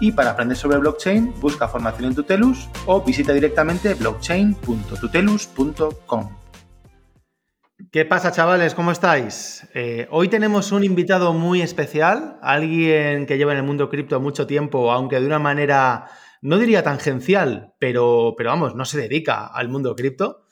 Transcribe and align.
y 0.00 0.12
para 0.12 0.30
aprender 0.30 0.56
sobre 0.56 0.78
blockchain, 0.78 1.34
busca 1.40 1.66
formación 1.68 2.06
en 2.06 2.14
Tutelus 2.14 2.68
o 2.86 3.02
visita 3.02 3.32
directamente 3.32 3.94
blockchain.tutelus.com. 3.94 6.38
¿Qué 7.90 8.04
pasa, 8.04 8.32
chavales? 8.32 8.74
¿Cómo 8.74 8.90
estáis? 8.90 9.66
Eh, 9.72 10.08
hoy 10.10 10.28
tenemos 10.28 10.72
un 10.72 10.84
invitado 10.84 11.32
muy 11.32 11.62
especial, 11.62 12.38
alguien 12.42 13.24
que 13.24 13.38
lleva 13.38 13.52
en 13.52 13.58
el 13.58 13.64
mundo 13.64 13.88
cripto 13.88 14.20
mucho 14.20 14.46
tiempo, 14.46 14.92
aunque 14.92 15.20
de 15.20 15.26
una 15.26 15.38
manera, 15.38 16.06
no 16.42 16.58
diría 16.58 16.82
tangencial, 16.82 17.72
pero, 17.78 18.34
pero 18.36 18.50
vamos, 18.50 18.74
no 18.74 18.84
se 18.84 18.98
dedica 18.98 19.46
al 19.46 19.68
mundo 19.68 19.96
cripto. 19.96 20.44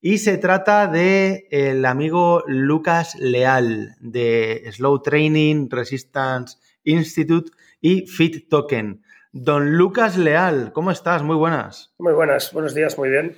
Y 0.00 0.18
se 0.18 0.38
trata 0.38 0.88
de 0.88 1.46
el 1.52 1.84
amigo 1.84 2.42
Lucas 2.48 3.14
Leal 3.20 3.94
de 4.00 4.68
Slow 4.72 5.02
Training 5.02 5.68
Resistance 5.70 6.56
Institute 6.82 7.52
y 7.82 8.06
Fit 8.06 8.48
Token. 8.48 9.02
Don 9.32 9.76
Lucas 9.76 10.16
Leal, 10.16 10.72
¿cómo 10.72 10.90
estás? 10.90 11.22
Muy 11.22 11.36
buenas. 11.36 11.92
Muy 11.98 12.14
buenas, 12.14 12.52
buenos 12.52 12.74
días, 12.74 12.96
muy 12.96 13.10
bien. 13.10 13.36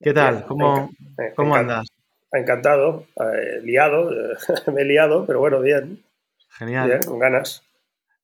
¿Qué 0.00 0.12
tal? 0.12 0.44
¿Cómo, 0.46 0.90
¿cómo 1.34 1.56
andas? 1.56 1.88
Encantado, 2.30 3.06
eh, 3.16 3.60
liado, 3.62 4.10
me 4.72 4.82
he 4.82 4.84
liado, 4.84 5.24
pero 5.26 5.40
bueno, 5.40 5.60
bien. 5.60 6.04
Genial. 6.50 6.88
Bien, 6.88 7.02
con 7.02 7.18
ganas. 7.18 7.62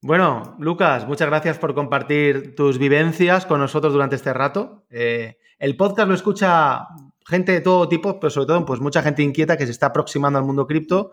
Bueno, 0.01 0.55
Lucas, 0.59 1.07
muchas 1.07 1.27
gracias 1.27 1.57
por 1.57 1.73
compartir 1.73 2.55
tus 2.55 2.77
vivencias 2.77 3.45
con 3.45 3.59
nosotros 3.59 3.93
durante 3.93 4.15
este 4.15 4.33
rato. 4.33 4.83
Eh, 4.89 5.37
el 5.59 5.75
podcast 5.75 6.07
lo 6.07 6.15
escucha 6.15 6.87
gente 7.25 7.51
de 7.51 7.61
todo 7.61 7.87
tipo, 7.87 8.19
pero 8.19 8.29
sobre 8.29 8.47
todo 8.47 8.65
pues 8.65 8.79
mucha 8.79 9.01
gente 9.01 9.23
inquieta 9.23 9.57
que 9.57 9.65
se 9.65 9.71
está 9.71 9.87
aproximando 9.87 10.37
al 10.37 10.45
mundo 10.45 10.67
cripto, 10.67 11.11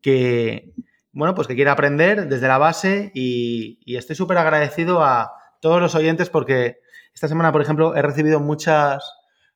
que, 0.00 0.72
bueno, 1.12 1.34
pues 1.34 1.48
que 1.48 1.54
quiere 1.54 1.70
aprender 1.70 2.28
desde 2.28 2.48
la 2.48 2.58
base 2.58 3.10
y, 3.14 3.78
estoy 3.96 4.16
súper 4.16 4.38
agradecido 4.38 5.02
a 5.02 5.32
todos 5.60 5.80
los 5.80 5.94
oyentes 5.94 6.30
porque 6.30 6.78
esta 7.14 7.28
semana, 7.28 7.52
por 7.52 7.62
ejemplo, 7.62 7.94
he 7.96 8.02
recibido 8.02 8.40
muchas, 8.40 9.04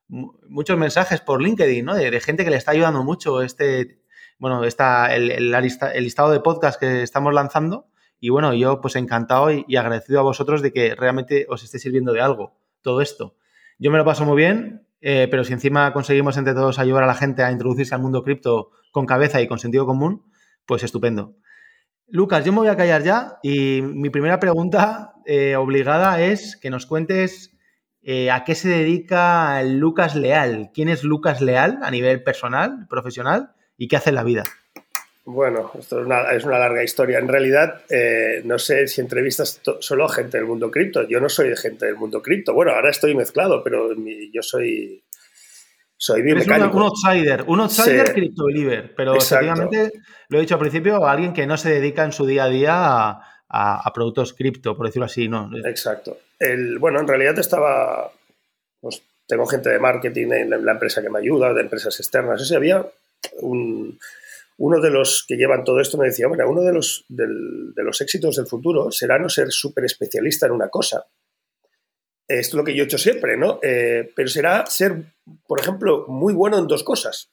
muchos 0.07 0.77
mensajes 0.77 1.21
por 1.21 1.41
LinkedIn, 1.41 1.85
¿no? 1.85 1.95
De, 1.95 2.19
gente 2.19 2.43
que 2.43 2.51
le 2.51 2.57
está 2.57 2.71
ayudando 2.71 3.03
mucho 3.03 3.41
este, 3.41 4.01
bueno, 4.37 4.63
está 4.63 5.15
el, 5.15 5.31
el, 5.31 6.03
listado 6.03 6.31
de 6.31 6.39
podcast 6.41 6.79
que 6.79 7.01
estamos 7.03 7.33
lanzando 7.33 7.87
y 8.19 8.29
bueno, 8.29 8.53
yo 8.53 8.81
pues 8.81 8.95
encantado 8.95 9.51
y, 9.51 9.65
y, 9.67 9.77
agradecido 9.77 10.19
a 10.19 10.23
vosotros 10.23 10.61
de 10.61 10.73
que 10.73 10.95
realmente 10.95 11.45
os 11.49 11.63
esté 11.63 11.79
sirviendo 11.79 12.11
de 12.13 12.21
algo 12.21 12.57
todo 12.81 13.01
esto. 13.01 13.35
Yo 13.79 13.91
me 13.91 13.97
lo 13.97 14.05
paso 14.05 14.25
muy 14.25 14.37
bien, 14.37 14.85
eh, 15.01 15.27
pero 15.29 15.43
si 15.43 15.53
encima 15.53 15.93
conseguimos 15.93 16.37
entre 16.37 16.53
todos 16.53 16.79
ayudar 16.79 17.03
a 17.03 17.07
la 17.07 17.15
gente 17.15 17.43
a 17.43 17.51
introducirse 17.51 17.93
al 17.93 18.01
mundo 18.01 18.23
cripto 18.23 18.71
con 18.91 19.05
cabeza 19.05 19.41
y 19.41 19.47
con 19.47 19.59
sentido 19.59 19.85
común, 19.85 20.23
pues 20.65 20.83
estupendo. 20.83 21.35
Lucas, 22.07 22.45
yo 22.45 22.51
me 22.51 22.59
voy 22.59 22.67
a 22.67 22.77
callar 22.77 23.03
ya 23.03 23.39
y 23.41 23.81
mi 23.81 24.09
primera 24.09 24.39
pregunta 24.39 25.13
eh, 25.25 25.55
obligada 25.55 26.21
es 26.21 26.55
que 26.55 26.69
nos 26.69 26.85
cuentes 26.85 27.51
eh, 28.03 28.29
a 28.29 28.43
qué 28.43 28.53
se 28.53 28.69
dedica 28.69 29.63
Lucas 29.63 30.15
Leal. 30.15 30.69
¿Quién 30.71 30.89
es 30.89 31.03
Lucas 31.03 31.41
Leal 31.41 31.79
a 31.81 31.89
nivel 31.89 32.21
personal, 32.21 32.85
profesional 32.87 33.53
y 33.77 33.87
qué 33.87 33.95
hace 33.95 34.09
en 34.09 34.15
la 34.15 34.23
vida? 34.23 34.43
Bueno, 35.25 35.71
esto 35.79 35.99
es 35.99 36.05
una, 36.05 36.31
es 36.31 36.43
una 36.43 36.59
larga 36.59 36.83
historia. 36.83 37.17
En 37.17 37.27
realidad, 37.27 37.81
eh, 37.89 38.43
no 38.45 38.59
sé 38.59 38.87
si 38.87 39.01
entrevistas 39.01 39.59
solo 39.79 40.05
a 40.05 40.09
gente 40.09 40.37
del 40.37 40.45
mundo 40.45 40.69
cripto. 40.69 41.07
Yo 41.07 41.19
no 41.19 41.29
soy 41.29 41.49
de 41.49 41.57
gente 41.57 41.87
del 41.87 41.95
mundo 41.95 42.21
cripto. 42.21 42.53
Bueno, 42.53 42.73
ahora 42.73 42.91
estoy 42.91 43.15
mezclado, 43.15 43.63
pero 43.63 43.89
yo 44.31 44.43
soy 44.43 45.03
soy 45.97 46.21
biomecánico. 46.21 46.77
un 46.77 46.83
outsider, 46.83 47.43
un 47.47 47.59
outsider 47.61 48.13
sí. 48.13 48.33
believer, 48.35 48.93
pero 48.95 49.15
efectivamente, 49.15 49.91
lo 50.29 50.37
he 50.37 50.41
dicho 50.41 50.55
al 50.55 50.59
principio, 50.59 51.05
alguien 51.05 51.33
que 51.33 51.47
no 51.47 51.57
se 51.57 51.69
dedica 51.69 52.03
en 52.03 52.11
su 52.11 52.25
día 52.25 52.45
a 52.45 52.49
día 52.49 52.73
a, 52.75 53.09
a, 53.47 53.87
a 53.87 53.93
productos 53.93 54.33
cripto, 54.33 54.75
por 54.75 54.87
decirlo 54.87 55.05
así, 55.05 55.27
¿no? 55.27 55.49
Exacto. 55.65 56.17
El, 56.39 56.79
bueno, 56.79 56.99
en 56.99 57.07
realidad 57.07 57.39
estaba, 57.39 58.11
pues 58.81 59.01
tengo 59.27 59.45
gente 59.45 59.69
de 59.69 59.79
marketing 59.79 60.31
en 60.31 60.65
la 60.65 60.71
empresa 60.73 61.01
que 61.01 61.09
me 61.09 61.19
ayuda, 61.19 61.53
de 61.53 61.61
empresas 61.61 61.99
externas, 61.99 62.41
o 62.41 62.45
sea, 62.45 62.57
había 62.57 62.85
un, 63.41 63.97
uno 64.57 64.79
de 64.81 64.89
los 64.89 65.25
que 65.27 65.35
llevan 65.35 65.63
todo 65.63 65.79
esto 65.79 65.97
me 65.97 66.07
decía, 66.07 66.27
bueno, 66.27 66.47
uno 66.49 66.61
de 66.61 66.73
los, 66.73 67.05
del, 67.07 67.73
de 67.73 67.83
los 67.83 68.01
éxitos 68.01 68.35
del 68.35 68.47
futuro 68.47 68.91
será 68.91 69.17
no 69.17 69.29
ser 69.29 69.51
súper 69.51 69.85
especialista 69.85 70.45
en 70.45 70.51
una 70.51 70.69
cosa, 70.69 71.05
esto 72.27 72.55
es 72.55 72.57
lo 72.57 72.63
que 72.63 72.75
yo 72.75 72.83
he 72.83 72.85
hecho 72.85 72.97
siempre, 72.97 73.37
¿no? 73.37 73.59
Eh, 73.61 74.11
pero 74.15 74.27
será 74.27 74.65
ser, 74.65 75.14
por 75.47 75.59
ejemplo, 75.59 76.05
muy 76.07 76.33
bueno 76.33 76.57
en 76.57 76.67
dos 76.67 76.83
cosas. 76.83 77.31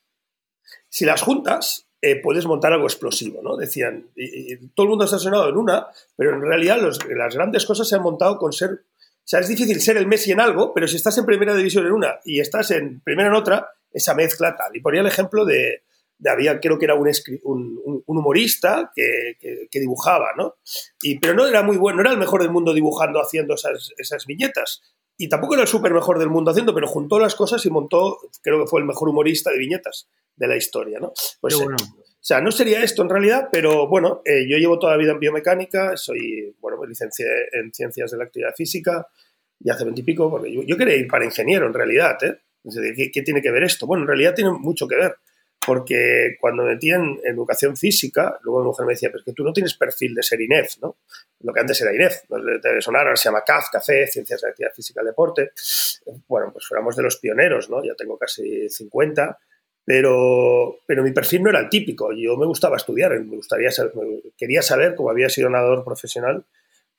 Si 0.89 1.05
las 1.05 1.23
juntas, 1.23 1.89
eh, 2.01 2.21
puedes 2.21 2.47
montar 2.47 2.73
algo 2.73 2.87
explosivo, 2.87 3.41
¿no? 3.43 3.57
Decían, 3.57 4.11
y, 4.17 4.57
todo 4.69 4.85
el 4.85 4.91
mundo 4.91 5.05
está 5.05 5.19
sonado 5.19 5.49
en 5.49 5.57
una, 5.57 5.87
pero 6.17 6.35
en 6.35 6.43
realidad 6.43 6.79
las 6.81 7.35
grandes 7.35 7.65
cosas 7.65 7.89
se 7.89 7.97
han 7.97 8.03
montado 8.03 8.39
con 8.39 8.53
ser... 8.53 8.71
O 8.71 9.25
sea, 9.25 9.39
es 9.39 9.47
difícil 9.47 9.81
ser 9.81 9.97
el 9.97 10.09
Messi 10.09 10.33
en 10.33 10.41
algo, 10.41 10.75
pero 10.75 10.89
si 10.89 10.97
estás 10.97 11.17
en 11.19 11.25
primera 11.25 11.55
división 11.55 11.87
en 11.87 11.93
una 11.93 12.19
y 12.25 12.41
estás 12.41 12.73
en 12.73 13.01
primera 13.03 13.29
en 13.29 13.37
otra, 13.37 13.69
esa 13.93 14.15
mezcla 14.15 14.57
tal. 14.57 14.75
Y 14.75 14.81
ponía 14.81 15.01
el 15.01 15.07
ejemplo 15.07 15.45
de, 15.45 15.85
había, 16.29 16.59
creo 16.61 16.79
que 16.79 16.87
era 16.87 16.95
un, 16.95 18.03
humorista 18.07 18.91
que, 18.95 19.37
que, 19.41 19.69
que, 19.71 19.81
dibujaba, 19.81 20.31
¿no? 20.37 20.57
Y, 21.03 21.21
pero 21.21 21.35
no 21.35 21.47
era 21.47 21.63
muy 21.63 21.77
bueno, 21.77 21.99
no 21.99 22.03
era 22.03 22.13
el 22.13 22.19
mejor 22.19 22.43
del 22.43 22.51
mundo 22.51 22.75
dibujando, 22.75 23.21
haciendo 23.21 23.55
esas, 23.55 23.93
esas 23.97 24.27
viñetas. 24.27 24.83
Y 25.17 25.29
tampoco 25.29 25.55
era 25.55 25.63
el 25.63 25.69
súper 25.69 25.93
mejor 25.93 26.19
del 26.19 26.31
mundo 26.31 26.51
haciendo, 26.51 26.75
pero 26.75 26.87
juntó 26.87 27.19
las 27.19 27.35
cosas 27.35 27.65
y 27.67 27.71
montó, 27.71 28.19
creo 28.43 28.61
que 28.61 28.67
fue 28.67 28.81
el 28.81 28.87
mejor 28.87 29.09
humorista 29.09 29.51
de 29.51 29.59
viñetas 29.59 30.09
de 30.37 30.49
la 30.49 30.57
historia, 30.57 30.99
¿no? 30.99 31.13
Pues, 31.41 31.57
bueno. 31.57 31.77
eh, 31.79 32.03
o 32.23 32.25
sea, 32.25 32.41
no 32.41 32.51
sería 32.51 32.83
esto 32.83 33.03
en 33.03 33.09
realidad, 33.09 33.49
pero 33.51 33.89
bueno, 33.89 34.23
eh, 34.25 34.47
yo 34.49 34.57
llevo 34.57 34.79
toda 34.79 34.93
la 34.93 34.99
vida 34.99 35.13
en 35.13 35.19
biomecánica, 35.19 35.97
soy, 35.97 36.55
bueno, 36.61 36.79
me 36.81 36.87
licencié 36.87 37.27
en 37.53 37.73
ciencias 37.73 38.11
de 38.13 38.19
la 38.19 38.25
actividad 38.25 38.55
física 38.57 39.07
y 39.59 39.71
hace 39.71 39.85
veintipico, 39.85 40.31
porque 40.31 40.53
yo, 40.53 40.63
yo, 40.63 40.77
quería 40.77 40.97
ir 40.97 41.09
para 41.09 41.25
ingeniero 41.25 41.67
en 41.67 41.75
realidad, 41.75 42.17
¿eh? 42.23 42.39
¿Qué, 42.97 43.11
¿Qué 43.11 43.23
tiene 43.23 43.43
que 43.43 43.51
ver 43.51 43.65
esto? 43.65 43.87
Bueno, 43.87 44.05
en 44.05 44.09
realidad 44.09 44.35
tiene 44.35 44.53
mucho 44.53 44.87
que 44.87 44.97
ver 44.97 45.17
porque 45.67 46.37
cuando 46.41 46.65
me 46.65 46.75
metí 46.75 46.91
en 46.91 47.21
educación 47.25 47.77
física, 47.77 48.39
luego 48.43 48.61
mi 48.61 48.67
mujer 48.67 48.87
me 48.87 48.93
decía, 48.95 49.09
pero 49.11 49.21
es 49.21 49.25
que 49.25 49.33
tú 49.33 49.45
no 49.45 49.53
tienes 49.53 49.75
perfil 49.75 50.15
de 50.15 50.23
ser 50.23 50.41
INEF, 50.41 50.79
¿no? 50.81 50.97
Lo 51.41 51.53
que 51.53 51.61
antes 51.61 51.81
era 51.81 51.95
INEF, 51.95 52.23
no 52.31 52.39
debe 52.39 52.81
sonar, 52.81 53.03
ahora 53.03 53.17
se 53.17 53.29
llama 53.29 53.45
CAF, 53.45 53.67
Café, 53.73 54.07
Ciencias 54.07 54.41
de 54.41 54.49
Actividad 54.49 54.73
Física 54.75 55.03
y 55.03 55.07
Deporte. 55.07 55.53
Bueno, 56.27 56.51
pues 56.53 56.67
fuéramos 56.67 56.97
de 56.97 57.03
los 57.03 57.17
pioneros, 57.19 57.71
¿no? 57.71 57.85
Ya 57.85 57.95
tengo 57.95 58.19
casi 58.19 58.69
50, 58.69 59.39
pero, 59.85 60.79
pero 60.87 61.03
mi 61.03 61.13
perfil 61.13 61.43
no 61.45 61.51
era 61.51 61.61
el 61.61 61.69
típico. 61.69 62.13
Yo 62.13 62.37
me 62.37 62.47
gustaba 62.47 62.77
estudiar, 62.77 63.19
me 63.21 63.37
gustaría 63.37 63.71
saber, 63.71 63.93
quería 64.37 64.63
saber, 64.63 64.95
como 64.95 65.11
había 65.11 65.29
sido 65.29 65.49
nadador 65.49 65.85
profesional, 65.85 66.45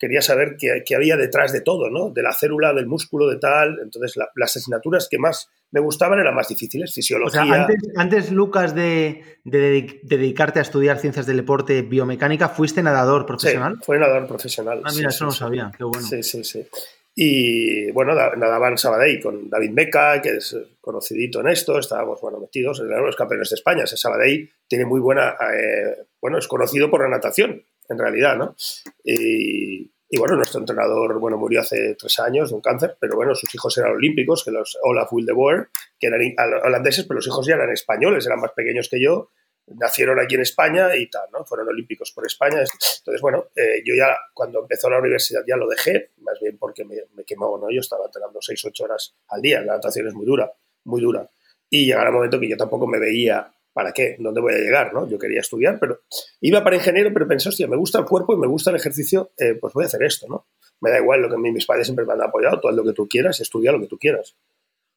quería 0.04 0.22
saber 0.22 0.58
qué, 0.60 0.84
qué, 0.86 0.96
había 0.96 1.16
detrás 1.16 1.54
de 1.54 1.62
todo, 1.62 1.90
¿no? 1.90 2.10
De 2.10 2.22
la 2.22 2.34
célula, 2.34 2.74
del 2.74 2.88
músculo, 2.88 3.30
de 3.30 3.38
tal. 3.38 3.80
Entonces, 3.82 4.18
la, 4.18 4.30
las 4.36 4.54
asignaturas 4.54 5.08
que 5.10 5.18
más 5.18 5.50
me 5.72 5.80
gustaban 5.80 6.20
eran 6.20 6.36
más 6.36 6.50
difíciles, 6.50 6.94
fisiología. 6.94 7.42
O 7.42 7.46
sea, 7.46 7.62
antes, 7.62 7.78
antes, 7.96 8.32
Lucas, 8.32 8.76
de, 8.76 9.24
de, 9.46 9.60
de, 9.60 10.02
dedicarte 10.04 10.60
a 10.60 10.64
estudiar 10.64 11.00
ciencias 11.00 11.26
del 11.26 11.38
deporte, 11.38 11.84
biomecánica, 11.84 12.50
¿fuiste 12.50 12.84
nadador 12.84 13.26
profesional? 13.26 13.76
Sí, 13.78 13.86
fue 13.86 13.98
nadador 13.98 14.28
profesional. 14.28 14.82
Ah, 14.84 14.92
mira, 14.94 15.10
sí, 15.10 15.16
eso 15.16 15.18
sí, 15.20 15.24
no 15.24 15.32
sabía, 15.32 15.72
qué 15.78 15.86
bueno. 15.86 16.06
Sí, 16.06 16.22
sí, 16.22 16.44
sí. 16.44 16.68
Y 17.16 17.92
bueno, 17.92 18.14
nadaba 18.14 18.68
en 18.68 18.78
Sabadell 18.78 19.22
con 19.22 19.50
David 19.50 19.70
Meca, 19.70 20.22
que 20.22 20.38
es 20.38 20.58
conocidito 20.82 21.40
en 21.40 21.48
esto, 21.48 21.80
estábamos 21.80 22.20
bueno, 22.20 22.40
metidos 22.40 22.80
en 22.80 22.90
los 22.90 23.16
campeones 23.16 23.52
de 23.52 23.56
España. 23.56 23.84
Ese 23.84 23.96
Sabadell 23.96 24.52
tiene 24.68 24.86
muy 24.86 25.00
buena, 25.00 25.36
eh, 25.56 26.08
bueno, 26.20 26.40
es 26.40 26.48
conocido 26.48 26.90
por 26.90 27.04
la 27.04 27.10
natación, 27.10 27.64
en 27.90 27.98
realidad, 27.98 28.38
¿no? 28.38 28.56
Y, 29.04 29.92
y 30.14 30.20
bueno, 30.20 30.36
nuestro 30.36 30.60
entrenador, 30.60 31.20
bueno, 31.20 31.38
murió 31.38 31.62
hace 31.62 31.96
tres 31.96 32.20
años 32.20 32.50
de 32.50 32.56
un 32.56 32.62
cáncer, 32.62 32.98
pero 33.00 33.16
bueno, 33.16 33.34
sus 33.34 33.54
hijos 33.56 33.76
eran 33.80 33.94
olímpicos, 33.94 34.44
que 34.44 34.52
los 34.52 34.78
Olaf 34.84 35.12
Wildeboer, 35.12 35.70
que 36.00 36.06
eran 36.06 36.22
holandeses, 36.64 37.06
pero 37.06 37.16
los 37.16 37.26
hijos 37.26 37.48
ya 37.48 37.56
eran 37.56 37.72
españoles, 37.72 38.26
eran 38.28 38.40
más 38.40 38.52
pequeños 38.52 38.90
que 38.90 39.02
yo, 39.02 39.32
nacieron 39.66 40.20
aquí 40.20 40.36
en 40.36 40.42
España 40.42 40.96
y 40.96 41.10
tal, 41.10 41.30
¿no? 41.32 41.44
Fueron 41.46 41.68
olímpicos 41.68 42.12
por 42.12 42.28
España. 42.28 42.60
Entonces, 42.60 43.22
bueno, 43.22 43.48
eh, 43.56 43.82
yo 43.84 43.96
ya 43.96 44.16
cuando 44.36 44.62
empezó 44.62 44.88
la 44.88 45.00
universidad 45.00 45.42
ya 45.48 45.56
lo 45.56 45.68
dejé, 45.68 46.12
más 46.18 46.40
bien 46.40 46.60
porque 46.60 46.86
me, 46.86 46.98
me 47.16 47.24
quemó, 47.24 47.58
¿no? 47.58 47.72
Yo 47.72 47.80
estaba 47.80 48.06
entrenando 48.06 48.40
seis, 48.40 48.64
ocho 48.66 48.84
horas 48.84 49.16
al 49.30 49.42
día, 49.42 49.62
la 49.62 49.74
natación 49.74 50.08
es 50.08 50.14
muy 50.14 50.28
dura, 50.28 50.52
muy 50.84 51.02
dura. 51.02 51.28
Y 51.72 51.88
llegará 51.88 52.10
un 52.10 52.18
momento 52.18 52.40
que 52.40 52.50
yo 52.50 52.58
tampoco 52.58 52.86
me 52.86 53.00
veía 53.00 53.52
¿para 53.74 53.92
qué? 53.92 54.16
¿Dónde 54.20 54.40
voy 54.40 54.54
a 54.54 54.58
llegar? 54.58 54.94
¿no? 54.94 55.10
Yo 55.10 55.18
quería 55.18 55.42
estudiar, 55.42 55.80
pero 55.80 56.02
iba 56.42 56.64
para 56.64 56.76
ingeniero, 56.76 57.12
pero 57.14 57.28
pensé, 57.28 57.50
hostia, 57.50 57.68
me 57.68 57.76
gusta 57.76 58.00
el 58.00 58.06
cuerpo 58.06 58.34
y 58.34 58.38
me 58.38 58.48
gusta 58.48 58.70
el 58.70 58.78
ejercicio, 58.78 59.32
eh, 59.38 59.56
pues 59.60 59.74
voy 59.74 59.84
a 59.84 59.88
hacer 59.88 60.04
esto, 60.04 60.28
¿no? 60.28 60.46
Me 60.82 60.90
da 60.90 61.00
igual 61.00 61.22
lo 61.22 61.30
que 61.30 61.38
mis 61.38 61.66
padres 61.66 61.88
siempre 61.88 62.06
me 62.06 62.14
han 62.14 62.22
apoyado, 62.22 62.60
todo 62.60 62.72
lo 62.72 62.84
que 62.84 62.94
tú 62.94 63.08
quieras, 63.08 63.40
estudia 63.40 63.72
lo 63.72 63.80
que 63.80 63.88
tú 63.88 63.98
quieras. 63.98 64.36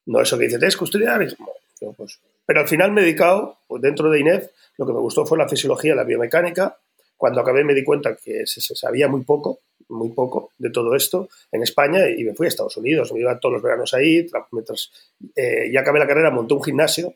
No 0.06 0.20
eso 0.20 0.38
que 0.38 0.44
dice, 0.44 0.58
tienes 0.58 0.76
que 0.76 0.84
estudiar. 0.84 1.26
Pues, 1.96 2.20
pero 2.44 2.61
al 2.61 2.69
final 2.69 2.93
me 2.93 3.00
he 3.00 3.05
dedicado, 3.05 3.58
pues 3.67 3.82
dentro 3.82 4.11
de 4.11 4.20
INEF, 4.20 4.49
lo 4.78 4.87
que 4.87 4.93
me 4.93 5.00
gustó 5.00 5.26
fue 5.26 5.38
la 5.38 5.49
fisiología, 5.49 5.94
la 5.94 6.05
biomecánica. 6.05 6.78
Cuando 7.17 7.40
acabé 7.40 7.64
me 7.64 7.75
di 7.75 7.82
cuenta 7.82 8.14
que 8.17 8.46
se, 8.46 8.61
sabía 8.61 9.08
muy 9.08 9.23
poco, 9.23 9.61
muy 9.88 10.11
poco 10.11 10.52
de 10.58 10.70
todo 10.70 10.94
esto 10.94 11.28
en 11.50 11.62
España 11.62 12.08
y 12.08 12.25
me 12.25 12.34
fui 12.34 12.46
a 12.46 12.49
Estados 12.49 12.76
Unidos. 12.76 13.12
Me 13.12 13.20
iba 13.20 13.38
todos 13.40 13.55
los 13.55 13.62
veranos 13.62 13.94
ahí. 13.94 14.26
Mientras 14.52 14.90
eh, 15.34 15.70
ya 15.73 15.81
acabé 15.81 15.99
la 15.99 16.06
carrera, 16.06 16.31
monté 16.31 16.55
un 16.55 16.62
gimnasio. 16.62 17.14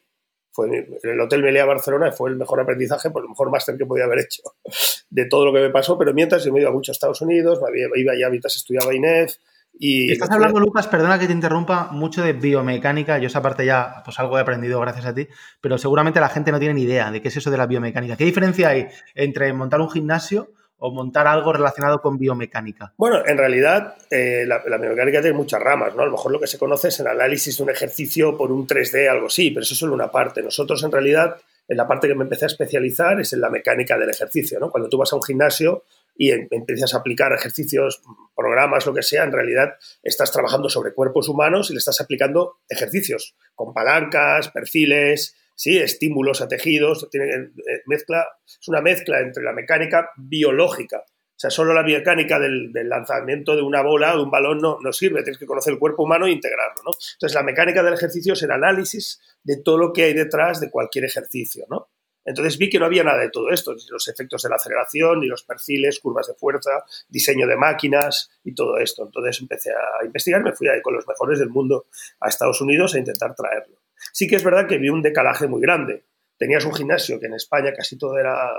Fue 0.67 0.79
en 0.79 1.11
el 1.11 1.21
Hotel 1.21 1.43
Melea 1.43 1.65
Barcelona 1.65 2.13
fue 2.13 2.31
el 2.31 2.37
mejor 2.37 2.61
aprendizaje, 2.61 3.11
por 3.11 3.23
el 3.23 3.29
mejor 3.29 3.51
máster 3.51 3.77
que 3.77 3.87
podía 3.87 4.05
haber 4.05 4.21
hecho 4.21 4.43
de 5.11 5.27
todo 5.27 5.47
lo 5.47 5.53
que 5.53 5.61
me 5.61 5.71
pasó. 5.71 5.97
Pero 5.99 6.13
mientras 6.13 6.45
yo 6.45 6.53
me 6.53 6.61
iba 6.61 6.71
mucho 6.71 6.93
a 6.93 6.95
Estados 6.95 7.21
Unidos, 7.23 7.61
me 7.73 8.01
iba 8.01 8.13
ya 8.19 8.29
mientras 8.29 8.57
estudiaba 8.57 8.95
INEF, 8.95 9.37
y 9.83 10.13
Estás 10.13 10.31
hablando, 10.31 10.61
Lucas, 10.61 10.89
perdona 10.89 11.19
que 11.19 11.27
te 11.27 11.33
interrumpa, 11.33 11.89
mucho 11.91 12.23
de 12.23 12.35
biomecánica. 12.35 13.19
Yo 13.19 13.29
esa 13.29 13.41
parte 13.41 13.65
ya, 13.65 14.03
pues 14.05 14.19
algo 14.19 14.37
he 14.37 14.43
aprendido 14.43 14.79
gracias 14.81 15.07
a 15.07 15.15
ti, 15.15 15.27
pero 15.61 15.79
seguramente 15.79 16.21
la 16.21 16.29
gente 16.29 16.53
no 16.53 16.59
tiene 16.59 16.75
ni 16.75 16.83
idea 16.83 17.11
de 17.11 17.23
qué 17.23 17.29
es 17.29 17.37
eso 17.39 17.51
de 17.51 17.57
la 17.57 17.67
biomecánica. 17.67 18.17
¿Qué 18.17 18.25
diferencia 18.25 18.69
hay 18.69 18.89
entre 19.15 19.53
montar 19.55 19.81
un 19.81 19.91
gimnasio 19.91 20.51
o 20.81 20.91
montar 20.91 21.27
algo 21.27 21.53
relacionado 21.53 22.01
con 22.01 22.19
biomecánica? 22.19 22.93
Bueno, 22.97 23.23
en 23.25 23.39
realidad 23.39 23.97
eh, 24.11 24.45
la, 24.47 24.59
biomecánica 24.59 25.21
tiene 25.21 25.37
muchas 25.37 25.61
ramas, 25.61 25.95
¿no? 25.95 26.03
A 26.03 26.07
lo 26.07 26.13
mejor 26.13 26.33
lo 26.33 26.41
que 26.41 26.47
se 26.47 26.59
conoce 26.59 26.89
es 26.89 26.99
el 27.01 27.07
análisis 27.07 27.57
de 27.57 27.63
un 27.63 27.71
ejercicio 27.71 28.37
por 28.37 28.51
un 28.51 28.67
3D, 28.67 29.09
algo 29.09 29.27
así, 29.27 29.51
pero 29.51 29.63
eso 29.63 29.75
es 29.75 29.79
solo 29.79 29.95
una 29.95 30.11
parte. 30.11 30.43
Nosotros 30.43 30.83
en 30.83 30.91
realidad, 30.91 31.37
en 31.69 31.77
la 31.77 31.87
parte 31.87 32.09
que 32.09 32.15
me 32.15 32.25
empecé 32.25 32.47
a 32.47 32.49
especializar 32.49 33.21
es 33.21 33.33
en 33.33 33.43
la 33.43 33.51
mecánica 33.51 33.99
del 33.99 34.11
ejercicio, 34.11 34.59
¿no? 34.59 34.71
Cuando 34.71 34.89
tú 34.89 34.97
vas 34.97 35.13
a 35.13 35.17
un 35.17 35.23
gimnasio 35.23 35.85
y 36.17 36.31
em, 36.31 36.49
empiezas 36.51 36.95
a 36.95 36.99
aplicar 36.99 37.33
ejercicios, 37.33 38.03
programas, 38.35 38.87
lo 38.87 38.95
que 38.95 39.03
sea, 39.03 39.25
en 39.25 39.33
realidad 39.33 39.75
estás 40.03 40.33
trabajando 40.33 40.71
sobre 40.71 40.95
cuerpos 40.95 41.29
humanos 41.29 41.71
y 41.71 41.75
le 41.75 41.79
estás 41.79 42.01
aplicando 42.01 42.57
ejercicios 42.69 43.35
con 43.55 43.75
palancas, 43.75 44.49
perfiles, 44.49 45.37
sí, 45.55 45.79
estímulos 45.79 46.41
a 46.41 46.49
tejidos, 46.49 47.09
tiene, 47.11 47.27
eh, 47.27 47.83
mezcla, 47.87 48.27
es 48.45 48.69
una 48.69 48.81
mezcla 48.81 49.21
entre 49.21 49.43
la 49.43 49.53
mecánica 49.53 50.11
biológica. 50.17 50.99
O 50.99 51.41
sea, 51.41 51.51
solo 51.51 51.73
la 51.73 51.83
mecánica 51.83 52.39
del, 52.39 52.71
lanzamiento 52.87 53.57
de 53.57 53.63
una 53.63 53.83
bola 53.83 54.13
o 54.13 54.19
de 54.19 54.25
un 54.25 54.31
balón 54.31 54.59
no, 54.61 54.93
sirve, 54.93 55.23
tienes 55.23 55.39
que 55.39 55.47
conocer 55.47 55.73
el 55.73 55.79
cuerpo 55.79 56.03
humano 56.03 56.27
e 56.27 56.33
integrarlo, 56.33 56.83
¿no? 56.85 56.91
Entonces, 56.91 57.35
la 57.35 57.43
mecánica 57.43 57.83
del 57.83 57.95
ejercicio 57.95 58.35
es 58.35 58.43
el 58.43 58.51
análisis 58.51 59.21
de 59.43 59.57
todo 59.63 59.79
lo 59.79 59.93
que 59.93 60.03
hay 60.03 60.13
detrás 60.13 60.61
de 60.61 60.71
cualquier 60.71 61.07
ejercicio, 61.07 61.65
¿no? 61.71 61.89
Entonces 62.25 62.59
vi 62.59 62.69
que 62.69 62.79
no 62.79 62.87
había 62.87 63.03
nada 63.03 63.23
de 63.23 63.31
todo 63.31 63.51
esto, 63.51 63.75
ni 63.75 63.83
los 63.91 64.07
efectos 64.09 64.43
de 64.43 64.51
la 64.51 64.57
aceleración, 64.57 65.21
ni 65.21 65.27
los 65.27 65.43
perfiles, 65.43 66.01
curvas 66.01 66.27
de 66.27 66.35
fuerza, 66.35 66.85
diseño 67.09 67.47
de 67.47 67.57
máquinas 67.57 68.31
y 68.45 68.55
todo 68.55 68.77
esto. 68.79 69.05
Entonces 69.05 69.41
empecé 69.41 69.71
a 69.71 70.05
investigar, 70.05 70.43
me 70.43 70.53
fui 70.53 70.69
con 70.83 70.95
los 70.95 71.09
mejores 71.09 71.39
del 71.39 71.49
mundo 71.49 71.87
a 72.21 72.29
Estados 72.29 72.61
Unidos 72.61 72.95
a 72.95 72.99
intentar 72.99 73.35
traerlo. 73.35 73.79
Sí 74.13 74.27
que 74.27 74.37
es 74.37 74.45
verdad 74.45 74.67
que 74.67 74.79
vi 74.79 74.89
un 74.89 75.03
decalaje 75.03 75.49
muy 75.49 75.61
grande. 75.61 76.05
Tenías 76.39 76.65
un 76.65 76.75
gimnasio 76.75 77.21
que 77.21 77.27
en 77.27 77.35
España 77.35 77.73
casi 77.73 77.99
todo 77.99 78.19
era 78.19 78.51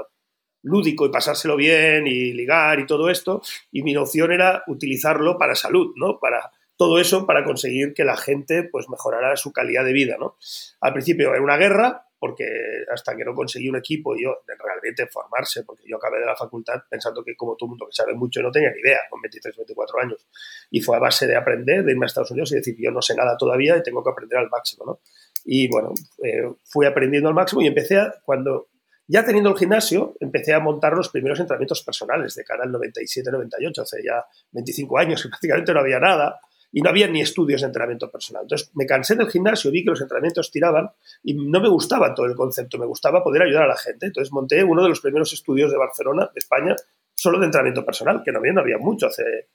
lúdico 0.63 1.05
y 1.05 1.09
pasárselo 1.09 1.55
bien 1.55 2.07
y 2.07 2.33
ligar 2.33 2.79
y 2.79 2.85
todo 2.85 3.09
esto, 3.09 3.41
y 3.71 3.83
mi 3.83 3.93
noción 3.93 4.31
era 4.31 4.63
utilizarlo 4.67 5.37
para 5.37 5.55
salud, 5.55 5.93
¿no? 5.95 6.19
Para 6.19 6.51
todo 6.77 6.99
eso 6.99 7.27
para 7.27 7.43
conseguir 7.43 7.93
que 7.93 8.03
la 8.03 8.17
gente 8.17 8.63
pues 8.63 8.89
mejorara 8.89 9.35
su 9.35 9.51
calidad 9.51 9.85
de 9.85 9.93
vida, 9.93 10.17
¿no? 10.19 10.37
Al 10.79 10.93
principio 10.93 11.31
era 11.31 11.41
una 11.41 11.57
guerra, 11.57 12.07
porque 12.17 12.45
hasta 12.91 13.15
que 13.15 13.25
no 13.25 13.33
conseguí 13.33 13.67
un 13.67 13.77
equipo 13.77 14.15
yo 14.15 14.43
realmente 14.47 15.07
formarse, 15.07 15.63
porque 15.63 15.83
yo 15.87 15.97
acabé 15.97 16.19
de 16.19 16.25
la 16.27 16.35
facultad 16.35 16.81
pensando 16.87 17.23
que 17.23 17.35
como 17.35 17.55
todo 17.55 17.67
el 17.67 17.69
mundo 17.71 17.87
que 17.87 17.93
sabe 17.93 18.13
mucho 18.13 18.41
no 18.41 18.51
tenía 18.51 18.71
ni 18.71 18.79
idea 18.79 18.99
con 19.09 19.21
23, 19.21 19.57
24 19.57 19.99
años. 19.99 20.27
Y 20.69 20.81
fue 20.81 20.97
a 20.97 20.99
base 20.99 21.25
de 21.25 21.35
aprender, 21.35 21.83
de 21.83 21.91
irme 21.91 22.05
a 22.05 22.07
Estados 22.07 22.29
Unidos 22.31 22.51
y 22.51 22.55
decir, 22.55 22.75
yo 22.77 22.91
no 22.91 23.01
sé 23.01 23.15
nada 23.15 23.35
todavía 23.37 23.77
y 23.77 23.83
tengo 23.83 24.03
que 24.03 24.11
aprender 24.11 24.37
al 24.37 24.49
máximo, 24.49 24.85
¿no? 24.85 24.99
Y 25.45 25.67
bueno, 25.67 25.93
eh, 26.23 26.51
fui 26.63 26.85
aprendiendo 26.85 27.29
al 27.29 27.35
máximo 27.35 27.61
y 27.61 27.67
empecé 27.67 27.97
a, 27.97 28.13
cuando 28.23 28.67
ya 29.07 29.25
teniendo 29.25 29.49
el 29.49 29.57
gimnasio, 29.57 30.15
empecé 30.19 30.53
a 30.53 30.59
montar 30.59 30.93
los 30.93 31.09
primeros 31.09 31.39
entrenamientos 31.39 31.83
personales 31.83 32.33
de 32.35 32.43
cara 32.43 32.63
al 32.63 32.71
97-98, 32.71 33.79
hace 33.81 34.03
ya 34.03 34.23
25 34.51 34.97
años 34.97 35.21
que 35.23 35.29
prácticamente 35.29 35.73
no 35.73 35.81
había 35.81 35.99
nada 35.99 36.39
y 36.71 36.81
no 36.81 36.89
había 36.89 37.07
ni 37.07 37.21
estudios 37.21 37.61
de 37.61 37.67
entrenamiento 37.67 38.09
personal. 38.09 38.43
Entonces 38.43 38.71
me 38.73 38.85
cansé 38.85 39.15
del 39.15 39.29
gimnasio, 39.29 39.71
vi 39.71 39.83
que 39.83 39.89
los 39.89 40.01
entrenamientos 40.01 40.49
tiraban 40.49 40.91
y 41.23 41.33
no 41.33 41.59
me 41.59 41.67
gustaba 41.67 42.15
todo 42.15 42.25
el 42.25 42.35
concepto, 42.35 42.77
me 42.77 42.85
gustaba 42.85 43.23
poder 43.23 43.41
ayudar 43.41 43.63
a 43.63 43.67
la 43.67 43.77
gente. 43.77 44.05
Entonces 44.05 44.31
monté 44.31 44.63
uno 44.63 44.81
de 44.81 44.89
los 44.89 45.01
primeros 45.01 45.33
estudios 45.33 45.71
de 45.71 45.77
Barcelona, 45.77 46.29
de 46.33 46.39
España, 46.39 46.75
solo 47.13 47.39
de 47.39 47.45
entrenamiento 47.47 47.85
personal, 47.85 48.21
que 48.23 48.31
no 48.31 48.39
había, 48.39 48.53
no 48.53 48.61
había 48.61 48.77
mucho 48.77 49.07
hace... 49.07 49.49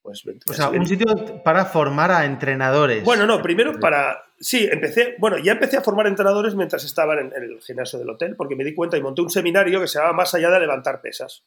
Pues, 0.00 0.24
o 0.48 0.52
sea, 0.52 0.70
un 0.70 0.84
sitio 0.84 1.42
para 1.44 1.64
formar 1.64 2.10
a 2.10 2.24
entrenadores. 2.24 3.04
Bueno, 3.04 3.26
no, 3.26 3.40
primero 3.40 3.78
para... 3.78 4.20
Sí, 4.42 4.68
empecé, 4.70 5.14
bueno, 5.18 5.38
ya 5.38 5.52
empecé 5.52 5.76
a 5.76 5.82
formar 5.82 6.08
entrenadores 6.08 6.56
mientras 6.56 6.82
estaba 6.84 7.14
en, 7.14 7.32
en 7.32 7.44
el 7.44 7.60
gimnasio 7.60 8.00
del 8.00 8.10
hotel, 8.10 8.34
porque 8.34 8.56
me 8.56 8.64
di 8.64 8.74
cuenta 8.74 8.96
y 8.96 9.00
monté 9.00 9.22
un 9.22 9.30
seminario 9.30 9.80
que 9.80 9.86
se 9.86 9.98
llamaba 9.98 10.16
Más 10.16 10.34
allá 10.34 10.50
de 10.50 10.58
levantar 10.58 11.00
pesas. 11.00 11.44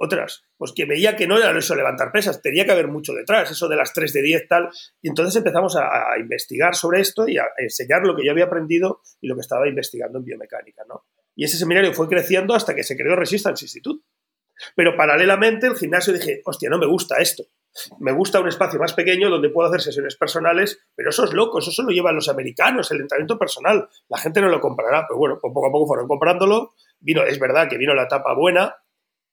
Otras, 0.00 0.44
pues 0.56 0.72
que 0.72 0.84
veía 0.84 1.16
que 1.16 1.26
no 1.26 1.36
era 1.36 1.58
eso 1.58 1.74
levantar 1.74 2.12
pesas, 2.12 2.40
tenía 2.40 2.64
que 2.64 2.70
haber 2.70 2.86
mucho 2.86 3.12
detrás, 3.14 3.50
eso 3.50 3.66
de 3.66 3.74
las 3.74 3.92
3 3.92 4.12
de 4.12 4.22
10 4.22 4.48
tal. 4.48 4.68
Y 5.02 5.08
entonces 5.08 5.34
empezamos 5.34 5.74
a, 5.74 6.16
investigar 6.20 6.76
sobre 6.76 7.00
esto 7.00 7.28
y 7.28 7.36
a 7.36 7.46
enseñar 7.56 8.02
lo 8.06 8.14
que 8.14 8.24
yo 8.24 8.30
había 8.30 8.44
aprendido 8.44 9.00
y 9.20 9.26
lo 9.26 9.34
que 9.34 9.40
estaba 9.40 9.68
investigando 9.68 10.18
en 10.18 10.24
biomecánica, 10.24 10.84
¿no? 10.88 11.04
Y 11.34 11.44
ese 11.44 11.58
seminario 11.58 11.92
fue 11.94 12.08
creciendo 12.08 12.54
hasta 12.54 12.76
que 12.76 12.84
se 12.84 12.96
creó 12.96 13.16
Resistance 13.16 13.64
Institute. 13.64 14.04
Pero 14.76 14.96
paralelamente 14.96 15.66
el 15.66 15.74
gimnasio 15.74 16.12
dije, 16.12 16.42
hostia, 16.44 16.70
no 16.70 16.78
me 16.78 16.86
gusta 16.86 17.16
esto. 17.16 17.42
Me 17.98 18.12
gusta 18.12 18.40
un 18.40 18.48
espacio 18.48 18.78
más 18.78 18.92
pequeño 18.94 19.30
donde 19.30 19.50
puedo 19.50 19.68
hacer 19.68 19.80
sesiones 19.80 20.16
personales, 20.16 20.80
pero 20.94 21.10
eso 21.10 21.24
es 21.24 21.32
loco, 21.32 21.58
eso 21.58 21.82
lo 21.82 21.90
llevan 21.90 22.14
los 22.14 22.28
americanos, 22.28 22.90
el 22.90 23.00
entrenamiento 23.00 23.38
personal. 23.38 23.88
La 24.08 24.18
gente 24.18 24.40
no 24.40 24.48
lo 24.48 24.60
comprará, 24.60 25.06
pero 25.08 25.18
bueno, 25.18 25.38
poco 25.40 25.66
a 25.66 25.70
poco 25.70 25.86
fueron 25.86 26.08
comprándolo. 26.08 26.74
Vino, 27.00 27.22
es 27.22 27.38
verdad 27.38 27.68
que 27.68 27.78
vino 27.78 27.94
la 27.94 28.04
etapa 28.04 28.34
buena, 28.34 28.76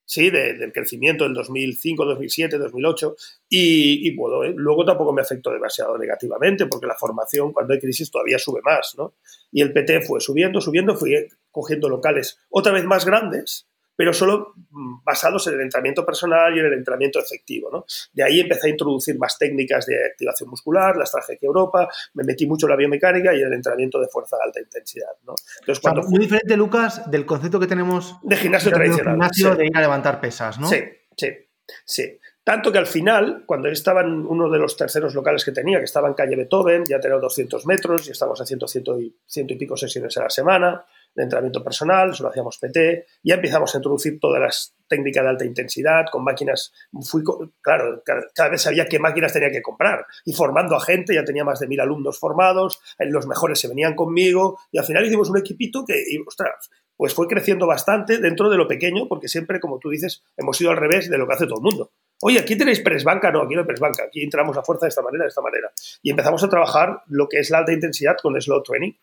¿sí? 0.05 0.29
del 0.29 0.71
crecimiento 0.71 1.23
del 1.23 1.33
2005, 1.33 2.05
2007, 2.05 2.57
2008 2.57 3.15
y, 3.49 4.07
y 4.07 4.11
¿eh? 4.11 4.53
luego 4.55 4.85
tampoco 4.85 5.11
me 5.11 5.21
afectó 5.21 5.51
demasiado 5.51 5.97
negativamente 5.97 6.67
porque 6.67 6.87
la 6.87 6.95
formación 6.95 7.51
cuando 7.51 7.73
hay 7.73 7.79
crisis 7.79 8.11
todavía 8.11 8.37
sube 8.37 8.61
más, 8.63 8.95
¿no? 8.97 9.15
Y 9.51 9.61
el 9.61 9.73
PT 9.73 10.01
fue 10.01 10.19
subiendo, 10.21 10.61
subiendo, 10.61 10.95
fui 10.95 11.27
cogiendo 11.51 11.89
locales 11.89 12.39
otra 12.49 12.71
vez 12.71 12.85
más 12.85 13.05
grandes 13.05 13.67
pero 13.95 14.13
solo 14.13 14.53
mm, 14.69 15.03
basados 15.03 15.47
en 15.47 15.55
el 15.55 15.61
entrenamiento 15.61 16.05
personal 16.05 16.55
y 16.55 16.59
en 16.59 16.65
el 16.65 16.73
entrenamiento 16.73 17.19
efectivo. 17.19 17.69
¿no? 17.71 17.85
De 18.13 18.23
ahí 18.23 18.39
empecé 18.39 18.67
a 18.67 18.71
introducir 18.71 19.17
más 19.17 19.37
técnicas 19.37 19.85
de 19.85 19.95
activación 20.05 20.49
muscular, 20.49 20.97
las 20.97 21.11
traje 21.11 21.33
aquí 21.33 21.45
a 21.45 21.47
Europa, 21.47 21.89
me 22.13 22.23
metí 22.23 22.45
mucho 22.45 22.65
en 22.65 22.71
la 22.71 22.75
biomecánica 22.75 23.33
y 23.33 23.41
en 23.41 23.47
el 23.47 23.53
entrenamiento 23.53 23.99
de 23.99 24.07
fuerza 24.07 24.37
de 24.37 24.43
alta 24.43 24.59
intensidad. 24.59 25.11
¿no? 25.25 25.35
Entonces, 25.59 25.81
cuando 25.81 26.03
muy 26.03 26.19
diferente, 26.19 26.57
Lucas, 26.57 27.09
del 27.09 27.25
concepto 27.25 27.59
que 27.59 27.67
tenemos 27.67 28.17
de 28.23 28.35
gimnasio 28.35 28.71
tradicional. 28.71 29.13
Gimnasio 29.13 29.55
de 29.55 29.65
ir 29.67 29.77
a 29.77 29.81
levantar 29.81 30.19
pesas, 30.19 30.59
¿no? 30.59 30.67
Sí, 30.67 30.83
sí, 31.15 31.29
sí. 31.85 32.19
Tanto 32.45 32.71
que 32.71 32.77
al 32.77 32.85
final, 32.85 33.43
cuando 33.47 33.69
estaba 33.69 34.01
en 34.01 34.23
uno 34.23 34.51
de 34.51 34.59
los 34.59 34.77
terceros 34.77 35.15
locales 35.15 35.43
que 35.43 35.51
tenía, 35.51 35.79
que 35.79 35.85
estaba 35.85 36.07
en 36.07 36.13
calle 36.13 36.35
Beethoven, 36.35 36.83
ya 36.87 36.99
tenía 36.99 37.17
200 37.17 37.65
metros 37.65 38.07
y 38.07 38.11
estábamos 38.11 38.39
haciendo 38.39 38.67
ciento 38.67 38.99
y, 38.99 39.17
ciento 39.25 39.55
y 39.55 39.57
pico 39.57 39.75
sesiones 39.75 40.15
a 40.17 40.23
la 40.23 40.29
semana, 40.29 40.85
de 41.15 41.23
entrenamiento 41.23 41.63
personal, 41.63 42.13
solo 42.13 42.29
hacíamos 42.29 42.57
PT, 42.57 43.05
ya 43.23 43.35
empezamos 43.35 43.73
a 43.73 43.77
introducir 43.77 44.19
todas 44.19 44.41
las 44.41 44.75
técnicas 44.87 45.23
de 45.23 45.29
alta 45.29 45.45
intensidad, 45.45 46.05
con 46.11 46.23
máquinas, 46.23 46.73
fui, 47.01 47.23
claro, 47.61 48.03
cada 48.33 48.49
vez 48.49 48.61
sabía 48.61 48.85
qué 48.85 48.99
máquinas 48.99 49.33
tenía 49.33 49.49
que 49.49 49.61
comprar, 49.61 50.05
y 50.25 50.33
formando 50.33 50.75
a 50.75 50.81
gente, 50.81 51.15
ya 51.15 51.23
tenía 51.23 51.43
más 51.43 51.59
de 51.59 51.67
mil 51.67 51.79
alumnos 51.79 52.19
formados, 52.19 52.81
eh, 52.99 53.05
los 53.05 53.25
mejores 53.27 53.59
se 53.59 53.67
venían 53.67 53.95
conmigo, 53.95 54.59
y 54.71 54.77
al 54.77 54.85
final 54.85 55.05
hicimos 55.05 55.29
un 55.29 55.37
equipito 55.37 55.85
que, 55.85 56.03
ostras, 56.27 56.69
pues 56.97 57.13
fue 57.13 57.27
creciendo 57.27 57.67
bastante 57.67 58.17
dentro 58.17 58.49
de 58.49 58.57
lo 58.57 58.67
pequeño, 58.67 59.07
porque 59.07 59.27
siempre, 59.27 59.59
como 59.59 59.79
tú 59.79 59.89
dices, 59.89 60.23
hemos 60.37 60.59
ido 60.61 60.71
al 60.71 60.77
revés 60.77 61.09
de 61.09 61.17
lo 61.17 61.27
que 61.27 61.33
hace 61.33 61.45
todo 61.45 61.59
el 61.59 61.63
mundo. 61.63 61.91
Oye, 62.21 62.39
aquí 62.39 62.57
tenéis 62.57 62.79
presbanca, 62.79 63.31
no, 63.31 63.41
aquí 63.41 63.55
no 63.55 63.61
hay 63.61 63.67
presbanca, 63.67 64.03
aquí 64.05 64.23
entramos 64.23 64.55
a 64.57 64.63
fuerza 64.63 64.85
de 64.85 64.89
esta 64.89 65.01
manera, 65.01 65.25
de 65.25 65.29
esta 65.29 65.41
manera. 65.41 65.71
Y 66.01 66.11
empezamos 66.11 66.43
a 66.43 66.49
trabajar 66.49 67.01
lo 67.07 67.27
que 67.27 67.39
es 67.39 67.49
la 67.49 67.59
alta 67.59 67.73
intensidad 67.73 68.15
con 68.21 68.39
slow 68.39 68.63
training, 68.63 68.93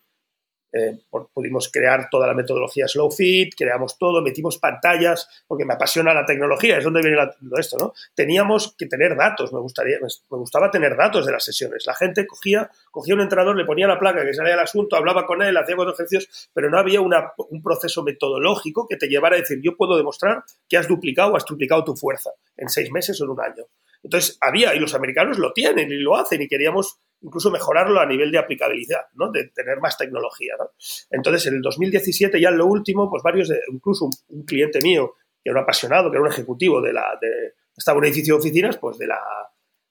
eh, 0.73 0.97
pudimos 1.33 1.69
crear 1.71 2.09
toda 2.09 2.25
la 2.25 2.33
metodología 2.33 2.87
Slow 2.87 3.11
Fit, 3.11 3.53
creamos 3.55 3.97
todo, 3.99 4.23
metimos 4.23 4.57
pantallas, 4.57 5.29
porque 5.47 5.65
me 5.65 5.75
apasiona 5.75 6.15
la 6.15 6.25
tecnología, 6.25 6.79
es 6.79 6.83
donde 6.83 7.01
viene 7.01 7.15
todo 7.17 7.59
esto, 7.59 7.77
¿no? 7.77 7.93
Teníamos 8.15 8.75
que 8.75 8.87
tener 8.87 9.15
datos, 9.15 9.53
me, 9.53 9.59
gustaría, 9.59 9.97
me, 10.01 10.37
gustaba 10.37 10.71
tener 10.71 10.97
datos 10.97 11.27
de 11.27 11.31
las 11.31 11.45
sesiones. 11.45 11.85
La 11.85 11.93
gente 11.93 12.25
cogía, 12.25 12.71
cogía 12.89 13.13
un 13.13 13.21
entrenador, 13.21 13.55
le 13.55 13.65
ponía 13.65 13.87
la 13.87 13.99
placa 13.99 14.25
que 14.25 14.33
salía 14.33 14.55
el 14.55 14.59
asunto, 14.59 14.95
hablaba 14.95 15.27
con 15.27 15.43
él, 15.43 15.55
hacía 15.55 15.75
cuatro 15.75 15.93
ejercicios, 15.93 16.49
pero 16.53 16.71
no 16.71 16.79
había 16.79 17.01
un 17.01 17.61
proceso 17.63 18.01
metodológico 18.01 18.87
que 18.87 18.97
te 18.97 19.07
llevara 19.07 19.35
a 19.35 19.39
decir, 19.39 19.59
yo 19.61 19.77
puedo 19.77 19.95
demostrar 19.95 20.43
que 20.67 20.77
has 20.77 20.87
duplicado 20.87 21.33
o 21.33 21.37
has 21.37 21.45
triplicado 21.45 21.83
tu 21.83 21.95
fuerza 21.95 22.31
en 22.57 22.69
seis 22.69 22.91
meses 22.91 23.21
o 23.21 23.25
en 23.25 23.29
un 23.29 23.41
año. 23.41 23.65
Entonces, 24.03 24.37
había, 24.41 24.75
y 24.75 24.79
los 24.79 24.93
americanos 24.95 25.37
lo 25.37 25.53
tienen 25.53 25.91
y 25.91 25.95
lo 25.95 26.15
hacen, 26.17 26.41
y 26.41 26.47
queríamos 26.47 26.97
incluso 27.23 27.49
mejorarlo 27.49 27.99
a 27.99 28.05
nivel 28.05 28.31
de 28.31 28.37
aplicabilidad, 28.37 29.07
¿no? 29.13 29.31
de 29.31 29.47
tener 29.49 29.79
más 29.79 29.97
tecnología. 29.97 30.53
¿no? 30.59 30.71
Entonces, 31.09 31.47
en 31.47 31.55
el 31.55 31.61
2017, 31.61 32.39
ya 32.39 32.49
en 32.49 32.57
lo 32.57 32.67
último, 32.67 33.09
pues 33.09 33.23
varios, 33.23 33.47
de, 33.47 33.61
incluso 33.71 34.09
un, 34.27 34.43
cliente 34.43 34.79
mío, 34.81 35.15
que 35.41 35.49
era 35.49 35.59
un 35.59 35.63
apasionado, 35.63 36.11
que 36.11 36.17
era 36.17 36.25
un 36.25 36.31
ejecutivo 36.31 36.81
de 36.81 36.93
la, 36.93 37.17
de, 37.19 37.53
estaba 37.75 37.97
en 37.97 37.99
un 37.99 38.05
edificio 38.05 38.35
de 38.35 38.39
oficinas, 38.39 38.77
pues 38.77 38.97
de 38.97 39.07
la, 39.07 39.21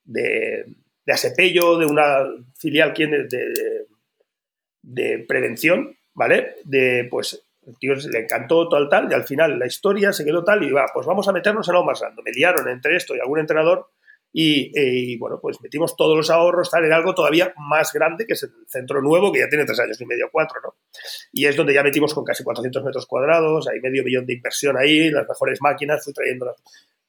de, 0.03 0.65
de 1.05 1.13
Asepello, 1.13 1.77
de 1.77 1.85
una 1.85 2.19
filial 2.55 2.93
de, 2.93 3.87
de, 4.81 5.25
prevención, 5.27 5.97
¿vale? 6.13 6.55
De, 6.65 7.07
pues, 7.09 7.43
tío 7.79 7.95
le 7.95 8.19
encantó 8.19 8.69
tal, 8.69 8.89
tal, 8.89 9.09
y 9.09 9.13
al 9.13 9.23
final 9.23 9.57
la 9.57 9.65
historia 9.65 10.13
se 10.13 10.23
quedó 10.23 10.43
tal, 10.43 10.63
y 10.63 10.71
va, 10.71 10.85
pues 10.93 11.07
vamos 11.07 11.27
a 11.27 11.31
meternos 11.31 11.67
en 11.67 11.75
algo 11.75 11.87
más 11.87 11.99
grande. 11.99 12.21
Me 12.23 12.31
liaron 12.31 12.69
entre 12.69 12.95
esto 12.95 13.15
y 13.15 13.19
algún 13.19 13.39
entrenador, 13.39 13.89
eh, 14.33 14.93
y, 14.95 15.17
bueno, 15.17 15.39
pues 15.41 15.61
metimos 15.61 15.95
todos 15.95 16.17
los 16.17 16.29
ahorros 16.29 16.71
tal, 16.71 16.85
en 16.85 16.93
algo 16.93 17.13
todavía 17.13 17.53
más 17.57 17.93
grande, 17.93 18.25
que 18.25 18.33
es 18.33 18.43
el 18.43 18.51
centro 18.67 19.01
nuevo, 19.01 19.31
que 19.31 19.39
ya 19.39 19.49
tiene 19.49 19.65
tres 19.65 19.79
años 19.79 19.99
y 20.01 20.05
medio, 20.05 20.29
cuatro, 20.31 20.59
¿no? 20.63 20.75
Y 21.31 21.45
es 21.45 21.55
donde 21.55 21.73
ya 21.73 21.83
metimos 21.83 22.13
con 22.13 22.23
casi 22.23 22.43
400 22.43 22.83
metros 22.83 23.05
cuadrados, 23.05 23.67
hay 23.67 23.79
medio 23.79 24.03
millón 24.03 24.25
de 24.25 24.33
inversión 24.33 24.77
ahí, 24.77 25.11
las 25.11 25.27
mejores 25.27 25.61
máquinas, 25.61 26.03
fui 26.03 26.13
trayendo 26.13 26.45
las, 26.45 26.55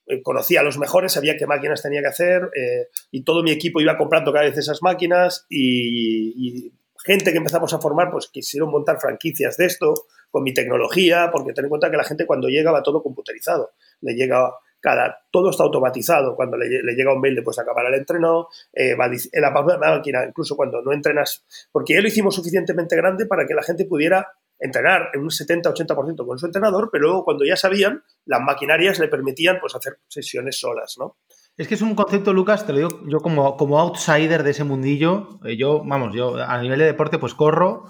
eh, 0.07 0.23
conocía 0.23 0.61
a 0.61 0.63
los 0.63 0.77
mejores, 0.77 1.13
sabía 1.13 1.37
qué 1.37 1.47
máquinas 1.47 1.81
tenía 1.81 2.03
que 2.03 2.09
hacer 2.09 2.51
eh, 2.55 2.89
y 3.11 3.25
todo 3.25 3.43
mi 3.43 3.51
equipo 3.51 3.81
iba 3.81 3.97
comprando 3.97 4.33
cada 4.33 4.45
vez 4.45 4.59
esas 4.59 4.83
máquinas 4.83 5.47
y, 5.49 6.73
gente 7.07 7.33
que 7.33 7.39
empezamos 7.39 7.75
a 7.75 7.79
formar 7.81 8.11
pues 8.11 8.29
quisieron 8.29 8.71
montar 8.71 8.99
franquicias 8.99 9.59
de 9.59 9.67
esto 9.67 9.93
con 10.31 10.43
mi 10.43 10.55
tecnología 10.55 11.29
porque 11.31 11.53
ten 11.53 11.67
en 11.67 11.69
cuenta 11.69 11.91
que 11.91 11.99
la 11.99 12.05
gente 12.05 12.25
cuando 12.25 12.49
llega 12.49 12.73
va 12.73 12.83
todo 12.83 13.03
computerizado, 13.03 13.73
le 14.01 14.15
llega 14.15 14.51
cada, 14.85 15.17
todo 15.31 15.49
está 15.49 15.63
automatizado, 15.63 16.37
cuando 16.37 16.59
le, 16.59 16.69
llega 16.69 17.15
un 17.15 17.21
mail 17.23 17.35
de 17.35 17.41
acabar 17.41 17.87
el 17.87 17.95
entreno, 17.95 18.49
eh, 18.71 18.95
va 18.95 19.07
en 19.07 19.41
la 19.41 19.51
máquina, 19.51 20.27
incluso 20.29 20.57
cuando 20.57 20.83
no 20.83 20.93
entrenas, 20.93 21.43
porque 21.73 21.95
ya 21.95 22.03
lo 22.03 22.09
hicimos 22.09 22.35
suficientemente 22.35 22.95
grande 22.95 23.25
para 23.25 23.47
que 23.47 23.55
la 23.55 23.63
gente 23.63 23.87
pudiera 23.87 24.29
entrenar 24.59 25.09
en 25.15 25.23
un 25.23 25.31
70-80% 25.31 26.27
con 26.27 26.39
su 26.39 26.45
entrenador, 26.45 26.91
pero 26.93 27.05
luego 27.05 27.25
cuando 27.25 27.47
ya 27.47 27.57
sabían, 27.57 28.03
las 28.27 28.43
maquinarias 28.43 28.99
le 28.99 29.09
permitían 29.09 29.57
pues, 29.59 29.75
hacer 29.75 30.01
sesiones 30.07 30.61
solas, 30.61 30.97
¿no? 30.99 31.17
Es 31.57 31.67
que 31.67 31.77
es 31.77 31.83
un 31.83 31.95
concepto, 31.95 32.35
Lucas, 32.35 32.67
te 32.67 32.73
lo 32.75 32.79
digo 32.79 33.01
yo 33.07 33.21
como, 33.21 33.57
como 33.57 33.81
outsider 33.81 34.43
de 34.43 34.51
ese 34.51 34.65
mundillo. 34.65 35.39
Eh, 35.45 35.57
yo, 35.57 35.83
vamos, 35.85 36.15
yo 36.15 36.37
a 36.37 36.61
nivel 36.61 36.81
de 36.81 36.87
deporte, 36.87 37.19
pues 37.19 37.33
corro. 37.33 37.85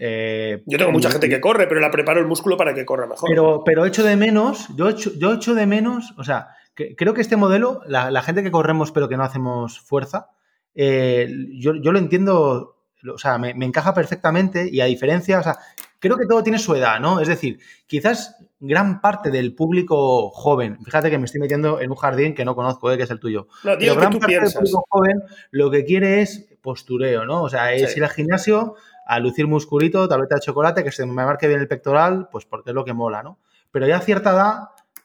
Eh, 0.00 0.62
yo 0.66 0.78
tengo 0.78 0.92
mucha 0.92 1.10
gente 1.10 1.28
que 1.28 1.40
corre, 1.40 1.66
pero 1.66 1.80
la 1.80 1.90
preparo 1.90 2.20
el 2.20 2.26
músculo 2.26 2.56
para 2.56 2.72
que 2.72 2.84
corra 2.84 3.06
mejor. 3.06 3.28
Pero, 3.28 3.62
pero 3.64 3.84
echo 3.84 4.04
de 4.04 4.16
menos, 4.16 4.68
yo 4.76 4.88
echo, 4.88 5.10
yo 5.16 5.34
echo 5.34 5.54
de 5.54 5.66
menos, 5.66 6.14
o 6.16 6.24
sea, 6.24 6.48
creo 6.96 7.14
que 7.14 7.20
este 7.20 7.36
modelo, 7.36 7.80
la, 7.86 8.22
gente 8.22 8.44
que 8.44 8.52
corremos 8.52 8.92
pero 8.92 9.08
que 9.08 9.16
no 9.16 9.24
hacemos 9.24 9.80
fuerza, 9.80 10.30
eh, 10.74 11.28
yo, 11.58 11.74
yo, 11.74 11.90
lo 11.90 11.98
entiendo, 11.98 12.76
o 13.12 13.18
sea, 13.18 13.38
me, 13.38 13.54
me, 13.54 13.66
encaja 13.66 13.92
perfectamente 13.92 14.68
y 14.70 14.80
a 14.80 14.84
diferencia, 14.84 15.40
o 15.40 15.42
sea, 15.42 15.58
creo 15.98 16.16
que 16.16 16.26
todo 16.26 16.42
tiene 16.42 16.58
su 16.58 16.74
edad, 16.74 17.00
¿no? 17.00 17.20
Es 17.20 17.28
decir, 17.28 17.58
quizás 17.86 18.36
gran 18.60 19.00
parte 19.00 19.30
del 19.30 19.54
público 19.54 20.30
joven, 20.30 20.78
fíjate 20.84 21.10
que 21.10 21.18
me 21.18 21.24
estoy 21.24 21.40
metiendo 21.40 21.80
en 21.80 21.90
un 21.90 21.96
jardín 21.96 22.34
que 22.34 22.44
no 22.44 22.54
conozco, 22.54 22.90
¿eh? 22.90 22.96
que 22.96 23.04
es 23.04 23.10
el 23.10 23.20
tuyo. 23.20 23.46
No, 23.64 23.72
Pero 23.78 23.96
gran 23.96 24.18
parte 24.18 24.40
del 24.40 24.52
público 24.52 24.84
joven 24.88 25.22
lo 25.50 25.70
que 25.70 25.84
quiere 25.84 26.22
es 26.22 26.48
postureo, 26.60 27.24
¿no? 27.24 27.42
O 27.42 27.48
sea, 27.48 27.72
es 27.72 27.96
ir 27.96 28.04
al 28.04 28.10
gimnasio 28.10 28.74
a 29.08 29.18
lucir 29.20 29.46
musculito, 29.46 30.06
tableta 30.06 30.34
de 30.34 30.42
chocolate, 30.42 30.84
que 30.84 30.92
se 30.92 31.06
me 31.06 31.24
marque 31.24 31.48
bien 31.48 31.60
el 31.60 31.66
pectoral, 31.66 32.28
pues 32.30 32.44
porque 32.44 32.70
es 32.70 32.74
lo 32.74 32.84
que 32.84 32.92
mola, 32.92 33.22
¿no? 33.22 33.38
Pero 33.70 33.86
ya 33.86 33.96
a 33.96 34.00
cierta 34.00 34.32
edad, 34.32 34.56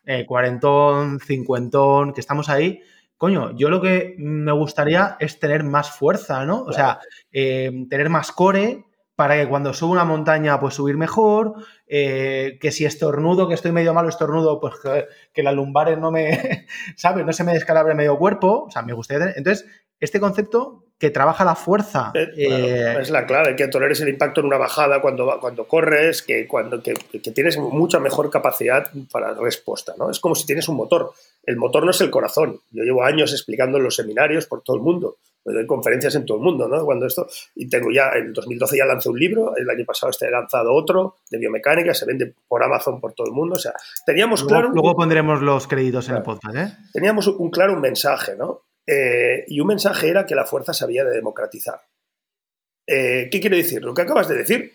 eh, 0.05 0.25
cuarentón, 0.25 1.21
cincuentón, 1.21 2.11
que 2.11 2.19
estamos 2.19 2.49
ahí, 2.49 2.81
coño, 3.17 3.55
yo 3.55 3.69
lo 3.69 3.81
que 3.81 4.15
me 4.17 4.51
gustaría 4.51 5.15
es 5.21 5.39
tener 5.39 5.63
más 5.63 5.89
fuerza, 5.89 6.45
¿no? 6.45 6.63
O 6.63 6.73
sea, 6.73 6.99
eh, 7.31 7.71
tener 7.89 8.09
más 8.09 8.33
core, 8.33 8.83
para 9.15 9.37
que 9.37 9.47
cuando 9.47 9.73
subo 9.73 9.93
una 9.93 10.03
montaña, 10.03 10.59
pues 10.59 10.73
subir 10.73 10.97
mejor, 10.97 11.53
eh, 11.87 12.57
que 12.59 12.71
si 12.71 12.83
estornudo, 12.83 13.47
que 13.47 13.53
estoy 13.53 13.71
medio 13.71 13.93
malo 13.93 14.09
estornudo, 14.09 14.59
pues 14.59 14.73
que, 15.33 15.43
la 15.43 15.53
lumbares 15.53 15.97
no 15.97 16.11
me, 16.11 16.67
¿sabes? 16.97 17.25
No 17.25 17.31
se 17.31 17.45
me 17.45 17.53
descalabre 17.53 17.95
medio 17.95 18.17
cuerpo, 18.17 18.65
o 18.67 18.71
sea, 18.71 18.81
me 18.81 18.91
gustaría 18.91 19.19
tener... 19.19 19.37
Entonces, 19.37 19.65
este 20.01 20.19
concepto 20.19 20.82
que 20.99 21.09
trabaja 21.09 21.43
la 21.43 21.55
fuerza. 21.55 22.11
Eh, 22.13 22.31
eh, 22.37 22.97
es 23.01 23.09
la 23.09 23.25
clave, 23.25 23.55
que 23.55 23.67
toleres 23.67 23.99
el 24.01 24.09
impacto 24.09 24.41
en 24.41 24.47
una 24.47 24.57
bajada 24.57 25.01
cuando, 25.01 25.37
cuando 25.39 25.67
corres, 25.67 26.21
que, 26.21 26.47
cuando, 26.47 26.81
que, 26.81 26.93
tienes 27.33 27.57
mucha 27.57 27.99
mejor 27.99 28.29
capacidad 28.29 28.89
para 29.11 29.33
respuesta, 29.33 29.93
¿no? 29.97 30.09
Es 30.09 30.19
como 30.19 30.35
si 30.35 30.45
tienes 30.45 30.67
un 30.69 30.77
motor. 30.77 31.11
El 31.43 31.57
motor 31.57 31.83
no 31.83 31.91
es 31.91 32.01
el 32.01 32.09
corazón. 32.09 32.59
Yo 32.71 32.83
llevo 32.83 33.03
años 33.03 33.33
explicando 33.33 33.77
en 33.77 33.83
los 33.83 33.95
seminarios 33.95 34.45
por 34.45 34.61
todo 34.61 34.77
el 34.77 34.83
mundo 34.83 35.17
doy 35.51 35.67
conferencias 35.67 36.15
en 36.15 36.25
todo 36.25 36.37
el 36.37 36.43
mundo, 36.43 36.67
¿no? 36.67 36.85
Cuando 36.85 37.05
esto, 37.05 37.27
y 37.55 37.67
tengo 37.67 37.91
ya, 37.91 38.11
en 38.15 38.31
2012 38.31 38.77
ya 38.77 38.85
lancé 38.85 39.09
un 39.09 39.19
libro, 39.19 39.55
el 39.57 39.69
año 39.69 39.83
pasado 39.85 40.09
este 40.11 40.27
he 40.27 40.31
lanzado 40.31 40.73
otro 40.73 41.17
de 41.29 41.37
biomecánica, 41.37 41.93
se 41.93 42.05
vende 42.05 42.33
por 42.47 42.63
Amazon 42.63 43.01
por 43.01 43.13
todo 43.13 43.27
el 43.27 43.33
mundo, 43.33 43.55
o 43.55 43.59
sea, 43.59 43.73
teníamos 44.05 44.43
claro... 44.43 44.69
Luego 44.69 44.95
pondremos 44.95 45.41
los 45.41 45.67
créditos 45.67 46.07
en 46.09 46.17
el 46.17 46.23
podcast, 46.23 46.55
¿eh? 46.55 46.77
Teníamos 46.93 47.27
un 47.27 47.49
claro 47.49 47.77
mensaje, 47.79 48.35
¿no? 48.37 48.61
Eh, 48.85 49.45
y 49.47 49.59
un 49.59 49.67
mensaje 49.67 50.09
era 50.09 50.25
que 50.25 50.35
la 50.35 50.45
fuerza 50.45 50.73
se 50.73 50.83
había 50.83 51.03
de 51.03 51.15
democratizar. 51.15 51.81
Eh, 52.85 53.29
¿Qué 53.31 53.39
quiere 53.39 53.57
decir? 53.57 53.81
Lo 53.83 53.93
que 53.93 54.01
acabas 54.01 54.27
de 54.27 54.35
decir, 54.35 54.73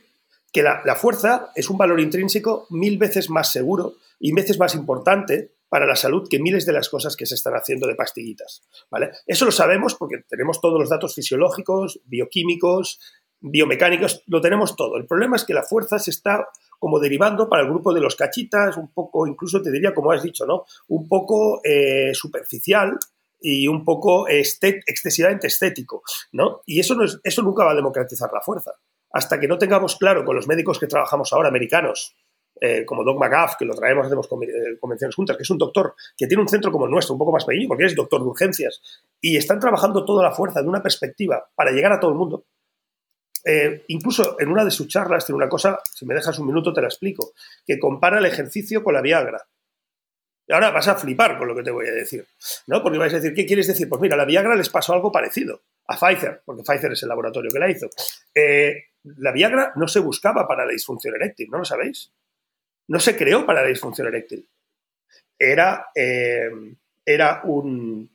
que 0.53 0.63
la, 0.63 0.95
fuerza 0.97 1.53
es 1.55 1.69
un 1.69 1.77
valor 1.77 2.01
intrínseco 2.01 2.67
mil 2.71 2.97
veces 2.97 3.29
más 3.29 3.53
seguro 3.53 3.97
y 4.19 4.33
veces 4.33 4.59
más 4.59 4.75
importante 4.75 5.53
para 5.69 5.87
la 5.87 5.97
salud 5.97 6.27
que 6.29 6.39
miles 6.39 6.65
de 6.65 6.73
las 6.73 6.89
cosas 6.89 7.17
que 7.17 7.27
se 7.27 7.35
están 7.35 7.53
haciendo 7.53 7.87
de 7.87 7.95
pastillitas. 7.95 8.63
¿vale? 8.91 9.11
Eso 9.27 9.45
lo 9.45 9.53
sabemos 9.53 9.95
porque 9.95 10.25
tenemos 10.27 10.61
todos 10.61 10.81
los 10.81 10.89
datos 10.89 11.15
fisiológicos, 11.15 12.01
bioquímicos, 12.07 12.99
biomecánicos, 13.41 14.23
lo 14.27 14.41
tenemos 14.41 14.75
todo. 14.75 14.97
El 14.97 15.07
problema 15.07 15.37
es 15.37 15.45
que 15.45 15.53
la 15.53 15.63
fuerza 15.63 15.99
se 15.99 16.11
está 16.11 16.49
como 16.79 16.99
derivando 16.99 17.49
para 17.49 17.63
el 17.63 17.69
grupo 17.69 17.93
de 17.93 18.01
los 18.01 18.17
cachitas, 18.17 18.77
un 18.77 18.93
poco, 18.93 19.27
incluso 19.27 19.61
te 19.61 19.71
diría, 19.71 19.93
como 19.93 20.13
has 20.13 20.23
dicho, 20.23 20.47
¿no? 20.47 20.65
Un 20.89 21.09
poco 21.09 21.61
eh, 21.65 22.15
superficial 22.15 22.99
y 23.41 23.69
un 23.69 23.85
poco 23.85 24.27
excesivamente 24.29 25.47
estético, 25.47 26.03
¿no? 26.33 26.61
Y 26.67 26.81
eso, 26.81 26.95
no 26.95 27.05
es, 27.05 27.21
eso 27.23 27.43
nunca 27.43 27.65
va 27.65 27.73
a 27.73 27.77
democratizar 27.77 28.31
la 28.33 28.41
fuerza. 28.41 28.73
Hasta 29.11 29.41
que 29.41 29.49
no 29.49 29.59
tengamos 29.59 29.97
claro 29.97 30.25
con 30.25 30.37
los 30.37 30.47
médicos 30.47 30.79
que 30.79 30.87
trabajamos 30.87 31.33
ahora, 31.33 31.49
americanos, 31.49 32.17
eh, 32.61 32.85
como 32.85 33.05
Doc 33.05 33.19
McGuff, 33.19 33.57
que 33.57 33.65
lo 33.65 33.75
traemos, 33.75 34.07
hacemos 34.07 34.27
eh, 34.27 34.79
convenciones 34.81 35.15
juntas, 35.15 35.37
que 35.37 35.45
es 35.45 35.51
un 35.51 35.59
doctor 35.59 35.95
que 36.17 36.27
tiene 36.27 36.43
un 36.43 36.49
centro 36.49 36.73
como 36.73 36.87
el 36.87 36.91
nuestro, 36.91 37.15
un 37.15 37.19
poco 37.19 37.33
más 37.33 37.45
pequeño, 37.45 37.69
porque 37.69 37.85
es 37.85 37.95
doctor 37.95 38.21
de 38.21 38.29
urgencias, 38.29 38.81
y 39.21 39.37
están 39.37 39.61
trabajando 39.61 40.05
toda 40.05 40.25
la 40.25 40.33
fuerza 40.33 40.61
de 40.61 40.69
una 40.69 40.83
perspectiva 40.83 41.49
para 41.55 41.71
llegar 41.71 41.93
a 41.93 42.01
todo 42.01 42.11
el 42.11 42.17
mundo. 42.17 42.45
Eh, 43.45 43.85
incluso 43.89 44.37
en 44.41 44.49
una 44.49 44.65
de 44.65 44.71
sus 44.71 44.89
charlas 44.89 45.25
tiene 45.25 45.37
una 45.37 45.49
cosa, 45.49 45.79
si 45.95 46.05
me 46.05 46.15
dejas 46.15 46.39
un 46.39 46.49
minuto 46.49 46.73
te 46.73 46.81
la 46.81 46.89
explico, 46.89 47.33
que 47.65 47.79
compara 47.79 48.19
el 48.19 48.27
ejercicio 48.27 48.83
con 48.83 48.95
la 48.95 49.03
Viagra. 49.03 49.47
Y 50.49 50.53
ahora 50.53 50.71
vas 50.71 50.89
a 50.89 50.95
flipar 50.95 51.37
con 51.37 51.47
lo 51.47 51.55
que 51.55 51.63
te 51.63 51.71
voy 51.71 51.87
a 51.87 51.93
decir, 51.93 52.27
¿no? 52.67 52.83
Porque 52.83 52.99
vais 52.99 53.13
a 53.13 53.17
decir, 53.17 53.35
¿qué 53.35 53.45
quieres 53.45 53.67
decir? 53.67 53.89
Pues 53.89 54.01
mira, 54.01 54.15
a 54.15 54.19
la 54.19 54.25
Viagra 54.25 54.57
les 54.57 54.71
pasó 54.71 54.95
algo 54.95 55.13
parecido 55.13 55.61
a 55.87 55.97
Pfizer, 55.97 56.43
porque 56.45 56.63
Pfizer 56.63 56.93
es 56.93 57.03
el 57.03 57.11
laboratorio 57.11 57.51
que 57.51 57.59
la 57.59 57.71
hizo. 57.71 57.89
la 59.05 59.33
Viagra 59.33 59.73
no 59.77 59.87
se 59.87 60.01
buscaba 60.01 60.49
para 60.49 60.65
la 60.65 60.73
disfunción 60.73 61.15
eréctil, 61.15 61.49
¿no 61.51 61.59
lo 61.59 61.65
sabéis? 61.65 62.13
no 62.89 62.99
se 62.99 63.17
creó 63.17 63.47
para 63.47 63.63
la 63.63 63.69
disfunción 63.69 64.09
eréctil. 64.09 64.49
Era, 65.39 65.87
eh, 65.95 66.51
era 67.05 67.43
un, 67.45 68.11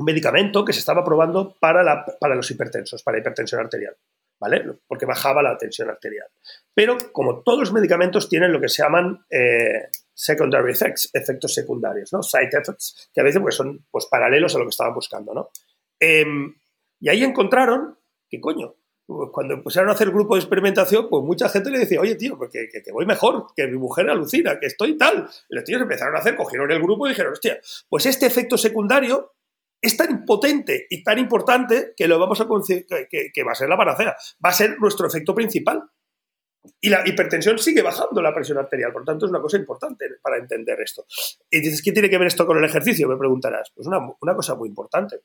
medicamento 0.00 0.64
que 0.64 0.72
se 0.72 0.78
estaba 0.80 1.04
probando 1.04 1.56
para, 1.60 2.04
para 2.20 2.34
los 2.34 2.50
hipertensos, 2.50 3.02
para 3.02 3.16
la 3.16 3.20
hipertensión 3.20 3.60
arterial, 3.60 3.96
¿vale? 4.38 4.64
Porque 4.86 5.06
bajaba 5.06 5.42
la 5.42 5.58
tensión 5.58 5.90
arterial. 5.90 6.28
Pero 6.74 6.96
como 7.12 7.42
todos 7.42 7.60
los 7.60 7.72
medicamentos 7.72 8.28
tienen 8.28 8.52
lo 8.52 8.60
que 8.60 8.68
se 8.68 8.82
llaman 8.82 9.24
eh, 9.30 9.88
secondary 10.18 10.72
effects, 10.72 11.10
efectos 11.14 11.54
secundarios, 11.54 12.12
¿no? 12.12 12.24
Side 12.24 12.48
effects, 12.50 13.08
que 13.14 13.20
a 13.20 13.24
veces 13.24 13.40
pues, 13.40 13.54
son 13.54 13.86
pues, 13.88 14.06
paralelos 14.06 14.52
a 14.56 14.58
lo 14.58 14.64
que 14.64 14.70
estaban 14.70 14.92
buscando, 14.92 15.32
¿no? 15.32 15.50
Em, 16.00 16.56
y 16.98 17.08
ahí 17.08 17.22
encontraron 17.22 17.96
que, 18.28 18.40
coño, 18.40 18.74
cuando 19.32 19.54
empezaron 19.54 19.88
a 19.88 19.92
hacer 19.92 20.10
grupo 20.10 20.34
de 20.34 20.40
experimentación, 20.40 21.08
pues 21.08 21.22
mucha 21.22 21.48
gente 21.48 21.70
le 21.70 21.78
decía, 21.78 22.00
oye, 22.00 22.16
tío, 22.16 22.36
porque 22.36 22.68
que, 22.68 22.92
voy 22.92 23.06
mejor, 23.06 23.46
que 23.56 23.68
mi 23.68 23.78
mujer 23.78 24.10
alucina, 24.10 24.58
que 24.58 24.66
estoy 24.66 24.98
tal. 24.98 25.30
Y 25.48 25.54
los 25.54 25.64
tíos 25.64 25.80
empezaron 25.80 26.16
a 26.16 26.18
hacer, 26.18 26.34
cogieron 26.34 26.70
el 26.72 26.82
grupo 26.82 27.06
y 27.06 27.10
dijeron, 27.10 27.32
hostia, 27.32 27.60
pues 27.88 28.04
este 28.06 28.26
efecto 28.26 28.58
secundario 28.58 29.34
es 29.80 29.96
tan 29.96 30.24
potente 30.24 30.88
y 30.90 31.04
tan 31.04 31.20
importante 31.20 31.94
que 31.96 32.08
lo 32.08 32.18
vamos 32.18 32.40
a 32.40 32.48
que, 33.08 33.30
que 33.32 33.44
va 33.44 33.52
a 33.52 33.54
ser 33.54 33.68
la 33.68 33.76
panacea, 33.76 34.16
va 34.44 34.50
a 34.50 34.52
ser 34.52 34.78
nuestro 34.80 35.06
efecto 35.06 35.32
principal. 35.32 35.88
Y 36.80 36.90
la 36.90 37.06
hipertensión 37.06 37.58
sigue 37.58 37.82
bajando 37.82 38.20
la 38.20 38.34
presión 38.34 38.58
arterial, 38.58 38.92
por 38.92 39.02
lo 39.02 39.06
tanto 39.06 39.26
es 39.26 39.30
una 39.30 39.40
cosa 39.40 39.56
importante 39.56 40.06
para 40.22 40.38
entender 40.38 40.80
esto. 40.80 41.06
Y 41.50 41.60
dices, 41.60 41.82
¿qué 41.82 41.92
tiene 41.92 42.10
que 42.10 42.18
ver 42.18 42.28
esto 42.28 42.46
con 42.46 42.58
el 42.58 42.64
ejercicio? 42.64 43.08
Me 43.08 43.16
preguntarás. 43.16 43.70
Pues 43.74 43.86
una, 43.86 43.98
una 44.20 44.34
cosa 44.34 44.54
muy 44.54 44.68
importante. 44.68 45.22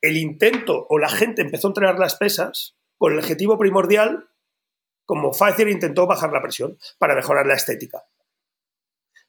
El 0.00 0.16
intento 0.16 0.86
o 0.88 0.98
la 0.98 1.08
gente 1.08 1.42
empezó 1.42 1.68
a 1.68 1.70
entrenar 1.70 1.98
las 1.98 2.16
pesas 2.16 2.76
con 2.98 3.12
el 3.12 3.18
objetivo 3.18 3.58
primordial, 3.58 4.28
como 5.04 5.32
Pfizer 5.32 5.68
intentó 5.68 6.06
bajar 6.06 6.32
la 6.32 6.42
presión 6.42 6.78
para 6.98 7.14
mejorar 7.14 7.46
la 7.46 7.54
estética. 7.54 8.04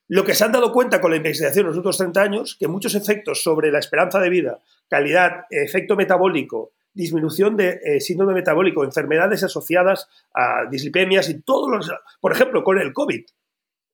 Lo 0.10 0.24
que 0.24 0.36
se 0.36 0.46
han 0.46 0.53
dado 0.53 0.72
cuenta 0.72 1.01
con 1.01 1.12
la 1.12 1.17
investigación 1.17 1.63
en 1.63 1.67
los 1.67 1.77
últimos 1.77 1.98
30 1.98 2.22
años, 2.22 2.58
que 2.58 2.67
muchos 2.67 2.96
efectos 2.96 3.44
sobre 3.44 3.72
la 3.72 3.79
esperanza 3.79 4.20
de 4.20 4.29
vida, 4.29 4.62
calidad, 4.89 5.46
efecto 5.50 5.98
metabólico, 5.98 6.72
disminución 6.98 7.56
de 7.56 7.80
eh, 7.84 8.01
síndrome 8.01 8.34
metabólico, 8.34 8.84
enfermedades 8.84 9.44
asociadas 9.44 10.10
a 10.34 10.66
dislipemias 10.70 11.30
y 11.30 11.42
todos 11.42 11.70
los... 11.70 11.89
Por 12.20 12.34
ejemplo, 12.34 12.63
con 12.63 12.80
el 12.80 12.92
COVID. 12.92 13.24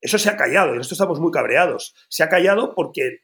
Eso 0.00 0.18
se 0.18 0.28
ha 0.28 0.36
callado 0.36 0.74
y 0.74 0.78
nosotros 0.78 0.98
estamos 0.98 1.20
muy 1.20 1.30
cabreados. 1.30 1.94
Se 2.08 2.24
ha 2.24 2.28
callado 2.28 2.74
porque 2.74 3.20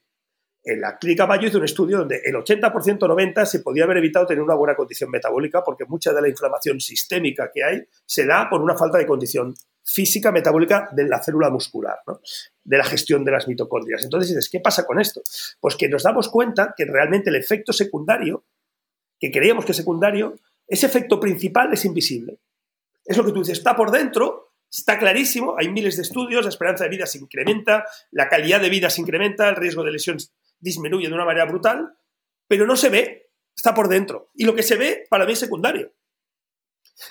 En 0.63 0.81
la 0.83 0.99
clínica 0.99 1.27
Mayo 1.27 1.49
hizo 1.49 1.57
un 1.57 1.65
estudio 1.65 1.99
donde 1.99 2.21
el 2.23 2.35
80%, 2.35 2.99
90% 2.99 3.47
se 3.47 3.61
podía 3.61 3.85
haber 3.85 3.97
evitado 3.97 4.27
tener 4.27 4.43
una 4.43 4.55
buena 4.55 4.77
condición 4.77 5.11
metabólica 5.11 5.65
porque 5.65 5.87
mucha 5.87 6.13
de 6.13 6.21
la 6.21 6.29
inflamación 6.29 6.81
sistémica 6.81 7.51
que 7.53 7.65
hay 7.65 7.83
se 8.05 8.27
da 8.27 8.49
por 8.51 8.61
una 8.61 8.77
falta 8.77 8.99
de 8.99 9.07
condición 9.07 9.55
física 9.83 10.31
metabólica 10.31 10.89
de 10.93 11.09
la 11.09 11.23
célula 11.23 11.51
muscular, 11.51 11.99
de 12.63 12.79
la 12.79 12.85
gestión 12.85 13.25
de 13.25 13.33
las 13.33 13.49
mitocondrias. 13.49 14.05
Entonces 14.05 14.29
dices, 14.29 14.49
¿qué 14.51 14.61
pasa 14.61 14.85
con 14.85 15.01
esto? 15.01 15.23
Pues 15.61 15.77
que 15.77 15.89
nos 15.89 16.03
damos 16.03 16.29
cuenta 16.29 16.75
que 16.77 16.85
realmente 16.85 17.31
el 17.31 17.37
efecto 17.37 17.73
secundario, 17.73 18.45
que 19.21 19.31
creíamos 19.31 19.65
que 19.65 19.73
es 19.73 19.77
secundario, 19.77 20.35
ese 20.67 20.87
efecto 20.87 21.21
principal 21.21 21.73
es 21.73 21.85
invisible. 21.85 22.39
Es 23.05 23.17
lo 23.17 23.25
que 23.25 23.33
tú 23.33 23.41
dices, 23.41 23.59
está 23.59 23.77
por 23.77 23.91
dentro, 23.91 24.55
está 24.71 24.99
clarísimo, 24.99 25.57
hay 25.59 25.69
miles 25.69 25.97
de 25.97 26.03
estudios, 26.03 26.45
la 26.45 26.49
esperanza 26.49 26.85
de 26.85 26.91
vida 26.91 27.07
se 27.07 27.19
incrementa, 27.19 27.85
la 28.11 28.29
calidad 28.29 28.61
de 28.61 28.71
vida 28.71 28.89
se 28.89 29.01
incrementa, 29.01 29.49
el 29.49 29.57
riesgo 29.57 29.85
de 29.85 29.93
lesión 29.93 30.17
disminuye 30.59 31.09
de 31.09 31.15
una 31.15 31.25
manera 31.25 31.45
brutal, 31.45 31.95
pero 32.49 32.67
no 32.67 32.77
se 32.77 32.89
ve, 32.89 33.31
está 33.55 33.75
por 33.75 33.89
dentro. 33.89 34.31
Y 34.35 34.45
lo 34.45 34.55
que 34.55 34.63
se 34.63 34.77
ve 34.77 35.05
para 35.11 35.27
mí 35.27 35.33
es 35.33 35.39
secundario. 35.39 35.93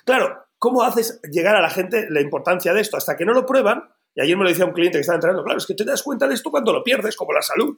Claro, 0.06 0.46
¿cómo 0.58 0.84
haces 0.84 1.22
llegar 1.32 1.56
a 1.56 1.62
la 1.62 1.70
gente 1.70 2.08
la 2.10 2.22
importancia 2.22 2.74
de 2.74 2.82
esto? 2.82 2.98
Hasta 2.98 3.16
que 3.16 3.26
no 3.26 3.34
lo 3.34 3.46
prueban, 3.46 3.84
y 4.16 4.22
ayer 4.22 4.38
me 4.38 4.44
lo 4.44 4.50
decía 4.50 4.66
un 4.66 4.74
cliente 4.74 4.98
que 4.98 5.02
estaba 5.02 5.18
entrenando, 5.18 5.44
claro, 5.44 5.58
es 5.58 5.66
que 5.66 5.76
te 5.76 5.86
das 5.86 6.04
cuenta 6.04 6.28
de 6.28 6.34
esto 6.34 6.50
cuando 6.50 6.74
lo 6.74 6.84
pierdes, 6.84 7.16
como 7.16 7.34
la 7.34 7.42
salud. 7.42 7.76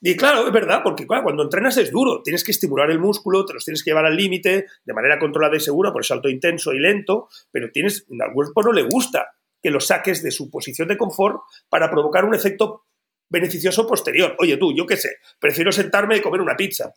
Y 0.00 0.16
claro, 0.16 0.46
es 0.46 0.52
verdad, 0.52 0.80
porque 0.82 1.06
cuando 1.06 1.42
entrenas 1.42 1.76
es 1.76 1.90
duro, 1.90 2.22
tienes 2.22 2.44
que 2.44 2.52
estimular 2.52 2.90
el 2.90 2.98
músculo, 2.98 3.44
te 3.44 3.54
los 3.54 3.64
tienes 3.64 3.82
que 3.82 3.90
llevar 3.90 4.06
al 4.06 4.16
límite 4.16 4.66
de 4.84 4.94
manera 4.94 5.18
controlada 5.18 5.56
y 5.56 5.60
segura, 5.60 5.92
por 5.92 6.04
salto 6.04 6.28
intenso 6.28 6.72
y 6.72 6.78
lento, 6.78 7.28
pero 7.50 7.70
tienes, 7.70 8.06
al 8.10 8.32
cuerpo 8.32 8.62
no 8.62 8.72
le 8.72 8.82
gusta 8.82 9.34
que 9.62 9.70
lo 9.70 9.80
saques 9.80 10.22
de 10.22 10.30
su 10.30 10.50
posición 10.50 10.88
de 10.88 10.98
confort 10.98 11.40
para 11.68 11.90
provocar 11.90 12.24
un 12.24 12.34
efecto 12.34 12.84
beneficioso 13.28 13.86
posterior. 13.86 14.36
Oye 14.38 14.56
tú, 14.56 14.74
yo 14.76 14.86
qué 14.86 14.96
sé, 14.96 15.16
prefiero 15.38 15.72
sentarme 15.72 16.16
y 16.16 16.20
comer 16.20 16.40
una 16.40 16.56
pizza. 16.56 16.92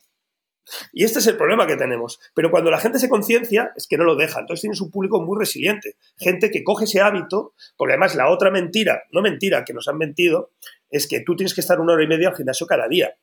Y 0.92 1.04
este 1.04 1.20
es 1.20 1.28
el 1.28 1.38
problema 1.38 1.68
que 1.68 1.76
tenemos. 1.76 2.20
Pero 2.34 2.52
cuando 2.52 2.72
la 2.72 2.80
gente 2.80 3.00
se 3.00 3.10
conciencia, 3.10 3.72
es 3.76 3.88
que 3.88 3.98
no 3.98 4.04
lo 4.04 4.16
deja. 4.16 4.40
Entonces 4.40 4.62
tienes 4.62 4.82
un 4.82 4.92
público 4.92 5.22
muy 5.22 5.38
resiliente. 5.40 5.98
Gente 6.18 6.52
que 6.52 6.64
coge 6.64 6.86
ese 6.86 7.02
hábito, 7.02 7.54
porque 7.78 7.94
además 7.94 8.16
la 8.16 8.30
otra 8.30 8.52
mentira, 8.52 9.04
no 9.12 9.22
mentira, 9.22 9.64
que 9.64 9.74
nos 9.74 9.88
han 9.88 9.98
mentido, 9.98 10.52
es 10.90 11.08
que 11.08 11.22
tú 11.22 11.36
tienes 11.36 11.54
que 11.54 11.62
estar 11.62 11.80
una 11.80 11.94
hora 11.94 12.04
y 12.04 12.08
media 12.08 12.30
al 12.30 12.36
gimnasio 12.36 12.68
cada 12.68 12.88
día. 12.88 13.16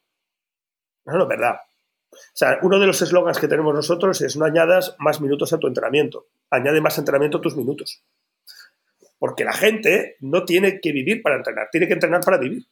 No, 1.05 1.15
no 1.15 1.23
es 1.23 1.29
verdad. 1.29 1.57
O 2.13 2.35
sea, 2.35 2.59
uno 2.63 2.79
de 2.79 2.87
los 2.87 3.01
eslogans 3.01 3.39
que 3.39 3.49
tenemos 3.49 3.75
nosotros 3.75 4.21
es 4.21 4.37
no 4.37 4.45
añadas 4.45 4.95
más 4.99 5.21
minutos 5.21 5.53
a 5.53 5.59
tu 5.59 5.67
entrenamiento, 5.67 6.27
añade 6.51 6.81
más 6.81 6.99
entrenamiento 6.99 7.39
a 7.39 7.41
tus 7.41 7.57
minutos. 7.57 8.05
Porque 9.19 9.45
la 9.45 9.53
gente 9.53 10.17
no 10.21 10.45
tiene 10.45 10.81
que 10.81 10.93
vivir 10.93 11.23
para 11.23 11.37
entrenar, 11.37 11.69
tiene 11.71 11.87
que 11.87 11.95
entrenar 11.95 12.21
para 12.23 12.39
vivir. 12.39 12.67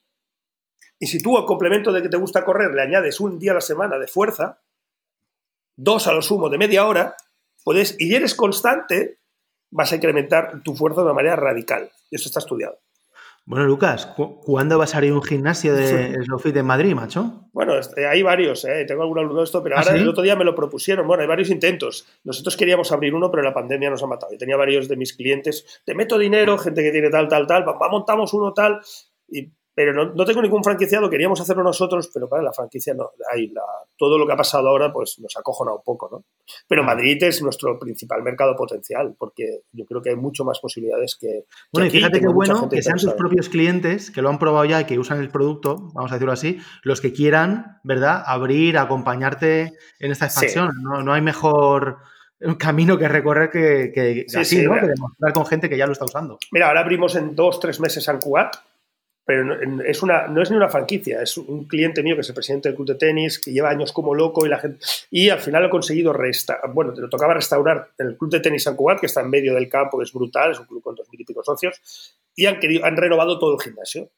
Y 1.00 1.06
si 1.06 1.18
tú 1.18 1.36
al 1.38 1.46
complemento 1.46 1.92
de 1.92 2.02
que 2.02 2.10
te 2.10 2.18
gusta 2.18 2.44
correr 2.44 2.72
le 2.72 2.82
añades 2.82 3.18
un 3.20 3.38
día 3.38 3.52
a 3.52 3.54
la 3.54 3.60
semana 3.62 3.98
de 3.98 4.06
fuerza, 4.06 4.60
dos 5.74 6.06
a 6.06 6.12
lo 6.12 6.20
sumo 6.20 6.50
de 6.50 6.58
media 6.58 6.86
hora, 6.86 7.16
puedes, 7.64 7.96
y 7.98 8.14
eres 8.14 8.34
constante, 8.34 9.18
vas 9.70 9.90
a 9.92 9.96
incrementar 9.96 10.62
tu 10.62 10.76
fuerza 10.76 11.00
de 11.00 11.06
una 11.06 11.14
manera 11.14 11.36
radical. 11.36 11.90
Y 12.10 12.16
eso 12.16 12.28
está 12.28 12.40
estudiado. 12.40 12.78
Bueno, 13.46 13.64
Lucas, 13.64 14.06
¿cuándo 14.44 14.78
vas 14.78 14.94
a 14.94 14.98
abrir 14.98 15.14
un 15.14 15.22
gimnasio 15.22 15.74
de 15.74 16.14
Slowfit 16.24 16.56
en 16.58 16.66
Madrid, 16.66 16.94
macho? 16.94 17.48
Bueno, 17.52 17.76
este, 17.78 18.06
hay 18.06 18.22
varios, 18.22 18.64
¿eh? 18.66 18.84
tengo 18.86 19.02
algún 19.02 19.18
alumno 19.18 19.38
de 19.38 19.44
esto, 19.44 19.62
pero 19.62 19.76
¿Ah, 19.76 19.80
ahora 19.80 19.96
el 19.96 20.06
otro 20.06 20.22
día 20.22 20.36
me 20.36 20.44
lo 20.44 20.54
propusieron. 20.54 21.06
Bueno, 21.06 21.22
hay 21.22 21.28
varios 21.28 21.48
intentos. 21.48 22.06
Nosotros 22.24 22.56
queríamos 22.58 22.92
abrir 22.92 23.14
uno, 23.14 23.30
pero 23.30 23.42
la 23.42 23.54
pandemia 23.54 23.88
nos 23.88 24.02
ha 24.02 24.06
matado. 24.06 24.32
Yo 24.32 24.38
tenía 24.38 24.58
varios 24.58 24.86
de 24.86 24.96
mis 24.96 25.14
clientes, 25.14 25.82
te 25.84 25.94
meto 25.94 26.18
dinero, 26.18 26.58
gente 26.58 26.82
que 26.82 26.92
tiene 26.92 27.08
tal, 27.08 27.26
tal, 27.26 27.46
tal, 27.46 27.66
va, 27.66 27.88
montamos 27.88 28.34
uno 28.34 28.52
tal, 28.52 28.80
y 29.28 29.50
pero 29.82 30.12
no, 30.14 30.24
tengo 30.26 30.42
ningún 30.42 30.62
franquiciado, 30.62 31.08
queríamos 31.08 31.40
hacerlo 31.40 31.62
nosotros, 31.62 32.10
pero 32.12 32.28
para 32.28 32.42
la 32.42 32.52
franquicia 32.52 32.92
no, 32.92 33.12
hay 33.32 33.50
todo 33.96 34.18
lo 34.18 34.26
que 34.26 34.34
ha 34.34 34.36
pasado 34.36 34.68
ahora 34.68 34.92
pues 34.92 35.18
nos 35.20 35.34
ha 35.38 35.40
acojonado 35.40 35.78
un 35.78 35.82
poco, 35.82 36.06
¿no? 36.12 36.24
Pero 36.68 36.84
Madrid 36.84 37.16
es 37.22 37.42
nuestro 37.42 37.78
principal 37.78 38.22
mercado 38.22 38.54
potencial, 38.54 39.14
porque 39.18 39.62
yo 39.72 39.86
creo 39.86 40.02
que 40.02 40.10
hay 40.10 40.16
mucho 40.16 40.44
más 40.44 40.60
posibilidades 40.60 41.16
que... 41.18 41.46
Bueno, 41.72 41.86
y 41.86 41.90
fíjate 41.90 42.20
qué 42.20 42.28
bueno 42.28 42.68
que 42.68 42.82
sean 42.82 42.98
tus 42.98 43.14
propios 43.14 43.48
clientes, 43.48 44.10
que 44.10 44.20
lo 44.20 44.28
han 44.28 44.38
probado 44.38 44.66
ya 44.66 44.82
y 44.82 44.84
que 44.84 44.98
usan 44.98 45.18
el 45.18 45.30
producto, 45.30 45.90
vamos 45.94 46.12
a 46.12 46.16
decirlo 46.16 46.34
así, 46.34 46.58
los 46.82 47.00
que 47.00 47.14
quieran, 47.14 47.80
¿verdad?, 47.82 48.22
abrir, 48.26 48.76
acompañarte 48.76 49.72
en 49.98 50.12
esta 50.12 50.26
expansión. 50.26 50.72
No, 50.82 51.10
hay 51.10 51.22
mejor 51.22 52.00
camino 52.58 52.98
que 52.98 53.08
recorrer 53.08 53.48
que, 53.48 54.26
así, 54.36 54.62
¿no? 54.62 54.74
que 54.74 54.88
demostrar 54.88 55.32
con 55.32 55.46
gente 55.46 55.70
que 55.70 55.78
ya 55.78 55.86
lo 55.86 55.92
está 55.92 56.04
usando. 56.04 56.38
Mira, 56.52 56.68
ahora 56.68 56.80
abrimos 56.80 57.16
en 57.16 57.34
dos, 57.34 57.58
tres 57.60 57.80
meses 57.80 58.06
en 58.08 58.18
Cuat 58.18 58.56
pero 59.30 59.44
no 59.44 59.84
es, 59.84 60.02
una, 60.02 60.26
no 60.26 60.42
es 60.42 60.50
ni 60.50 60.56
una 60.56 60.68
franquicia, 60.68 61.22
es 61.22 61.36
un 61.36 61.68
cliente 61.68 62.02
mío 62.02 62.16
que 62.16 62.22
es 62.22 62.28
el 62.28 62.34
presidente 62.34 62.68
del 62.68 62.74
club 62.74 62.88
de 62.88 62.96
tenis, 62.96 63.38
que 63.38 63.52
lleva 63.52 63.70
años 63.70 63.92
como 63.92 64.12
loco 64.12 64.44
y 64.44 64.48
la 64.48 64.58
gente 64.58 64.84
y 65.08 65.28
al 65.28 65.38
final 65.38 65.64
ha 65.64 65.70
conseguido 65.70 66.12
restaurar, 66.12 66.72
bueno, 66.72 66.92
te 66.92 67.00
lo 67.00 67.08
tocaba 67.08 67.34
restaurar 67.34 67.90
el 67.96 68.16
club 68.16 68.28
de 68.28 68.40
tenis 68.40 68.64
San 68.64 68.74
Cubat, 68.74 68.98
que 68.98 69.06
está 69.06 69.20
en 69.20 69.30
medio 69.30 69.54
del 69.54 69.68
campo, 69.68 69.98
que 69.98 70.02
es 70.02 70.12
brutal, 70.12 70.50
es 70.50 70.58
un 70.58 70.66
club 70.66 70.82
con 70.82 70.96
dos 70.96 71.08
mil 71.12 71.20
y 71.20 71.24
pico 71.24 71.44
socios, 71.44 71.80
y 72.34 72.46
han, 72.46 72.58
querido, 72.58 72.84
han 72.84 72.96
renovado 72.96 73.38
todo 73.38 73.54
el 73.54 73.60
gimnasio 73.60 74.10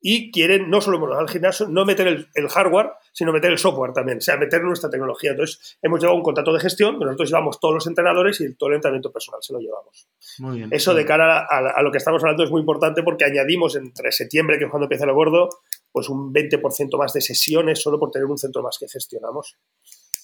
y 0.00 0.30
quieren 0.30 0.70
no 0.70 0.80
solo 0.80 1.12
al 1.18 1.28
gimnasio, 1.28 1.68
no 1.68 1.84
meter 1.84 2.28
el, 2.34 2.48
hardware, 2.48 2.92
sino 3.12 3.32
meter 3.32 3.50
el 3.50 3.58
software 3.58 3.92
también, 3.92 4.18
o 4.18 4.20
sea, 4.20 4.36
meter 4.36 4.62
nuestra 4.62 4.88
tecnología. 4.88 5.32
Entonces, 5.32 5.78
hemos 5.82 6.00
llevado 6.00 6.16
un 6.16 6.22
contrato 6.22 6.52
de 6.52 6.60
gestión, 6.60 6.98
nosotros 6.98 7.28
llevamos 7.28 7.58
todos 7.58 7.74
los 7.74 7.86
entrenadores 7.86 8.40
y 8.40 8.54
todo 8.54 8.70
el 8.70 8.76
entrenamiento 8.76 9.10
personal 9.10 9.42
se 9.42 9.52
lo 9.52 9.58
llevamos. 9.58 10.08
Muy 10.38 10.58
bien, 10.58 10.68
Eso 10.72 10.94
de 10.94 11.04
cara 11.04 11.46
a, 11.48 11.82
lo 11.82 11.90
que 11.90 11.98
estamos 11.98 12.22
hablando 12.22 12.44
es 12.44 12.50
muy 12.50 12.60
importante 12.60 13.02
porque 13.02 13.24
añadimos 13.24 13.74
entre 13.76 14.12
septiembre, 14.12 14.58
que 14.58 14.64
es 14.64 14.70
cuando 14.70 14.84
empieza 14.84 15.04
el 15.04 15.12
gordo, 15.12 15.48
pues 15.90 16.08
un 16.08 16.32
20% 16.32 16.96
más 16.96 17.12
de 17.12 17.20
sesiones 17.20 17.82
solo 17.82 17.98
por 17.98 18.10
tener 18.10 18.26
un 18.26 18.38
centro 18.38 18.62
más 18.62 18.78
que 18.78 18.88
gestionamos. 18.88 19.56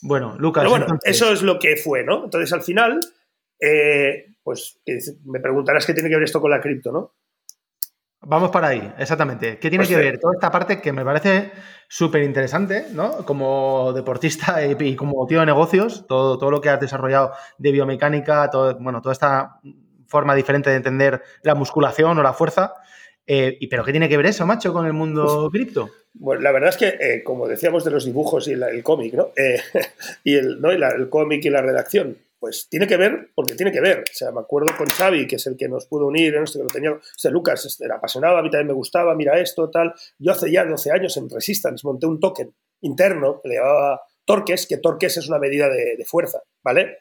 Bueno, 0.03 0.37
Lucas. 0.39 0.69
bueno, 0.69 0.87
eso 1.03 1.33
es 1.33 1.43
lo 1.43 1.59
que 1.59 1.77
fue, 1.77 2.05
¿no? 2.05 2.25
Entonces, 2.25 2.53
al 2.53 2.63
final, 2.63 3.01
eh, 3.59 4.35
pues 4.43 4.79
me 5.25 5.41
preguntarás 5.41 5.87
qué 5.87 5.95
tiene 5.95 6.11
que 6.11 6.17
ver 6.17 6.25
esto 6.25 6.41
con 6.41 6.51
la 6.51 6.61
cripto, 6.61 6.93
¿no? 6.93 7.15
Vamos 8.27 8.51
para 8.51 8.69
ahí, 8.69 8.93
exactamente. 8.99 9.59
¿Qué 9.59 9.69
tiene 9.71 9.85
pues 9.85 9.89
que 9.89 9.97
ver 9.97 10.19
toda 10.19 10.35
esta 10.35 10.51
parte 10.51 10.81
que 10.81 10.93
me 10.93 11.05
parece 11.05 11.53
súper 11.89 12.23
interesante, 12.23 12.87
¿no? 12.93 13.25
Como 13.25 13.93
deportista 13.93 14.65
y, 14.67 14.97
como 14.97 15.27
tío 15.27 15.41
de 15.41 15.47
negocios, 15.47 16.07
todo, 16.07 16.39
todo 16.39 16.51
lo 16.51 16.61
que 16.61 16.71
has 16.71 16.81
desarrollado 16.81 17.33
de 17.59 17.73
biomecánica, 17.73 18.51
todo, 18.51 18.77
bueno, 18.79 19.01
toda 19.01 19.13
esta 19.13 19.61
forma 20.07 20.35
diferente 20.35 20.71
de 20.71 20.77
entender 20.77 21.23
la 21.43 21.55
musculación 21.55 22.19
o 22.19 22.23
la 22.23 22.33
fuerza. 22.33 22.75
Eh, 23.27 23.59
¿Pero 23.71 23.85
qué 23.85 23.91
tiene 23.91 24.09
que 24.09 24.17
ver 24.17 24.27
eso, 24.27 24.47
macho, 24.47 24.73
con 24.73 24.87
el 24.87 24.93
mundo 24.93 25.49
pues, 25.51 25.63
cripto? 25.63 25.91
Bueno, 26.13 26.43
la 26.43 26.53
verdad 26.53 26.69
es 26.71 26.77
que, 26.77 26.89
eh, 26.89 27.23
como 27.25 27.49
decíamos 27.49 27.85
de 27.85 27.91
los 27.91 28.05
dibujos 28.05 28.47
y 28.49 28.53
el 28.53 28.83
cómic, 28.83 29.15
¿no? 29.15 29.31
Eh, 29.37 29.61
y 30.25 30.35
el, 30.35 30.61
¿no? 30.61 30.71
el 30.71 31.09
cómic 31.09 31.45
y 31.45 31.51
la 31.51 31.63
redacción, 31.63 32.19
pues 32.45 32.69
tiene 32.69 32.87
que 32.87 32.99
ver, 32.99 33.31
porque 33.35 33.55
tiene 33.55 33.73
que 33.73 33.81
ver. 33.81 34.01
O 34.01 34.15
sea, 34.15 34.31
me 34.31 34.41
acuerdo 34.41 34.77
con 34.77 34.87
Xavi, 34.87 35.27
que 35.27 35.37
es 35.37 35.47
el 35.47 35.57
que 35.57 35.67
nos 35.67 35.87
pudo 35.87 36.09
unir, 36.09 36.35
en 36.35 36.45
que 36.45 36.59
lo 36.59 36.67
tenía, 36.67 36.93
o 36.93 37.01
sea, 37.17 37.31
Lucas 37.31 37.65
este, 37.65 37.87
era 37.87 37.95
apasionado, 37.97 38.37
a 38.37 38.43
mí 38.43 38.51
también 38.51 38.67
me 38.67 38.75
gustaba, 38.75 39.15
mira 39.15 39.41
esto, 39.41 39.71
tal. 39.71 39.95
Yo 40.19 40.33
hace 40.33 40.53
ya 40.53 40.63
12 40.67 40.93
años 40.93 41.17
en 41.17 41.31
Resistance 41.31 41.87
monté 41.87 42.07
un 42.07 42.21
token 42.21 42.55
interno 42.83 43.41
que 43.41 43.49
le 43.49 43.55
llamaba 43.55 44.03
Torques, 44.27 44.67
que 44.67 44.77
Torques 44.77 45.17
es 45.17 45.27
una 45.27 45.39
medida 45.39 45.71
de 45.71 46.05
fuerza, 46.05 46.43
¿vale? 46.63 46.99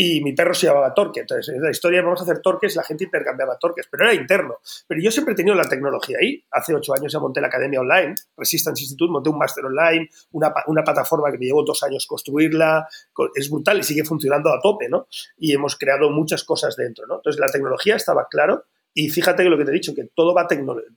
Y 0.00 0.20
mi 0.20 0.32
perro 0.32 0.54
se 0.54 0.68
llamaba 0.68 0.94
Torque. 0.94 1.20
Entonces, 1.20 1.52
en 1.52 1.60
la 1.60 1.72
historia 1.72 2.00
vamos 2.02 2.20
a 2.20 2.22
hacer 2.22 2.40
torques, 2.40 2.76
la 2.76 2.84
gente 2.84 3.02
intercambiaba 3.02 3.58
torques, 3.58 3.88
pero 3.90 4.04
era 4.04 4.14
interno. 4.14 4.58
Pero 4.86 5.00
yo 5.02 5.10
siempre 5.10 5.32
he 5.32 5.36
tenido 5.36 5.56
la 5.56 5.68
tecnología 5.68 6.18
ahí. 6.22 6.40
Hace 6.52 6.72
ocho 6.72 6.94
años 6.94 7.12
ya 7.12 7.18
monté 7.18 7.40
la 7.40 7.48
academia 7.48 7.80
online, 7.80 8.14
Resistance 8.36 8.80
Institute, 8.80 9.10
monté 9.10 9.28
un 9.28 9.38
máster 9.38 9.64
online, 9.64 10.08
una, 10.30 10.54
una, 10.68 10.84
plataforma 10.84 11.32
que 11.32 11.38
me 11.38 11.46
llevó 11.46 11.64
dos 11.64 11.82
años 11.82 12.06
construirla. 12.06 12.86
Es 13.34 13.50
brutal 13.50 13.80
y 13.80 13.82
sigue 13.82 14.04
funcionando 14.04 14.52
a 14.52 14.60
tope, 14.62 14.88
¿no? 14.88 15.08
Y 15.36 15.52
hemos 15.52 15.74
creado 15.74 16.10
muchas 16.10 16.44
cosas 16.44 16.76
dentro, 16.76 17.04
¿no? 17.08 17.16
Entonces, 17.16 17.40
la 17.40 17.48
tecnología 17.48 17.96
estaba 17.96 18.28
claro 18.30 18.66
y 18.94 19.08
fíjate 19.08 19.42
que 19.42 19.48
lo 19.48 19.58
que 19.58 19.64
te 19.64 19.72
he 19.72 19.74
dicho, 19.74 19.96
que 19.96 20.04
todo 20.14 20.32
va 20.32 20.46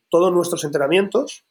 todos 0.09 0.31
nuestros 0.31 0.63
entrenamientos 0.63 1.43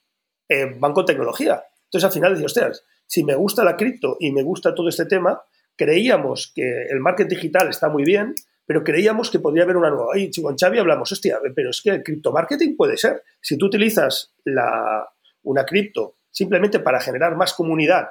eh, 0.48 0.76
van 0.78 0.92
con 0.92 1.04
tecnología. 1.04 1.64
Entonces, 1.86 2.04
al 2.04 2.12
final, 2.12 2.34
digo, 2.36 2.46
hostias, 2.46 2.84
si 3.08 3.24
me 3.24 3.34
gusta 3.34 3.64
la 3.64 3.76
cripto 3.76 4.16
y 4.20 4.30
me 4.30 4.44
gusta 4.44 4.72
todo 4.72 4.88
este 4.88 5.06
tema, 5.06 5.42
creíamos 5.76 6.52
que 6.54 6.87
el 6.90 7.00
marketing 7.00 7.37
digital 7.37 7.68
está 7.68 7.88
muy 7.88 8.04
bien, 8.04 8.35
pero 8.66 8.85
creíamos 8.85 9.30
que 9.30 9.40
podría 9.40 9.64
haber 9.64 9.76
una 9.76 9.90
nueva. 9.90 10.16
Y 10.16 10.30
con 10.40 10.56
Xavi 10.56 10.78
hablamos, 10.78 11.11
hostia, 11.11 11.40
pero 11.54 11.70
es 11.70 11.80
que 11.83 11.90
el 11.90 12.02
criptomarketing 12.02 12.76
puede 12.76 12.96
ser. 12.96 13.22
Si 13.40 13.59
tú 13.59 13.66
utilizas 13.66 14.33
la, 14.44 15.09
una 15.42 15.64
cripto 15.64 16.16
simplemente 16.30 16.78
para 16.78 17.00
generar 17.00 17.37
más 17.37 17.52
comunidad 17.54 18.11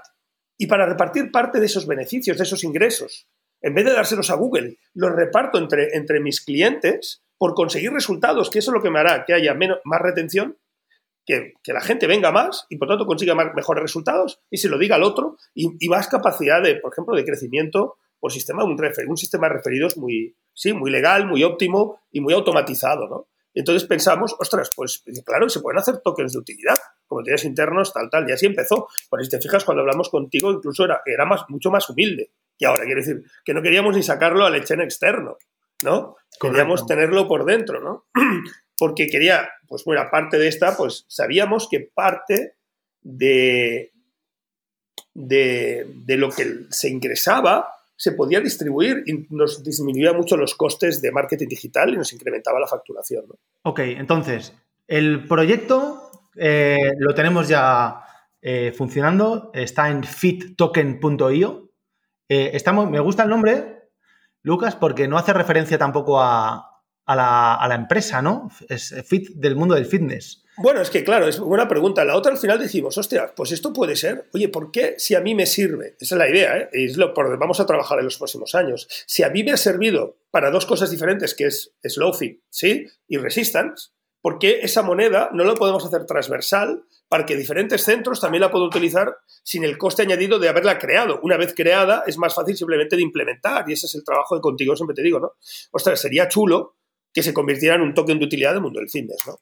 y 0.58 0.68
para 0.68 0.86
repartir 0.86 1.32
parte 1.32 1.60
de 1.60 1.66
esos 1.66 1.88
beneficios, 1.88 2.38
de 2.38 2.44
esos 2.44 2.64
ingresos, 2.64 3.30
en 3.62 3.74
vez 3.74 3.86
de 3.86 3.94
dárselos 3.94 4.30
a 4.30 4.36
Google, 4.36 4.78
los 4.94 5.14
reparto 5.14 5.58
entre, 5.58 5.96
entre 5.96 6.20
mis 6.20 6.42
clientes 6.42 7.24
por 7.38 7.54
conseguir 7.54 7.92
resultados, 7.92 8.50
que 8.50 8.60
eso 8.60 8.72
es 8.72 8.76
lo 8.76 8.84
que 8.84 8.90
me 8.90 9.00
hará 9.00 9.24
que 9.26 9.34
haya 9.34 9.54
menos, 9.54 9.80
más 9.86 10.02
retención, 10.02 10.58
que, 11.30 11.74
la 11.74 11.82
gente 11.82 12.08
venga 12.08 12.32
más 12.32 12.66
y 12.70 12.78
por 12.78 12.88
tanto 12.88 13.06
consiga 13.06 13.36
mejores 13.36 13.84
resultados 13.84 14.42
y 14.50 14.58
se 14.58 14.68
lo 14.68 14.80
diga 14.80 14.96
al 14.96 15.04
otro 15.04 15.38
y, 15.54 15.88
más 15.88 16.08
capacidad 16.08 16.62
de, 16.62 16.76
por 16.76 16.92
ejemplo, 16.92 17.16
de 17.16 17.24
crecimiento 17.24 17.98
por 18.20 18.32
sistema, 18.32 18.64
un, 18.64 18.78
un 19.08 19.18
sistema 19.18 19.48
de 19.48 19.54
referidos 19.54 19.96
muy, 19.96 20.36
sí, 20.54 20.74
muy 20.74 20.90
legal, 20.90 21.28
muy 21.28 21.44
óptimo 21.44 22.02
y 22.12 22.20
muy 22.20 22.34
automatizado, 22.34 23.08
¿no? 23.08 23.28
Entonces 23.54 23.88
pensamos, 23.88 24.36
ostras, 24.40 24.70
pues 24.76 25.04
claro, 25.26 25.50
se 25.50 25.60
pueden 25.60 25.80
hacer 25.80 26.00
tokens 26.00 26.34
de 26.34 26.40
utilidad. 26.40 26.78
como 27.08 27.24
tenías 27.24 27.44
internos, 27.46 27.92
tal, 27.92 28.10
tal. 28.10 28.30
Y 28.30 28.32
así 28.32 28.46
empezó. 28.46 28.88
Por 29.10 29.24
si 29.24 29.30
te 29.30 29.42
fijas, 29.42 29.66
cuando 29.66 29.82
hablamos 29.82 30.10
contigo, 30.10 30.52
incluso 30.52 30.86
era, 30.86 31.02
era 31.06 31.26
más, 31.26 31.42
mucho 31.50 31.72
más 31.72 31.90
humilde. 31.90 32.32
Y 32.58 32.66
ahora, 32.66 32.84
quiero 32.84 33.02
decir, 33.02 33.24
que 33.44 33.54
no 33.54 33.62
queríamos 33.62 33.96
ni 33.96 34.04
sacarlo 34.04 34.46
al 34.46 34.56
en 34.56 34.82
externo, 34.82 35.38
¿no? 35.84 36.16
Queríamos 36.40 36.86
tenerlo 36.86 37.28
por 37.28 37.44
dentro, 37.44 37.82
¿no? 37.82 38.06
Porque 38.80 39.08
quería, 39.08 39.50
pues 39.68 39.84
bueno, 39.84 40.02
aparte 40.02 40.40
de 40.40 40.48
esta, 40.48 40.76
pues 40.76 41.06
sabíamos 41.08 41.68
que 41.70 41.82
parte 41.94 42.56
de, 43.02 43.92
de, 45.14 45.86
de 46.06 46.18
lo 46.18 46.30
que 46.32 46.66
se 46.70 46.90
ingresaba 46.90 47.68
se 48.00 48.14
podía 48.14 48.40
distribuir 48.40 49.04
y 49.06 49.28
nos 49.30 49.62
disminuía 49.62 50.14
mucho 50.14 50.38
los 50.38 50.56
costes 50.56 51.02
de 51.02 51.12
marketing 51.12 51.50
digital 51.50 51.94
y 51.94 51.98
nos 51.98 52.14
incrementaba 52.14 52.58
la 52.58 52.68
facturación. 52.68 53.26
¿no? 53.28 53.36
Ok, 53.64 53.80
entonces, 53.80 54.54
el 54.88 55.28
proyecto 55.28 56.10
eh, 56.38 56.94
lo 56.98 57.14
tenemos 57.14 57.50
ya 57.50 58.02
eh, 58.42 58.74
funcionando, 58.76 59.52
está 59.54 59.90
en 59.90 60.06
fittoken.io. 60.06 61.70
Eh, 62.30 62.52
estamos, 62.54 62.90
me 62.90 63.02
gusta 63.02 63.24
el 63.24 63.30
nombre, 63.30 63.90
Lucas, 64.44 64.78
porque 64.78 65.10
no 65.10 65.18
hace 65.18 65.34
referencia 65.34 65.78
tampoco 65.78 66.22
a, 66.22 66.79
a, 67.10 67.16
la, 67.16 67.56
a 67.56 67.68
la 67.68 67.74
empresa, 67.74 68.22
¿no? 68.22 68.52
Es 68.70 68.94
fit 69.08 69.30
del 69.30 69.56
mundo 69.56 69.74
del 69.74 69.88
fitness. 69.88 70.44
Bueno, 70.58 70.80
es 70.82 70.92
que 70.92 71.04
claro, 71.04 71.28
es 71.28 71.40
buena 71.40 71.68
pregunta. 71.68 72.06
La 72.06 72.16
otra 72.16 72.32
al 72.32 72.38
final 72.38 72.60
decimos, 72.60 72.98
hostia, 72.98 73.34
pues 73.36 73.52
esto 73.52 73.74
puede 73.74 73.96
ser. 73.96 74.30
Oye, 74.34 74.50
¿por 74.50 74.72
qué 74.72 74.94
si 74.98 75.16
a 75.16 75.22
mí 75.22 75.34
me 75.34 75.48
sirve? 75.48 75.96
Esa 76.00 76.16
es 76.16 76.20
la 76.20 76.30
idea, 76.30 76.58
¿eh? 76.58 76.70
Es 76.74 76.98
lo 76.98 77.14
por 77.14 77.36
vamos 77.40 77.60
a 77.60 77.66
trabajar 77.66 77.98
en 77.98 78.06
los 78.06 78.18
próximos 78.18 78.54
años. 78.54 78.88
Si 79.08 79.24
a 79.24 79.30
mí 79.30 79.44
me 79.44 79.54
ha 79.54 79.58
servido 79.58 80.18
para 80.30 80.52
dos 80.52 80.68
cosas 80.68 80.92
diferentes, 80.92 81.34
que 81.34 81.46
es 81.46 81.74
Slowfit, 81.82 82.42
¿sí? 82.50 82.86
Y 83.08 83.18
Resistance, 83.18 83.92
¿por 84.22 84.38
qué 84.38 84.60
esa 84.62 84.84
moneda 84.84 85.32
no 85.34 85.46
lo 85.46 85.56
podemos 85.56 85.84
hacer 85.84 86.06
transversal 86.06 86.84
para 87.08 87.26
que 87.26 87.36
diferentes 87.36 87.84
centros 87.84 88.22
también 88.22 88.42
la 88.42 88.52
puedan 88.52 88.68
utilizar 88.68 89.16
sin 89.44 89.64
el 89.64 89.78
coste 89.78 90.04
añadido 90.04 90.38
de 90.38 90.50
haberla 90.50 90.78
creado? 90.78 91.22
Una 91.24 91.38
vez 91.38 91.56
creada, 91.56 92.04
es 92.06 92.18
más 92.18 92.36
fácil 92.36 92.56
simplemente 92.56 92.98
de 92.98 93.02
implementar. 93.02 93.64
Y 93.68 93.74
ese 93.74 93.88
es 93.88 93.96
el 93.96 94.04
trabajo 94.04 94.36
de 94.36 94.42
contigo, 94.42 94.76
siempre 94.76 94.94
te 94.94 95.04
digo, 95.04 95.20
¿no? 95.20 95.36
Ostras, 95.72 96.02
sería 96.02 96.28
chulo 96.28 96.79
que 97.20 97.24
se 97.24 97.34
convirtiera 97.34 97.76
en 97.76 97.82
un 97.82 97.94
token 97.94 98.18
de 98.18 98.26
utilidad 98.26 98.54
del 98.54 98.62
mundo 98.62 98.80
del 98.80 98.90
fitness, 98.90 99.28
¿no? 99.28 99.36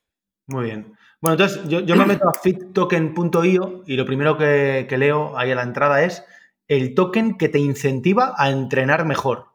Muy 0.48 0.66
bien. 0.66 0.94
Bueno, 1.22 1.34
entonces 1.34 1.68
yo, 1.68 1.96
me 1.96 2.06
meto 2.06 2.30
a 2.30 2.34
fittoken.io 2.34 3.84
y 3.86 3.96
lo 3.96 4.06
primero 4.06 4.38
que, 4.38 4.88
leo 4.98 5.38
ahí 5.38 5.52
a 5.52 5.56
la 5.56 5.64
entrada 5.64 6.04
es 6.04 6.24
el 6.68 6.96
token 6.96 7.38
que 7.38 7.50
te 7.50 7.60
incentiva 7.60 8.34
a 8.38 8.50
entrenar 8.50 9.06
mejor. 9.06 9.46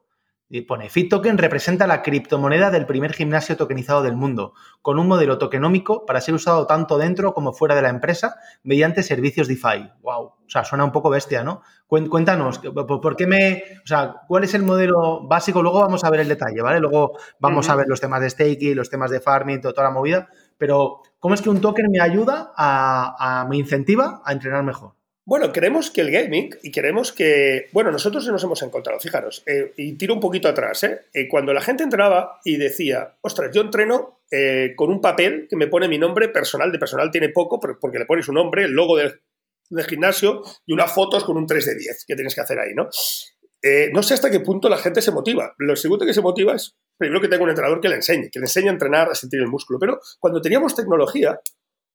Y 0.55 0.61
pone, 0.61 0.91
FitToken 0.91 1.39
representa 1.39 1.87
la 1.87 2.03
criptomoneda 2.03 2.71
del 2.71 2.85
primer 2.85 3.15
gimnasio 3.15 3.57
tokenizado 3.57 4.03
del 4.03 4.17
mundo, 4.17 4.53
con 4.83 4.99
un 4.99 5.09
modelo 5.09 5.39
tokenómico 5.39 6.05
para 6.05 6.21
ser 6.21 6.35
usado 6.35 6.67
tanto 6.67 6.99
dentro 6.99 7.33
como 7.33 7.55
fuera 7.55 7.75
de 7.75 7.81
la 7.81 7.89
empresa 7.89 8.37
mediante 8.63 9.03
servicios 9.03 9.49
DeFi. 9.49 9.91
¡Wow! 10.03 10.25
O 10.25 10.45
sea, 10.47 10.63
suena 10.63 10.85
un 10.85 10.93
poco 10.93 11.09
bestia, 11.09 11.43
¿no? 11.43 11.63
Cuéntanos, 11.87 12.59
¿por 12.59 13.17
qué 13.17 13.27
me... 13.27 13.63
O 13.83 13.87
sea, 13.87 14.17
¿cuál 14.29 14.45
es 14.45 14.53
el 14.53 14.63
modelo 14.63 15.27
básico? 15.27 15.63
Luego 15.63 15.81
vamos 15.81 16.05
a 16.05 16.11
ver 16.11 16.21
el 16.21 16.29
detalle, 16.29 16.61
¿vale? 16.61 16.81
Luego 16.81 17.17
vamos 17.41 17.71
a 17.71 17.75
ver 17.75 17.87
los 17.89 18.03
temas 18.03 18.21
de 18.21 18.29
staking, 18.29 18.77
los 18.77 18.91
temas 18.91 19.11
de 19.11 19.21
farming, 19.21 19.63
toda 19.63 19.85
la 19.85 19.91
movida, 19.91 20.29
pero 20.59 21.01
¿cómo 21.19 21.35
es 21.35 21.41
que 21.41 21.49
un 21.49 21.63
token 21.63 21.87
me 21.91 22.03
ayuda 22.03 22.53
a, 22.59 23.47
me 23.49 23.57
incentiva 23.57 24.21
a 24.23 24.33
entrenar 24.33 24.63
mejor? 24.65 24.97
Bueno, 25.25 25.53
queremos 25.53 25.93
que 25.93 26.01
el 26.01 26.11
gaming 26.11 26.51
y 26.65 26.73
queremos 26.73 27.13
que, 27.13 27.69
bueno, 27.73 27.93
nosotros 27.93 28.27
nos 28.27 28.43
hemos 28.43 28.61
encontrado, 28.63 28.99
fijaros, 28.99 29.45
eh, 29.47 29.73
y 29.77 29.93
tiro 29.93 30.15
un 30.15 30.21
poquito 30.21 30.49
atrás, 30.49 30.83
¿eh? 30.83 31.03
¿eh? 31.15 31.29
Cuando 31.29 31.53
la 31.53 31.61
gente 31.61 31.85
entraba 31.85 32.41
y 32.45 32.57
decía, 32.57 33.15
ostras, 33.21 33.53
yo 33.55 33.61
entreno 33.61 34.23
eh, 34.33 34.73
con 34.75 34.91
un 34.91 35.01
papel 35.01 35.47
que 35.49 35.55
me 35.55 35.69
pone 35.69 35.87
mi 35.87 35.97
nombre 35.97 36.29
personal, 36.29 36.73
de 36.73 36.79
personal 36.81 37.13
tiene 37.13 37.29
poco, 37.29 37.61
porque 37.61 38.01
le 38.01 38.07
pones 38.07 38.27
un 38.29 38.35
nombre, 38.35 38.65
el 38.65 38.73
logo 38.73 38.97
del, 38.97 39.21
gimnasio 39.89 40.43
y 40.67 40.75
unas 40.75 40.93
fotos 40.93 41.25
con 41.25 41.37
un 41.37 41.47
3 41.47 41.65
de 41.65 41.75
10 41.77 42.05
que 42.07 42.15
tienes 42.15 42.35
que 42.35 42.43
hacer 42.43 42.59
ahí, 42.59 42.75
¿no? 42.75 42.91
no 43.93 44.03
sé 44.03 44.13
hasta 44.13 44.31
qué 44.31 44.41
punto 44.41 44.69
la 44.69 44.77
gente 44.77 45.01
se 45.01 45.13
motiva. 45.13 45.55
Lo 45.57 45.77
segundo 45.77 46.05
que 46.05 46.13
se 46.13 46.21
motiva 46.21 46.55
es 46.55 46.75
primero 46.99 47.23
que 47.23 47.29
tenga 47.29 47.45
un 47.45 47.49
entrenador 47.49 47.81
que 47.81 47.89
le 47.89 47.95
enseñe, 47.95 48.29
que 48.31 48.41
le 48.41 48.47
enseñe 48.47 48.69
a 48.69 48.73
entrenar, 48.73 49.09
a 49.09 49.15
sentir 49.15 49.41
el 49.41 49.47
músculo. 49.47 49.79
Pero 49.79 50.01
cuando 50.19 50.43
teníamos 50.43 50.75
tecnología, 50.75 51.41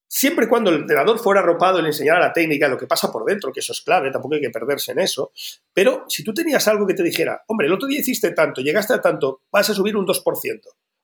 siempre 0.08 0.46
y 0.46 0.48
cuando 0.48 0.70
el 0.70 0.80
entrenador 0.80 1.18
fuera 1.18 1.40
arropado 1.40 1.78
y 1.78 1.82
le 1.82 1.88
enseñara 1.88 2.18
la 2.18 2.32
técnica, 2.32 2.66
lo 2.66 2.78
que 2.78 2.86
pasa 2.86 3.12
por 3.12 3.24
dentro, 3.24 3.52
que 3.52 3.60
eso 3.60 3.72
es 3.72 3.82
clave, 3.82 4.10
tampoco 4.10 4.34
hay 4.34 4.40
que 4.40 4.50
perderse 4.50 4.92
en 4.92 5.00
eso. 5.00 5.32
Pero 5.72 6.04
si 6.08 6.24
tú 6.24 6.34
tenías 6.34 6.66
algo 6.66 6.86
que 6.86 6.94
te 6.94 7.02
dijera, 7.02 7.44
hombre, 7.46 7.66
el 7.66 7.74
otro 7.74 7.86
día 7.86 8.00
hiciste 8.00 8.32
tanto, 8.32 8.62
llegaste 8.62 8.94
a 8.94 9.00
tanto, 9.00 9.42
vas 9.52 9.70
a 9.70 9.74
subir 9.74 9.96
un 9.96 10.06
2%. 10.06 10.60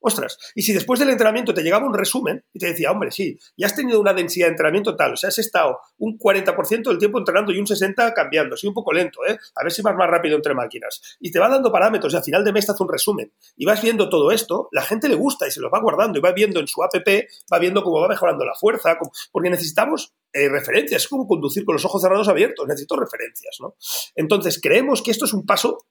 Ostras, 0.06 0.36
y 0.54 0.60
si 0.60 0.74
después 0.74 1.00
del 1.00 1.08
entrenamiento 1.08 1.54
te 1.54 1.62
llegaba 1.62 1.86
un 1.86 1.94
resumen 1.94 2.44
y 2.52 2.58
te 2.58 2.66
decía, 2.66 2.90
hombre, 2.90 3.10
sí, 3.10 3.38
ya 3.56 3.68
has 3.68 3.74
tenido 3.74 3.98
una 3.98 4.12
densidad 4.12 4.48
de 4.48 4.50
entrenamiento 4.50 4.94
tal, 4.96 5.14
o 5.14 5.16
sea, 5.16 5.28
has 5.28 5.38
estado 5.38 5.78
un 5.96 6.18
40% 6.18 6.90
del 6.90 6.98
tiempo 6.98 7.16
entrenando 7.16 7.52
y 7.52 7.58
un 7.58 7.64
60% 7.64 8.12
cambiando, 8.12 8.54
sí, 8.54 8.66
un 8.66 8.74
poco 8.74 8.92
lento, 8.92 9.20
¿eh? 9.26 9.38
A 9.54 9.62
ver 9.64 9.72
si 9.72 9.80
vas 9.80 9.96
más 9.96 10.10
rápido 10.10 10.36
entre 10.36 10.52
máquinas. 10.52 11.16
Y 11.20 11.30
te 11.30 11.38
va 11.38 11.48
dando 11.48 11.72
parámetros 11.72 12.12
y 12.12 12.16
al 12.18 12.22
final 12.22 12.44
de 12.44 12.52
mes 12.52 12.66
te 12.66 12.72
hace 12.72 12.82
un 12.82 12.92
resumen. 12.92 13.32
Y 13.56 13.64
vas 13.64 13.80
viendo 13.80 14.10
todo 14.10 14.30
esto, 14.30 14.68
la 14.72 14.82
gente 14.82 15.08
le 15.08 15.14
gusta 15.14 15.48
y 15.48 15.50
se 15.50 15.62
lo 15.62 15.70
va 15.70 15.80
guardando 15.80 16.18
y 16.18 16.20
va 16.20 16.32
viendo 16.32 16.60
en 16.60 16.68
su 16.68 16.84
app, 16.84 16.92
va 16.94 17.58
viendo 17.58 17.82
cómo 17.82 17.98
va 17.98 18.08
mejorando 18.08 18.44
la 18.44 18.54
fuerza, 18.54 18.98
porque 19.32 19.48
necesitamos 19.48 20.12
eh, 20.34 20.48
referencias, 20.48 21.02
es 21.02 21.08
como 21.08 21.28
conducir 21.28 21.64
con 21.64 21.74
los 21.74 21.84
ojos 21.84 22.02
cerrados 22.02 22.28
abiertos, 22.28 22.66
necesito 22.66 22.96
referencias, 22.96 23.56
¿no? 23.60 23.76
Entonces, 24.16 24.60
creemos 24.60 25.00
que 25.00 25.12
esto 25.12 25.26
es 25.26 25.32
un 25.32 25.46
paso, 25.46 25.86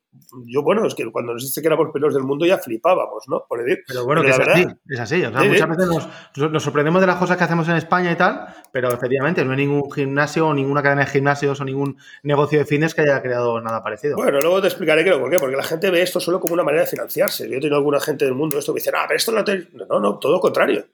yo, 0.45 0.62
bueno, 0.62 0.86
es 0.86 0.95
que 0.95 1.10
cuando 1.12 1.32
nos 1.34 1.43
dice 1.43 1.62
que 1.62 1.67
éramos 1.67 1.88
pelos 1.93 2.13
del 2.13 2.23
mundo 2.23 2.45
ya 2.45 2.58
flipábamos, 2.58 3.23
¿no? 3.29 3.45
Por 3.47 3.63
decir, 3.63 3.84
pero 3.88 4.06
bueno, 4.06 4.21
que 4.21 4.32
es, 4.32 4.39
así, 4.39 4.65
es 4.89 4.99
así, 4.99 5.23
o 5.23 5.32
sea, 5.32 5.43
muchas 5.43 5.69
veces 5.69 5.88
nos, 6.51 6.63
sorprendemos 6.63 6.99
de 6.99 7.08
las 7.08 7.15
cosas 7.15 7.38
que 7.38 7.45
hacemos 7.45 7.69
en 7.69 7.77
España 7.77 8.12
y 8.12 8.17
tal, 8.17 8.47
pero 8.71 8.89
efectivamente 8.89 9.45
no 9.45 9.51
hay 9.51 9.58
ningún 9.58 9.89
gimnasio 9.89 10.47
o 10.47 10.53
ninguna 10.53 10.84
cadena 10.84 11.06
de 11.06 11.12
gimnasios 11.12 11.62
o 11.62 11.63
ningún 11.63 11.97
negocio 12.23 12.60
de 12.60 12.65
fitness 12.65 12.93
que 12.93 13.01
haya 13.03 13.21
creado 13.21 13.62
nada 13.62 13.82
parecido. 13.82 14.17
Bueno, 14.17 14.39
luego 14.41 14.62
te 14.62 14.67
explicaré 14.67 15.06
qué, 15.06 15.12
por 15.12 15.29
qué, 15.29 15.39
porque 15.39 15.56
la 15.56 15.63
gente 15.63 15.89
ve 15.89 16.01
esto 16.01 16.19
solo 16.19 16.41
como 16.41 16.53
una 16.53 16.63
manera 16.63 16.84
de 16.84 16.89
financiarse. 16.89 17.49
Yo 17.49 17.60
tengo 17.62 17.75
alguna 17.75 18.01
gente 18.01 18.25
del 18.25 18.34
mundo 18.34 18.60
esto 18.60 18.73
que 18.73 18.79
dice, 18.79 18.91
ah, 18.93 19.06
pero 19.08 19.17
esto 19.17 19.32
no 19.32 19.43
te... 19.43 19.69
No, 19.89 19.99
no, 19.99 20.19
todo 20.19 20.34
lo 20.34 20.39
contrario. 20.39 20.86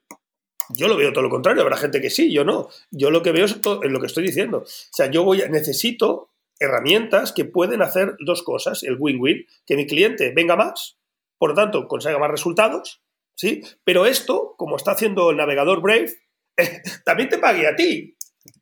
Yo 0.70 0.88
lo 0.88 0.98
veo 0.98 1.12
todo 1.12 1.24
lo 1.24 1.30
contrario, 1.30 1.64
habrá 1.64 1.78
gente 1.78 2.00
que 2.00 2.10
sí, 2.10 2.32
yo 2.32 2.44
no. 2.44 2.70
Yo 2.92 3.10
lo 3.10 3.24
que 3.24 3.32
veo 3.32 3.46
es, 3.46 3.60
lo 3.66 4.00
que 4.00 4.06
estoy 4.06 4.24
diciendo. 4.24 4.60
O 4.60 4.66
sea, 4.66 5.10
yo 5.10 5.24
voy 5.24 5.42
a, 5.42 5.48
necesito 5.50 6.30
herramientas 6.60 7.32
que 7.32 7.46
pueden 7.46 7.82
hacer 7.82 8.16
dos 8.20 8.44
cosas, 8.44 8.84
el 8.84 8.98
win-win, 9.00 9.46
que 9.66 9.76
mi 9.76 9.88
cliente 9.88 10.32
venga 10.36 10.56
más, 10.56 10.98
por 11.38 11.52
lo 11.52 11.56
tanto, 11.56 11.88
consiga 11.88 12.20
más 12.20 12.30
resultados, 12.30 13.02
¿sí? 13.36 13.62
Pero 13.84 14.06
esto, 14.06 14.56
como 14.58 14.76
está 14.76 14.92
haciendo 14.92 15.32
el 15.32 15.38
navegador 15.38 15.82
Brave, 15.82 16.14
también 17.06 17.30
te 17.30 17.38
pague 17.40 17.66
a 17.66 17.76
ti, 17.76 18.16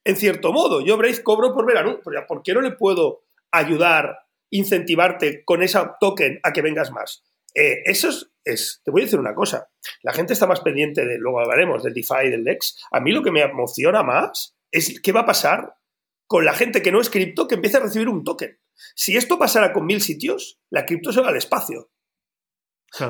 en 0.04 0.16
cierto 0.16 0.54
modo. 0.54 0.82
Yo 0.82 0.96
Brave 0.96 1.24
cobro 1.24 1.54
por 1.54 1.66
ver 1.66 1.78
anuncios, 1.78 2.04
¿por 2.28 2.44
qué 2.44 2.54
no 2.54 2.62
le 2.62 2.72
puedo 2.72 3.24
ayudar, 3.52 4.20
incentivarte 4.52 5.44
con 5.44 5.64
esa 5.64 5.98
token 6.00 6.40
a 6.44 6.54
que 6.54 6.62
vengas 6.62 6.92
más? 6.92 7.24
Eh, 7.60 7.82
eso 7.86 8.10
es, 8.44 8.82
te 8.86 8.92
voy 8.92 9.02
a 9.02 9.06
decir 9.06 9.20
una 9.20 9.34
cosa, 9.34 9.68
la 10.04 10.14
gente 10.14 10.34
está 10.34 10.46
más 10.46 10.60
pendiente 10.60 11.04
de, 11.04 11.18
luego 11.18 11.40
hablaremos 11.40 11.82
del 11.82 11.96
DeFi, 11.96 12.30
del 12.30 12.44
DEX, 12.44 12.78
a 12.92 13.00
mí 13.00 13.12
lo 13.12 13.24
que 13.24 13.32
me 13.32 13.42
emociona 13.42 14.04
más 14.04 14.56
es 14.70 15.02
qué 15.02 15.12
va 15.12 15.22
a 15.22 15.26
pasar 15.26 15.76
con 16.28 16.46
la 16.46 16.54
gente 16.54 16.84
que 16.84 16.92
no 16.92 17.02
es 17.02 17.10
cripto 17.10 17.48
que 17.48 17.56
empiece 17.56 17.78
a 17.78 17.80
recibir 17.80 18.10
un 18.10 18.24
token. 18.24 18.60
Si 18.94 19.18
esto 19.18 19.40
pasara 19.40 19.74
con 19.74 19.88
mil 19.88 20.02
sitios, 20.02 20.60
la 20.70 20.86
cripto 20.86 21.12
se 21.12 21.22
va 21.22 21.30
al 21.30 21.38
espacio. 21.38 21.90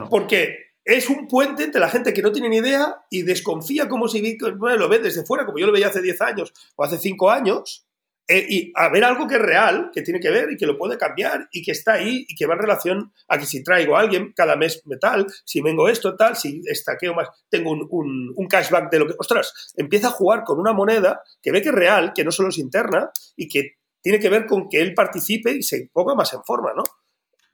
Porque 0.10 0.68
es 0.86 1.10
un 1.10 1.28
puente 1.28 1.66
entre 1.66 1.82
la 1.82 1.90
gente 1.90 2.14
que 2.14 2.22
no 2.22 2.32
tiene 2.32 2.48
ni 2.48 2.58
idea 2.58 3.04
y 3.10 3.24
desconfía 3.24 3.90
como 3.90 4.08
si 4.08 4.38
lo 4.40 4.88
ve 4.88 5.00
desde 5.00 5.26
fuera, 5.26 5.46
como 5.46 5.58
yo 5.58 5.66
lo 5.66 5.74
veía 5.74 5.88
hace 5.88 6.02
10 6.02 6.22
años 6.22 6.54
o 6.78 6.86
hace 6.86 6.98
5 6.98 7.30
años, 7.30 7.87
eh, 8.30 8.46
y 8.50 8.74
a 8.76 8.90
ver 8.90 9.06
algo 9.06 9.26
que 9.26 9.36
es 9.36 9.42
real, 9.42 9.90
que 9.94 10.02
tiene 10.02 10.20
que 10.20 10.30
ver 10.30 10.52
y 10.52 10.58
que 10.58 10.66
lo 10.66 10.78
puede 10.78 10.98
cambiar 10.98 11.48
y 11.52 11.64
que 11.64 11.72
está 11.72 11.94
ahí 11.94 12.26
y 12.28 12.36
que 12.36 12.46
va 12.46 12.56
en 12.56 12.60
relación 12.60 13.14
a 13.30 13.38
que 13.38 13.46
si 13.46 13.64
traigo 13.64 13.96
a 13.96 14.02
alguien 14.02 14.34
cada 14.36 14.58
mes 14.58 14.82
metal, 14.86 15.26
si 15.46 15.62
vengo 15.62 15.88
esto, 15.88 16.16
tal, 16.18 16.36
si 16.36 16.62
estaqueo 16.66 17.14
más, 17.14 17.30
tengo 17.50 17.72
un, 17.72 18.34
un, 18.36 18.48
cashback 18.48 18.92
de 18.92 19.00
lo 19.00 19.08
que. 19.08 19.14
Ostras, 19.18 19.74
empieza 19.78 20.08
a 20.08 20.12
jugar 20.12 20.44
con 20.44 20.60
una 20.60 20.74
moneda 20.74 21.22
que 21.42 21.52
ve 21.52 21.62
que 21.62 21.70
es 21.70 21.76
real, 21.76 22.12
que 22.14 22.26
no 22.26 22.32
solo 22.32 22.50
es 22.50 22.58
interna 22.58 23.10
y 23.38 23.48
que 23.48 23.78
tiene 24.02 24.20
que 24.20 24.30
ver 24.30 24.46
con 24.46 24.68
que 24.68 24.82
él 24.82 24.94
participe 24.94 25.52
y 25.52 25.64
se 25.64 25.90
ponga 25.94 26.14
más 26.14 26.34
en 26.34 26.44
forma, 26.44 26.74
¿no? 26.76 26.84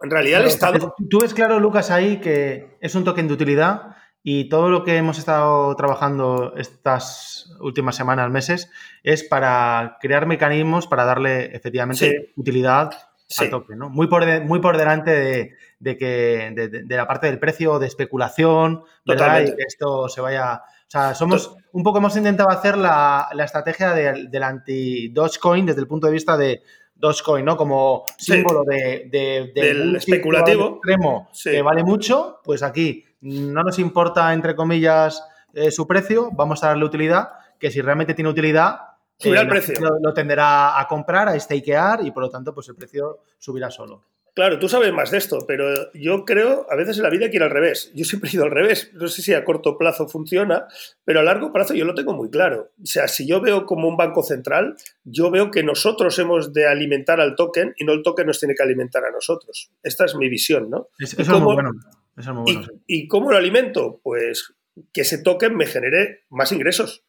En 0.01 0.09
realidad 0.09 0.41
el 0.41 0.47
Estado. 0.47 0.95
Tú 1.09 1.19
ves 1.19 1.35
claro, 1.35 1.59
Lucas, 1.59 1.91
ahí 1.91 2.19
que 2.19 2.77
es 2.81 2.95
un 2.95 3.03
token 3.03 3.27
de 3.27 3.33
utilidad 3.35 3.95
y 4.23 4.47
todo 4.47 4.69
lo 4.69 4.85
que 4.85 4.95
hemos 4.95 5.19
estado 5.19 5.75
trabajando 5.75 6.53
estas 6.55 7.53
últimas 7.59 7.95
semanas, 7.95 8.31
meses, 8.31 8.71
es 9.03 9.23
para 9.23 9.97
crear 9.99 10.25
mecanismos 10.25 10.87
para 10.87 11.03
darle 11.03 11.55
efectivamente 11.55 12.31
utilidad 12.37 12.91
al 13.37 13.49
toque, 13.49 13.75
¿no? 13.75 13.89
Muy 13.89 14.07
por, 14.07 14.25
muy 14.43 14.59
por 14.59 14.77
delante 14.77 15.55
de, 15.79 15.97
que, 15.97 16.51
de, 16.55 16.95
la 16.95 17.07
parte 17.07 17.27
del 17.27 17.39
precio, 17.39 17.79
de 17.79 17.87
especulación, 17.87 18.83
¿verdad? 19.05 19.41
Y 19.41 19.55
que 19.55 19.63
esto 19.67 20.07
se 20.07 20.21
vaya. 20.21 20.55
O 20.55 20.89
sea, 20.93 21.15
somos 21.15 21.57
un 21.73 21.83
poco 21.83 21.97
hemos 21.97 22.15
intentado 22.15 22.49
hacer 22.49 22.77
la, 22.77 23.27
estrategia 23.43 23.93
del, 23.93 24.29
del 24.29 24.43
anti-Dogecoin 24.43 25.65
desde 25.65 25.81
el 25.81 25.87
punto 25.87 26.07
de 26.07 26.13
vista 26.13 26.37
de 26.37 26.61
Dogecoin, 26.95 27.43
¿no? 27.43 27.57
Como 27.57 28.05
símbolo 28.17 28.63
de, 28.63 29.09
del 29.53 29.97
especulativo 29.97 30.77
extremo 30.77 31.29
que 31.43 31.61
vale 31.61 31.83
mucho, 31.83 32.39
pues 32.43 32.63
aquí 32.63 33.03
no 33.23 33.63
nos 33.63 33.79
importa, 33.79 34.33
entre 34.33 34.55
comillas, 34.55 35.23
eh, 35.53 35.71
su 35.71 35.87
precio, 35.87 36.29
vamos 36.33 36.63
a 36.63 36.67
darle 36.67 36.85
utilidad, 36.85 37.29
que 37.59 37.71
si 37.71 37.81
realmente 37.81 38.13
tiene 38.13 38.29
utilidad, 38.29 38.79
subirá 39.17 39.41
el 39.41 39.47
precio. 39.47 39.79
Lo, 39.79 39.99
lo, 40.01 40.13
tenderá 40.13 40.79
a 40.79 40.87
comprar, 40.87 41.29
a 41.29 41.39
stakear 41.39 42.05
y 42.05 42.11
por 42.11 42.23
lo 42.23 42.29
tanto 42.29 42.53
pues 42.53 42.67
el 42.69 42.75
precio 42.75 43.19
subirá 43.39 43.71
solo. 43.71 44.03
Claro, 44.35 44.57
tú 44.57 44.67
sabes 44.67 44.91
más 44.91 45.11
de 45.11 45.19
esto, 45.19 45.45
pero 45.47 45.91
yo 45.93 46.25
creo, 46.25 46.65
a 46.67 46.75
veces 46.75 46.97
en 46.97 47.03
la 47.03 47.11
vida 47.11 47.25
hay 47.25 47.31
que 47.31 47.37
ir 47.37 47.43
al 47.43 47.51
revés. 47.51 47.91
Yo 47.93 48.03
siempre 48.03 48.31
he 48.31 48.35
ido 48.35 48.45
al 48.45 48.51
revés. 48.51 48.89
No 48.93 49.07
sé 49.07 49.21
si 49.21 49.31
a 49.31 49.45
corto 49.45 49.77
plazo 49.77 50.07
funciona, 50.07 50.65
pero 51.05 51.19
a 51.19 51.23
largo 51.23 51.53
plazo 51.53 51.75
yo 51.75 51.85
lo 51.85 51.93
tengo 51.93 52.13
muy 52.13 52.31
claro. 52.31 52.71
O 52.81 52.85
sea, 52.85 53.07
si 53.07 53.27
yo 53.27 53.41
veo 53.41 53.67
como 53.67 53.87
un 53.87 53.95
banco 53.95 54.23
central, 54.23 54.75
yo 55.03 55.29
veo 55.29 55.51
que 55.51 55.61
nosotros 55.61 56.17
hemos 56.17 56.51
de 56.51 56.65
alimentar 56.65 57.21
al 57.21 57.35
token 57.35 57.75
y 57.77 57.85
no 57.85 57.93
el 57.93 58.01
token 58.01 58.25
nos 58.25 58.39
tiene 58.39 58.55
que 58.55 58.63
alimentar 58.63 59.05
a 59.05 59.11
nosotros. 59.11 59.69
Esta 59.83 60.05
es 60.05 60.15
mi 60.15 60.27
visión, 60.29 60.67
¿no? 60.67 60.87
eso, 60.97 61.21
es 61.21 61.29
muy 61.29 61.53
bueno. 61.53 61.69
Eso 62.17 62.29
es 62.31 62.35
muy 62.35 62.53
bueno. 62.53 62.67
¿Y, 62.87 63.03
¿Y 63.03 63.07
cómo 63.07 63.31
lo 63.31 63.37
alimento? 63.37 63.99
Pues 64.03 64.53
que 64.91 65.01
ese 65.01 65.19
token 65.19 65.55
me 65.55 65.65
genere 65.65 66.23
más 66.29 66.51
ingresos. 66.51 67.03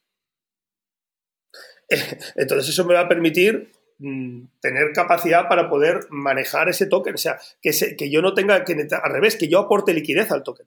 Entonces 2.36 2.68
eso 2.68 2.84
me 2.84 2.94
va 2.94 3.00
a 3.00 3.08
permitir 3.08 3.72
Mm, 3.98 4.48
tener 4.60 4.92
capacidad 4.92 5.48
para 5.48 5.70
poder 5.70 6.00
manejar 6.10 6.68
ese 6.68 6.86
token. 6.86 7.14
O 7.14 7.18
sea, 7.18 7.38
que, 7.62 7.70
que 7.96 8.10
yo 8.10 8.22
no 8.22 8.34
tenga 8.34 8.64
que, 8.64 8.72
al 8.74 9.12
revés, 9.12 9.36
que 9.36 9.48
yo 9.48 9.60
aporte 9.60 9.94
liquidez 9.94 10.30
al 10.32 10.42
token. 10.42 10.66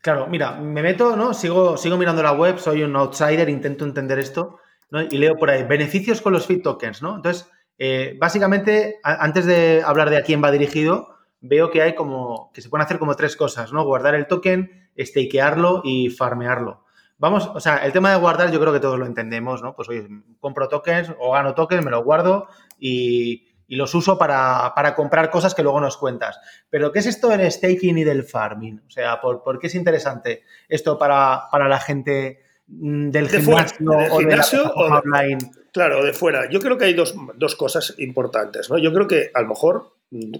Claro, 0.00 0.26
mira, 0.26 0.52
me 0.52 0.82
meto, 0.82 1.16
¿no? 1.16 1.34
Sigo, 1.34 1.76
sigo 1.76 1.96
mirando 1.96 2.22
la 2.22 2.32
web, 2.32 2.58
soy 2.58 2.82
un 2.82 2.96
outsider, 2.96 3.48
intento 3.48 3.84
entender 3.84 4.18
esto, 4.18 4.58
¿no? 4.90 5.02
Y 5.02 5.16
leo 5.18 5.36
por 5.36 5.50
ahí, 5.50 5.64
beneficios 5.64 6.20
con 6.20 6.32
los 6.32 6.46
fit 6.46 6.62
tokens, 6.62 7.02
¿no? 7.02 7.16
Entonces, 7.16 7.48
eh, 7.78 8.16
básicamente, 8.18 8.98
antes 9.02 9.46
de 9.46 9.82
hablar 9.84 10.10
de 10.10 10.18
a 10.18 10.22
quién 10.22 10.42
va 10.42 10.50
dirigido, 10.50 11.13
veo 11.46 11.70
que 11.70 11.82
hay 11.82 11.94
como, 11.94 12.50
que 12.54 12.62
se 12.62 12.70
pueden 12.70 12.84
hacer 12.84 12.98
como 12.98 13.14
tres 13.16 13.36
cosas, 13.36 13.72
¿no? 13.72 13.84
Guardar 13.84 14.14
el 14.14 14.26
token, 14.26 14.88
stakearlo 14.98 15.82
y 15.84 16.08
farmearlo. 16.08 16.84
Vamos, 17.18 17.50
o 17.54 17.60
sea, 17.60 17.76
el 17.84 17.92
tema 17.92 18.10
de 18.10 18.16
guardar 18.16 18.50
yo 18.50 18.58
creo 18.58 18.72
que 18.72 18.80
todos 18.80 18.98
lo 18.98 19.06
entendemos, 19.06 19.62
¿no? 19.62 19.76
Pues 19.76 19.88
oye, 19.88 20.08
compro 20.40 20.68
tokens 20.68 21.12
o 21.18 21.32
gano 21.32 21.54
tokens, 21.54 21.84
me 21.84 21.90
los 21.90 22.02
guardo 22.02 22.48
y, 22.78 23.50
los 23.68 23.92
uso 23.94 24.16
para, 24.16 24.94
comprar 24.94 25.30
cosas 25.30 25.54
que 25.54 25.62
luego 25.62 25.80
nos 25.80 25.96
cuentas. 25.96 26.38
Pero, 26.70 26.92
¿qué 26.92 27.00
es 27.00 27.06
esto 27.06 27.28
del 27.28 27.50
staking 27.50 27.98
y 27.98 28.04
del 28.04 28.22
farming? 28.22 28.80
O 28.86 28.90
sea, 28.90 29.20
¿por, 29.20 29.58
qué 29.58 29.66
es 29.66 29.74
interesante 29.74 30.44
esto 30.68 30.96
para, 30.96 31.48
la 31.52 31.80
gente 31.80 32.40
mm, 32.68 33.10
del 33.10 33.28
gimnasio, 33.28 34.72
o 34.76 34.84
de 34.84 34.92
online? 34.92 35.38
Claro, 35.72 36.04
de 36.04 36.12
fuera. 36.12 36.48
Yo 36.48 36.60
creo 36.60 36.78
que 36.78 36.84
hay 36.84 36.94
dos, 36.94 37.16
dos 37.34 37.56
cosas 37.56 37.94
importantes, 37.98 38.70
¿no? 38.70 38.78
Yo 38.78 38.92
creo 38.92 39.08
que 39.08 39.30
a 39.34 39.42
lo 39.42 39.48
mejor 39.48 39.93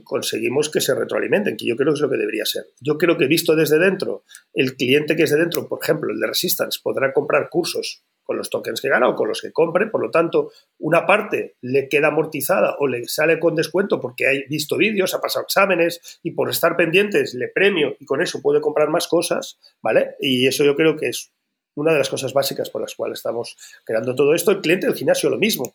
conseguimos 0.04 0.70
que 0.70 0.80
se 0.80 0.94
retroalimenten, 0.94 1.56
que 1.56 1.66
yo 1.66 1.76
creo 1.76 1.92
que 1.92 1.98
es 1.98 2.00
lo 2.00 2.10
que 2.10 2.16
debería 2.16 2.44
ser. 2.44 2.64
Yo 2.80 2.96
creo 2.96 3.16
que 3.16 3.26
visto 3.26 3.56
desde 3.56 3.78
dentro, 3.78 4.24
el 4.52 4.76
cliente 4.76 5.16
que 5.16 5.24
es 5.24 5.30
de 5.30 5.38
dentro, 5.38 5.68
por 5.68 5.80
ejemplo, 5.82 6.12
el 6.12 6.20
de 6.20 6.26
Resistance, 6.26 6.80
podrá 6.82 7.12
comprar 7.12 7.48
cursos 7.50 8.04
con 8.22 8.38
los 8.38 8.48
tokens 8.50 8.80
que 8.80 8.88
gana 8.88 9.08
o 9.08 9.14
con 9.14 9.28
los 9.28 9.42
que 9.42 9.52
compre, 9.52 9.86
por 9.88 10.00
lo 10.00 10.10
tanto, 10.10 10.50
una 10.78 11.06
parte 11.06 11.56
le 11.60 11.88
queda 11.88 12.08
amortizada 12.08 12.76
o 12.78 12.86
le 12.86 13.04
sale 13.06 13.38
con 13.38 13.54
descuento 13.54 14.00
porque 14.00 14.26
ha 14.26 14.30
visto 14.48 14.76
vídeos, 14.76 15.14
ha 15.14 15.20
pasado 15.20 15.44
exámenes 15.44 16.20
y 16.22 16.30
por 16.30 16.48
estar 16.48 16.76
pendientes 16.76 17.34
le 17.34 17.48
premio 17.48 17.96
y 18.00 18.06
con 18.06 18.22
eso 18.22 18.40
puede 18.40 18.60
comprar 18.60 18.88
más 18.88 19.08
cosas, 19.08 19.58
¿vale? 19.82 20.16
Y 20.20 20.46
eso 20.46 20.64
yo 20.64 20.74
creo 20.74 20.96
que 20.96 21.08
es 21.08 21.32
una 21.74 21.92
de 21.92 21.98
las 21.98 22.08
cosas 22.08 22.32
básicas 22.32 22.70
por 22.70 22.80
las 22.80 22.94
cuales 22.94 23.18
estamos 23.18 23.56
creando 23.84 24.14
todo 24.14 24.34
esto. 24.34 24.52
El 24.52 24.60
cliente 24.60 24.86
del 24.86 24.96
gimnasio 24.96 25.28
lo 25.28 25.38
mismo 25.38 25.74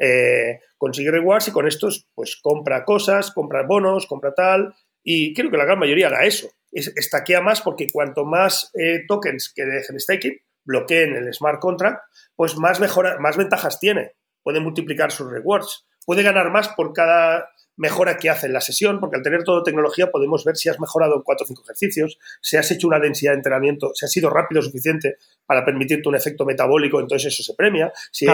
eh, 0.00 0.60
consigue 0.78 1.10
rewards 1.10 1.48
y 1.48 1.52
con 1.52 1.66
estos 1.66 2.06
pues 2.14 2.36
compra 2.42 2.84
cosas, 2.84 3.30
compra 3.30 3.62
bonos, 3.66 4.06
compra 4.06 4.34
tal 4.34 4.74
y 5.02 5.34
creo 5.34 5.50
que 5.50 5.56
la 5.56 5.64
gran 5.64 5.78
mayoría 5.78 6.08
hará 6.08 6.24
eso. 6.24 6.50
estaquea 6.72 7.40
más 7.40 7.60
porque 7.60 7.86
cuanto 7.90 8.24
más 8.24 8.70
eh, 8.74 9.04
tokens 9.06 9.52
que 9.54 9.64
dejen 9.64 10.00
staking, 10.00 10.36
bloqueen 10.64 11.14
el 11.14 11.32
smart 11.32 11.60
contract, 11.60 12.02
pues 12.34 12.56
más, 12.56 12.80
mejora, 12.80 13.18
más 13.20 13.36
ventajas 13.36 13.78
tiene. 13.78 14.12
Puede 14.42 14.60
multiplicar 14.60 15.12
sus 15.12 15.30
rewards. 15.30 15.86
Puede 16.04 16.22
ganar 16.22 16.50
más 16.50 16.68
por 16.70 16.92
cada 16.92 17.48
mejora 17.76 18.16
que 18.16 18.30
hace 18.30 18.46
en 18.46 18.52
la 18.52 18.60
sesión, 18.60 19.00
porque 19.00 19.16
al 19.16 19.22
tener 19.22 19.44
toda 19.44 19.62
tecnología 19.62 20.10
podemos 20.10 20.44
ver 20.44 20.56
si 20.56 20.68
has 20.68 20.80
mejorado 20.80 21.16
en 21.16 21.22
cuatro 21.22 21.44
o 21.44 21.46
cinco 21.46 21.62
ejercicios, 21.62 22.18
si 22.40 22.56
has 22.56 22.70
hecho 22.70 22.86
una 22.86 22.98
densidad 22.98 23.32
de 23.32 23.38
entrenamiento, 23.38 23.92
si 23.94 24.04
has 24.04 24.10
sido 24.10 24.30
rápido 24.30 24.62
suficiente 24.62 25.16
para 25.46 25.64
permitirte 25.64 26.08
un 26.08 26.16
efecto 26.16 26.44
metabólico, 26.44 27.00
entonces 27.00 27.32
eso 27.32 27.42
se 27.42 27.54
premia. 27.54 27.92
Si 28.10 28.26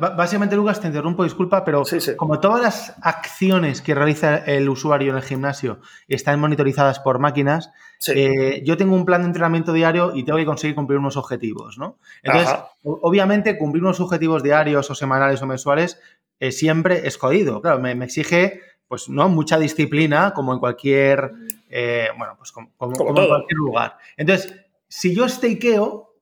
Básicamente, 0.00 0.56
Lucas, 0.56 0.80
te 0.80 0.88
interrumpo, 0.88 1.24
disculpa, 1.24 1.64
pero 1.64 1.82
como 2.16 2.40
todas 2.40 2.62
las 2.62 2.94
acciones 3.02 3.80
que 3.80 3.94
realiza 3.94 4.36
el 4.38 4.68
usuario 4.68 5.12
en 5.12 5.16
el 5.16 5.22
gimnasio 5.22 5.80
están 6.08 6.40
monitorizadas 6.40 7.00
por 7.00 7.18
máquinas, 7.18 7.70
eh, 8.08 8.62
yo 8.64 8.76
tengo 8.76 8.94
un 8.94 9.06
plan 9.06 9.22
de 9.22 9.28
entrenamiento 9.28 9.72
diario 9.72 10.12
y 10.14 10.24
tengo 10.24 10.38
que 10.38 10.44
conseguir 10.44 10.74
cumplir 10.74 10.98
unos 10.98 11.16
objetivos, 11.16 11.78
¿no? 11.78 11.98
Entonces, 12.22 12.54
obviamente, 12.82 13.56
cumplir 13.56 13.82
unos 13.82 14.00
objetivos 14.00 14.42
diarios 14.42 14.90
o 14.90 14.94
semanales 14.94 15.40
o 15.42 15.46
mensuales 15.46 16.00
eh, 16.40 16.52
siempre 16.52 17.06
es 17.06 17.16
jodido. 17.16 17.60
Claro, 17.62 17.80
me, 17.80 17.92
exige 18.04 18.60
pues 18.88 19.08
no 19.08 19.28
mucha 19.28 19.58
disciplina 19.58 20.32
como 20.32 20.52
en 20.52 20.60
cualquier 20.60 21.32
eh, 21.68 22.08
bueno 22.16 22.34
pues 22.38 22.52
como, 22.52 22.70
en 22.80 22.92
cualquier 22.92 23.56
lugar. 23.56 23.96
Entonces 24.16 24.54
si 24.88 25.14
yo 25.14 25.28
stakeo 25.28 26.14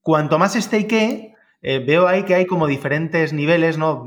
cuanto 0.00 0.38
más 0.38 0.54
stakee 0.54 1.34
eh, 1.60 1.78
veo 1.78 2.08
ahí 2.08 2.24
que 2.24 2.34
hay 2.34 2.46
como 2.46 2.66
diferentes 2.66 3.32
niveles 3.32 3.78
no 3.78 4.04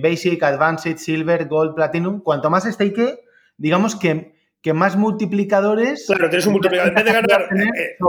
basic 0.00 0.42
advanced 0.42 0.98
silver 0.98 1.48
gold 1.48 1.74
platinum. 1.74 2.20
Cuanto 2.20 2.50
más 2.50 2.64
stakee 2.64 3.20
digamos 3.56 3.96
que 3.96 4.36
que 4.60 4.72
más 4.72 4.96
multiplicadores 4.96 6.06
claro 6.06 6.28
tienes 6.28 6.46
un 6.46 6.52
multiplicador. 6.52 6.90
En 6.90 6.94
vez 6.94 7.04
de 7.04 7.12
ganar 7.12 7.26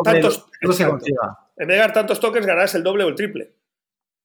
tantos 0.04 0.46
en 0.62 0.70
vez 0.70 1.68
de 1.68 1.76
ganar 1.76 1.94
tantos 1.94 2.20
tokens 2.20 2.46
ganarás 2.46 2.76
el 2.76 2.84
doble 2.84 3.04
o 3.06 3.08
el 3.08 3.16
triple 3.16 3.59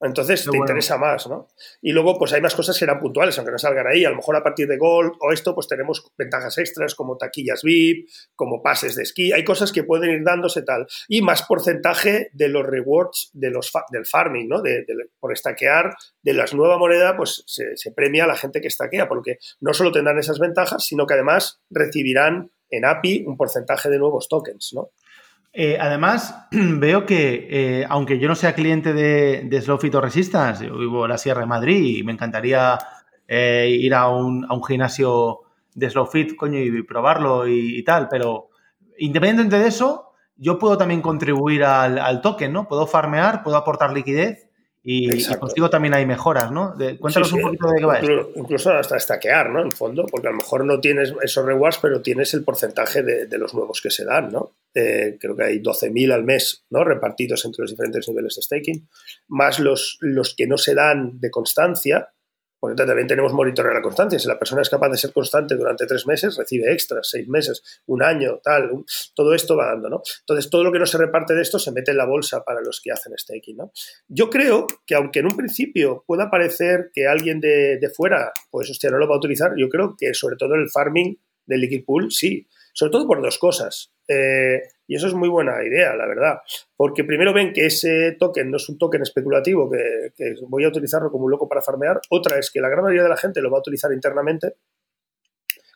entonces 0.04 0.48
te 0.50 0.56
interesa 0.56 0.98
más, 0.98 1.26
¿no? 1.26 1.48
Y 1.80 1.92
luego, 1.92 2.18
pues 2.18 2.32
hay 2.32 2.40
más 2.40 2.54
cosas 2.54 2.78
que 2.78 2.84
eran 2.84 3.00
puntuales, 3.00 3.36
aunque 3.38 3.52
no 3.52 3.58
salgan 3.58 3.86
ahí. 3.86 4.04
A 4.04 4.10
lo 4.10 4.16
mejor 4.16 4.36
a 4.36 4.42
partir 4.42 4.68
de 4.68 4.76
Gold 4.76 5.12
o 5.20 5.32
esto, 5.32 5.54
pues 5.54 5.66
tenemos 5.66 6.12
ventajas 6.16 6.58
extras 6.58 6.94
como 6.94 7.16
taquillas 7.16 7.62
VIP, 7.62 8.08
como 8.34 8.62
pases 8.62 8.94
de 8.96 9.02
esquí. 9.02 9.32
Hay 9.32 9.44
cosas 9.44 9.72
que 9.72 9.84
pueden 9.84 10.10
ir 10.10 10.24
dándose 10.24 10.62
tal. 10.62 10.86
Y 11.08 11.22
más 11.22 11.42
porcentaje 11.42 12.30
de 12.32 12.48
los 12.48 12.66
rewards 12.66 13.30
de 13.32 13.50
los 13.50 13.72
del 13.90 14.06
farming, 14.06 14.48
¿no? 14.48 14.62
De, 14.62 14.84
por 15.18 15.32
estaquear 15.32 15.94
de 16.22 16.34
la 16.34 16.44
nueva 16.52 16.78
moneda, 16.78 17.16
pues 17.16 17.42
se, 17.46 17.76
se 17.76 17.92
premia 17.92 18.24
a 18.24 18.28
la 18.28 18.36
gente 18.36 18.60
que 18.60 18.68
estaquea, 18.68 19.08
porque 19.08 19.38
no 19.60 19.72
solo 19.72 19.92
tendrán 19.92 20.18
esas 20.18 20.38
ventajas, 20.38 20.84
sino 20.84 21.06
que 21.06 21.14
además 21.14 21.60
recibirán 21.70 22.50
en 22.70 22.84
API 22.84 23.24
un 23.26 23.36
porcentaje 23.36 23.88
de 23.88 23.98
nuevos 23.98 24.28
tokens, 24.28 24.72
¿no? 24.74 24.90
Eh, 25.56 25.78
además, 25.80 26.48
veo 26.50 27.06
que, 27.06 27.46
eh, 27.48 27.86
aunque 27.88 28.18
yo 28.18 28.28
no 28.28 28.34
sea 28.34 28.54
cliente 28.54 28.92
de, 28.92 29.42
de 29.44 29.62
Slowfit 29.62 29.94
o 29.94 30.00
Resistance, 30.00 30.66
yo 30.66 30.76
vivo 30.76 31.04
en 31.04 31.10
la 31.10 31.18
Sierra 31.18 31.42
de 31.42 31.46
Madrid 31.46 31.98
y 31.98 32.02
me 32.02 32.12
encantaría 32.12 32.76
eh, 33.28 33.68
ir 33.70 33.94
a 33.94 34.08
un, 34.08 34.44
gimnasio 34.66 35.42
de 35.72 35.88
Slowfit, 35.88 36.34
coño, 36.34 36.58
y 36.58 36.82
probarlo 36.82 37.46
y, 37.46 37.82
tal, 37.84 38.08
pero 38.08 38.50
independientemente 38.98 39.58
de 39.58 39.68
eso, 39.68 40.12
yo 40.36 40.58
puedo 40.58 40.76
también 40.76 41.00
contribuir 41.00 41.64
al, 41.64 41.98
al 41.98 42.20
token, 42.20 42.52
¿no? 42.52 42.66
Puedo 42.66 42.88
farmear, 42.88 43.44
puedo 43.44 43.56
aportar 43.56 43.92
liquidez 43.92 44.48
y, 44.86 45.24
contigo 45.38 45.70
también 45.70 45.94
hay 45.94 46.04
mejoras, 46.04 46.50
¿no? 46.52 46.74
cuéntanos 47.00 47.32
un 47.32 47.40
poquito 47.40 47.68
de 47.68 47.78
qué 47.78 47.86
va 47.86 48.00
incluso, 48.00 48.30
Incluso 48.36 48.70
hasta 48.70 48.98
estaquear, 48.98 49.48
¿no? 49.48 49.62
En 49.62 49.72
fondo, 49.72 50.04
porque 50.10 50.28
a 50.28 50.30
lo 50.30 50.36
mejor 50.36 50.66
no 50.66 50.78
tienes 50.78 51.14
esos 51.22 51.46
rewards, 51.46 51.78
pero 51.80 52.02
tienes 52.02 52.34
el 52.34 52.44
porcentaje 52.44 53.02
de, 53.02 53.38
los 53.38 53.54
nuevos 53.54 53.80
que 53.80 53.90
se 53.90 54.04
dan, 54.04 54.30
¿no? 54.30 54.56
creo 54.74 55.36
que 55.36 55.44
hay 55.44 55.60
12.000 55.60 56.12
al 56.12 56.24
mes, 56.24 56.64
¿no? 56.68 56.84
Repartidos 56.84 57.44
entre 57.46 57.62
los 57.62 57.70
diferentes 57.70 58.06
niveles 58.08 58.34
de 58.34 58.42
staking, 58.42 58.88
más 59.28 59.58
los, 59.58 59.96
los 60.00 60.34
que 60.36 60.46
no 60.46 60.58
se 60.58 60.74
dan 60.74 61.18
de 61.18 61.30
constancia, 61.30 62.10
porque 62.64 62.82
también 62.82 63.06
tenemos 63.06 63.34
monitoreo 63.34 63.72
de 63.72 63.74
la 63.74 63.82
constancia. 63.82 64.18
Si 64.18 64.26
la 64.26 64.38
persona 64.38 64.62
es 64.62 64.70
capaz 64.70 64.88
de 64.88 64.96
ser 64.96 65.12
constante 65.12 65.54
durante 65.54 65.84
tres 65.84 66.06
meses, 66.06 66.34
recibe 66.34 66.72
extras, 66.72 67.06
seis 67.10 67.28
meses, 67.28 67.62
un 67.84 68.02
año, 68.02 68.40
tal. 68.42 68.70
todo 69.14 69.34
esto 69.34 69.54
va 69.54 69.66
dando, 69.66 69.90
¿no? 69.90 70.02
Entonces, 70.20 70.48
todo 70.48 70.64
lo 70.64 70.72
que 70.72 70.78
no 70.78 70.86
se 70.86 70.96
reparte 70.96 71.34
de 71.34 71.42
esto 71.42 71.58
se 71.58 71.72
mete 71.72 71.90
en 71.90 71.98
la 71.98 72.06
bolsa 72.06 72.42
para 72.42 72.62
los 72.62 72.80
que 72.80 72.90
hacen 72.90 73.12
staking, 73.18 73.58
¿no? 73.58 73.70
Yo 74.08 74.30
creo 74.30 74.66
que 74.86 74.94
aunque 74.94 75.18
en 75.18 75.26
un 75.26 75.36
principio 75.36 76.04
pueda 76.06 76.30
parecer 76.30 76.90
que 76.94 77.06
alguien 77.06 77.38
de, 77.38 77.76
de 77.78 77.90
fuera, 77.90 78.32
pues, 78.50 78.70
hostia, 78.70 78.88
no 78.88 78.96
lo 78.96 79.06
va 79.06 79.16
a 79.16 79.18
utilizar, 79.18 79.52
yo 79.58 79.68
creo 79.68 79.94
que 79.98 80.14
sobre 80.14 80.36
todo 80.36 80.54
en 80.54 80.62
el 80.62 80.70
farming 80.70 81.18
del 81.44 81.60
liquid 81.60 81.84
pool, 81.84 82.10
sí. 82.12 82.48
Sobre 82.72 82.92
todo 82.92 83.06
por 83.06 83.20
dos 83.20 83.36
cosas. 83.36 83.93
Eh, 84.06 84.60
y 84.86 84.96
eso 84.96 85.06
es 85.06 85.14
muy 85.14 85.28
buena 85.28 85.62
idea, 85.64 85.94
la 85.94 86.06
verdad. 86.06 86.38
Porque 86.76 87.04
primero 87.04 87.32
ven 87.32 87.52
que 87.52 87.66
ese 87.66 88.16
token 88.18 88.50
no 88.50 88.58
es 88.58 88.68
un 88.68 88.78
token 88.78 89.02
especulativo 89.02 89.70
que, 89.70 90.34
voy 90.48 90.64
a 90.64 90.68
utilizarlo 90.68 91.10
como 91.10 91.24
un 91.24 91.30
loco 91.30 91.48
para 91.48 91.62
farmear. 91.62 92.00
Otra 92.10 92.38
es 92.38 92.50
que 92.50 92.60
la 92.60 92.68
gran 92.68 92.84
mayoría 92.84 93.04
de 93.04 93.08
la 93.08 93.16
gente 93.16 93.40
lo 93.40 93.50
va 93.50 93.58
a 93.58 93.60
utilizar 93.60 93.92
internamente. 93.92 94.56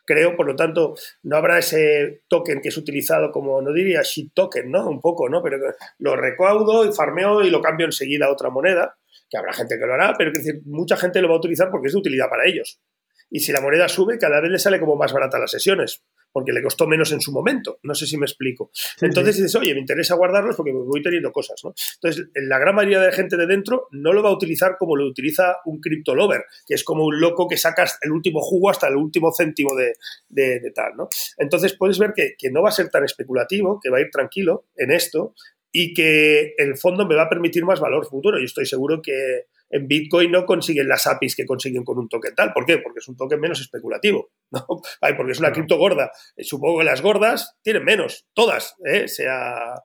Creo, 0.05 0.35
por 0.35 0.47
lo 0.47 0.55
tanto, 0.55 0.95
no 1.23 1.37
habrá 1.37 1.59
ese 1.59 2.23
token 2.27 2.61
que 2.61 2.69
es 2.69 2.77
utilizado 2.77 3.31
como, 3.31 3.61
no 3.61 3.71
diría 3.71 4.01
shit 4.03 4.33
token, 4.33 4.71
¿no? 4.71 4.87
Un 4.87 5.01
poco, 5.01 5.29
¿no? 5.29 5.41
Pero 5.43 5.57
lo 5.99 6.15
recaudo 6.15 6.85
y 6.85 6.91
farmeo 6.91 7.41
y 7.43 7.51
lo 7.51 7.61
cambio 7.61 7.85
enseguida 7.85 8.25
a 8.25 8.31
otra 8.31 8.49
moneda, 8.49 8.97
que 9.29 9.37
habrá 9.37 9.53
gente 9.53 9.77
que 9.77 9.85
lo 9.85 9.93
hará, 9.93 10.15
pero 10.17 10.31
es 10.31 10.43
decir, 10.43 10.61
mucha 10.65 10.97
gente 10.97 11.21
lo 11.21 11.27
va 11.29 11.35
a 11.35 11.37
utilizar 11.37 11.69
porque 11.69 11.87
es 11.87 11.93
de 11.93 11.99
utilidad 11.99 12.27
para 12.27 12.47
ellos. 12.47 12.81
Y 13.29 13.41
si 13.41 13.51
la 13.51 13.61
moneda 13.61 13.87
sube, 13.87 14.17
cada 14.17 14.41
vez 14.41 14.49
le 14.49 14.57
sale 14.57 14.79
como 14.79 14.95
más 14.95 15.13
barata 15.13 15.37
las 15.37 15.51
sesiones 15.51 16.03
porque 16.31 16.51
le 16.51 16.61
costó 16.61 16.87
menos 16.87 17.11
en 17.11 17.21
su 17.21 17.31
momento. 17.31 17.79
No 17.83 17.93
sé 17.93 18.05
si 18.05 18.17
me 18.17 18.25
explico. 18.25 18.71
Entonces 19.01 19.37
dices, 19.37 19.55
oye, 19.55 19.73
me 19.73 19.79
interesa 19.79 20.15
guardarlos 20.15 20.55
porque 20.55 20.71
voy 20.71 21.01
teniendo 21.01 21.31
cosas, 21.31 21.59
¿no? 21.63 21.73
Entonces, 21.95 22.27
la 22.35 22.59
gran 22.59 22.75
mayoría 22.75 22.99
de 22.99 23.07
la 23.07 23.13
gente 23.13 23.37
de 23.37 23.47
dentro 23.47 23.87
no 23.91 24.13
lo 24.13 24.23
va 24.23 24.29
a 24.29 24.33
utilizar 24.33 24.77
como 24.77 24.95
lo 24.95 25.05
utiliza 25.07 25.57
un 25.65 25.79
crypto 25.79 26.15
lover, 26.15 26.45
que 26.65 26.75
es 26.75 26.83
como 26.83 27.05
un 27.05 27.19
loco 27.19 27.47
que 27.47 27.57
sacas 27.57 27.97
el 28.01 28.11
último 28.11 28.41
jugo 28.41 28.69
hasta 28.69 28.87
el 28.87 28.95
último 28.95 29.31
céntimo 29.31 29.75
de, 29.75 29.93
de, 30.29 30.71
tal, 30.73 30.95
¿no? 30.95 31.09
Entonces 31.37 31.75
puedes 31.77 31.97
ver 31.99 32.13
que, 32.15 32.35
que 32.37 32.51
no 32.51 32.61
va 32.61 32.69
a 32.69 32.73
ser 32.73 32.89
tan 32.89 33.03
especulativo, 33.03 33.79
que 33.81 33.89
va 33.89 33.97
a 33.97 34.01
ir 34.01 34.09
tranquilo 34.11 34.65
en 34.75 34.91
esto 34.91 35.33
y 35.71 35.93
que 35.93 36.53
el 36.57 36.77
fondo 36.77 37.05
me 37.07 37.15
va 37.15 37.23
a 37.23 37.29
permitir 37.29 37.65
más 37.65 37.79
valor 37.79 38.07
futuro. 38.07 38.39
Yo 38.39 38.45
estoy 38.45 38.65
seguro 38.65 39.01
que 39.01 39.45
en 39.69 39.87
Bitcoin 39.87 40.31
no 40.31 40.45
consiguen 40.45 40.87
las 40.87 41.05
APIs 41.07 41.35
que 41.35 41.45
consiguen 41.45 41.83
con 41.83 41.97
un 41.99 42.09
token 42.09 42.35
tal. 42.35 42.53
¿Por 42.53 42.65
qué? 42.65 42.79
Porque 42.79 42.99
es 42.99 43.07
un 43.07 43.15
token 43.15 43.39
menos 43.39 43.61
especulativo. 43.61 44.31
¿no? 44.51 44.65
Ay, 45.01 45.13
porque 45.15 45.33
es 45.33 45.39
una 45.39 45.51
cripto 45.51 45.77
gorda. 45.77 46.11
Eh, 46.35 46.43
supongo 46.43 46.79
que 46.79 46.85
las 46.85 47.01
gordas 47.01 47.57
tienen 47.61 47.83
menos, 47.83 48.27
todas, 48.33 48.75
¿eh? 48.85 49.07
sea, 49.07 49.75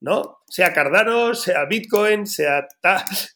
¿no? 0.00 0.38
sea 0.46 0.72
Cardano, 0.72 1.34
sea 1.34 1.64
Bitcoin, 1.66 2.26
sea... 2.26 2.66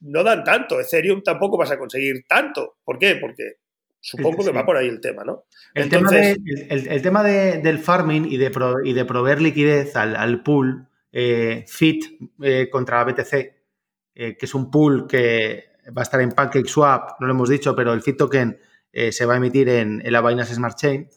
No 0.01 0.23
dan 0.23 0.45
tanto. 0.45 0.81
Ethereum 0.81 1.23
tampoco 1.23 1.59
vas 1.59 1.71
a 1.71 1.79
conseguir 1.79 2.25
tanto. 2.29 2.77
¿Por 2.85 2.99
qué? 2.99 3.17
Porque 3.17 3.57
supongo 4.01 4.45
que 4.45 4.53
va 4.53 4.65
por 4.65 4.77
ahí 4.77 4.87
el 4.87 5.01
tema, 5.01 5.25
¿no? 5.25 5.45
El 5.75 5.89
tema, 5.89 6.11
el, 6.13 7.03
tema 7.03 7.25
del 7.25 7.79
farming 7.79 8.27
y 8.31 8.37
de, 8.37 8.53
y 8.85 8.93
de 8.93 9.05
proveer 9.05 9.43
liquidez 9.43 9.97
al, 9.97 10.43
pool 10.45 10.89
eh, 11.11 11.65
FIT 11.67 12.05
eh, 12.43 12.69
contra 12.71 13.03
BTC, 13.03 13.31
que 14.15 14.39
es 14.41 14.55
un 14.55 14.71
pool 14.71 15.07
que 15.09 15.76
va 15.89 16.03
a 16.03 16.05
estar 16.05 16.21
en 16.21 16.33
PancakeSwap, 16.33 17.21
no 17.21 17.27
lo 17.27 17.33
hemos 17.33 17.49
dicho, 17.49 17.75
pero 17.75 17.93
el 17.93 18.03
FIT 18.03 18.17
token 18.17 18.59
eh, 18.93 19.13
se 19.13 19.27
va 19.27 19.35
a 19.35 19.37
emitir 19.37 19.69
en, 19.69 20.03
la 20.05 20.21
Binance 20.23 20.55
Smart 20.55 20.77
Chain, 20.77 21.09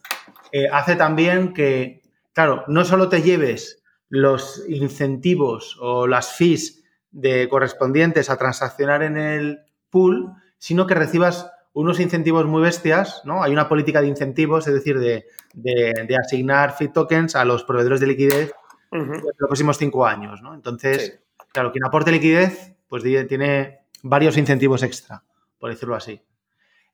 eh, 0.52 0.68
hace 0.72 0.96
también 0.96 1.54
que, 1.54 2.02
claro, 2.34 2.64
no 2.68 2.84
solo 2.86 3.10
te 3.10 3.22
lleves 3.22 3.84
los 4.10 4.64
incentivos 4.68 5.78
o 5.80 6.08
las 6.08 6.34
fees 6.34 6.84
de 7.12 7.48
correspondientes 7.50 8.30
a 8.30 8.38
transaccionar 8.38 9.04
en 9.04 9.18
el 9.18 9.60
pool, 9.90 10.32
sino 10.58 10.88
que 10.88 10.96
recibas 10.96 11.52
unos 11.74 12.00
incentivos 12.00 12.46
muy 12.46 12.62
bestias, 12.62 13.22
¿no? 13.26 13.44
Hay 13.44 13.54
una 13.54 13.70
política 13.70 14.02
de 14.02 14.08
incentivos, 14.08 14.68
es 14.68 14.74
decir, 14.74 15.00
de, 15.00 16.18
asignar 16.20 16.76
FIT 16.76 16.94
tokens 16.94 17.36
a 17.36 17.46
los 17.46 17.64
proveedores 17.64 18.00
de 18.00 18.08
liquidez 18.08 18.54
en 18.92 19.10
los 19.12 19.36
próximos 19.38 19.78
cinco 19.78 20.06
años, 20.06 20.42
¿no? 20.42 20.56
Entonces, 20.56 21.22
claro, 21.54 21.72
quien 21.72 21.86
aporte 21.86 22.12
liquidez, 22.12 22.76
pues 22.88 23.04
tiene 23.04 23.80
varios 24.04 24.38
incentivos 24.38 24.84
extra, 24.84 25.24
por 25.60 25.70
decirlo 25.70 25.96
así. 25.96 26.20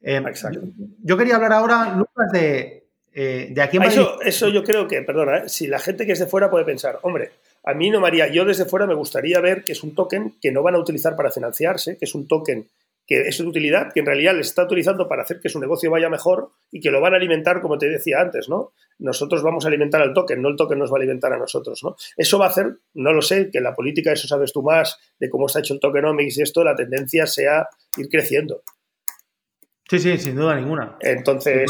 Eh, 0.02 0.18
Exacto. 0.18 0.62
Yo, 1.04 1.18
quería 1.18 1.36
hablar 1.36 1.54
ahora, 1.54 1.96
Lucas, 1.96 2.32
de, 2.32 2.88
eh, 3.14 3.48
de 3.52 3.62
aquí 3.62 3.78
en 3.78 3.84
eso, 3.84 4.22
eso 4.22 4.50
yo 4.50 4.64
creo 4.64 4.88
que, 4.88 5.02
perdona, 5.02 5.38
eh, 5.40 5.50
si 5.50 5.68
la 5.68 5.80
gente 5.80 6.06
que 6.06 6.12
es 6.12 6.20
de 6.20 6.28
fuera 6.28 6.50
puede 6.50 6.66
pensar, 6.66 7.00
hombre, 7.02 7.32
a 7.64 7.74
mí 7.74 7.90
no 7.90 8.00
María, 8.00 8.28
yo 8.28 8.46
desde 8.46 8.66
fuera 8.66 8.86
me 8.86 8.94
gustaría 8.94 9.40
ver 9.40 9.64
que 9.64 9.72
es 9.72 9.84
un 9.84 9.96
token 9.96 10.36
que 10.42 10.52
no 10.52 10.62
van 10.62 10.76
a 10.76 10.80
utilizar 10.80 11.16
para 11.16 11.32
financiarse, 11.32 11.98
que 11.98 12.06
es 12.06 12.14
un 12.14 12.28
token 12.28 12.68
que 13.06 13.22
es 13.22 13.38
de 13.38 13.46
utilidad, 13.46 13.92
que 13.94 14.00
en 14.00 14.06
realidad 14.06 14.36
les 14.36 14.48
está 14.48 14.64
utilizando 14.64 15.08
para 15.08 15.24
hacer 15.24 15.40
que 15.40 15.50
su 15.50 15.60
negocio 15.60 15.92
vaya 15.92 16.10
mejor 16.10 16.52
y 16.72 16.80
que 16.80 16.92
lo 16.92 17.02
van 17.02 17.14
a 17.14 17.18
alimentar, 17.18 17.62
como 17.62 17.78
te 17.78 17.88
decía 17.88 18.20
antes, 18.20 18.50
¿no? 18.50 18.74
Nosotros 18.98 19.44
vamos 19.44 19.66
a 19.66 19.68
alimentar 19.68 20.02
al 20.02 20.14
token, 20.14 20.42
no 20.42 20.50
el 20.50 20.56
token 20.56 20.80
nos 20.80 20.92
va 20.92 20.96
a 20.96 21.00
alimentar 21.00 21.32
a 21.34 21.38
nosotros, 21.38 21.82
¿no? 21.84 21.96
Eso 22.18 22.40
va 22.40 22.46
a 22.46 22.50
hacer, 22.50 22.78
no 22.96 23.14
lo 23.14 23.22
sé, 23.22 23.50
que 23.52 23.62
la 23.62 23.76
política, 23.76 24.12
eso 24.12 24.28
sabes 24.28 24.52
tú 24.52 24.64
más, 24.64 24.98
de 25.20 25.30
cómo 25.30 25.46
está 25.46 25.60
hecho 25.60 25.74
el 25.74 25.80
tokenomics 25.80 26.38
y 26.38 26.42
esto, 26.42 26.64
la 26.64 26.76
tendencia 26.76 27.28
sea 27.28 27.68
ir 27.98 28.10
creciendo. 28.10 28.64
Sí, 29.88 30.00
sí, 30.00 30.18
sin 30.18 30.36
duda 30.36 30.56
ninguna. 30.56 30.98
Entonces, 31.00 31.70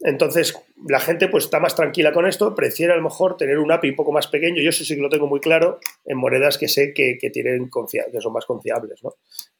entonces, 0.00 0.54
la 0.88 0.98
gente 0.98 1.28
pues 1.28 1.44
está 1.44 1.60
más 1.60 1.76
tranquila 1.76 2.12
con 2.12 2.26
esto, 2.26 2.54
prefiere 2.54 2.92
a 2.92 2.96
lo 2.96 3.02
mejor 3.02 3.36
tener 3.36 3.58
un 3.58 3.70
API 3.70 3.90
un 3.90 3.96
poco 3.96 4.12
más 4.12 4.28
pequeño, 4.28 4.62
yo 4.62 4.70
eso 4.70 4.84
sí 4.84 4.96
que 4.96 5.02
lo 5.02 5.10
tengo 5.10 5.26
muy 5.26 5.40
claro, 5.40 5.78
en 6.04 6.16
monedas 6.16 6.56
que 6.56 6.68
sé 6.68 6.94
que, 6.94 7.18
tienen 7.32 7.68
que 7.68 8.20
son 8.20 8.32
más 8.32 8.46
confiables, 8.46 9.02
¿no? 9.02 9.14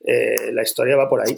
Eh, 0.05 0.53
la 0.53 0.63
historia 0.63 0.97
va 0.97 1.11
por 1.11 1.21
ahí. 1.21 1.37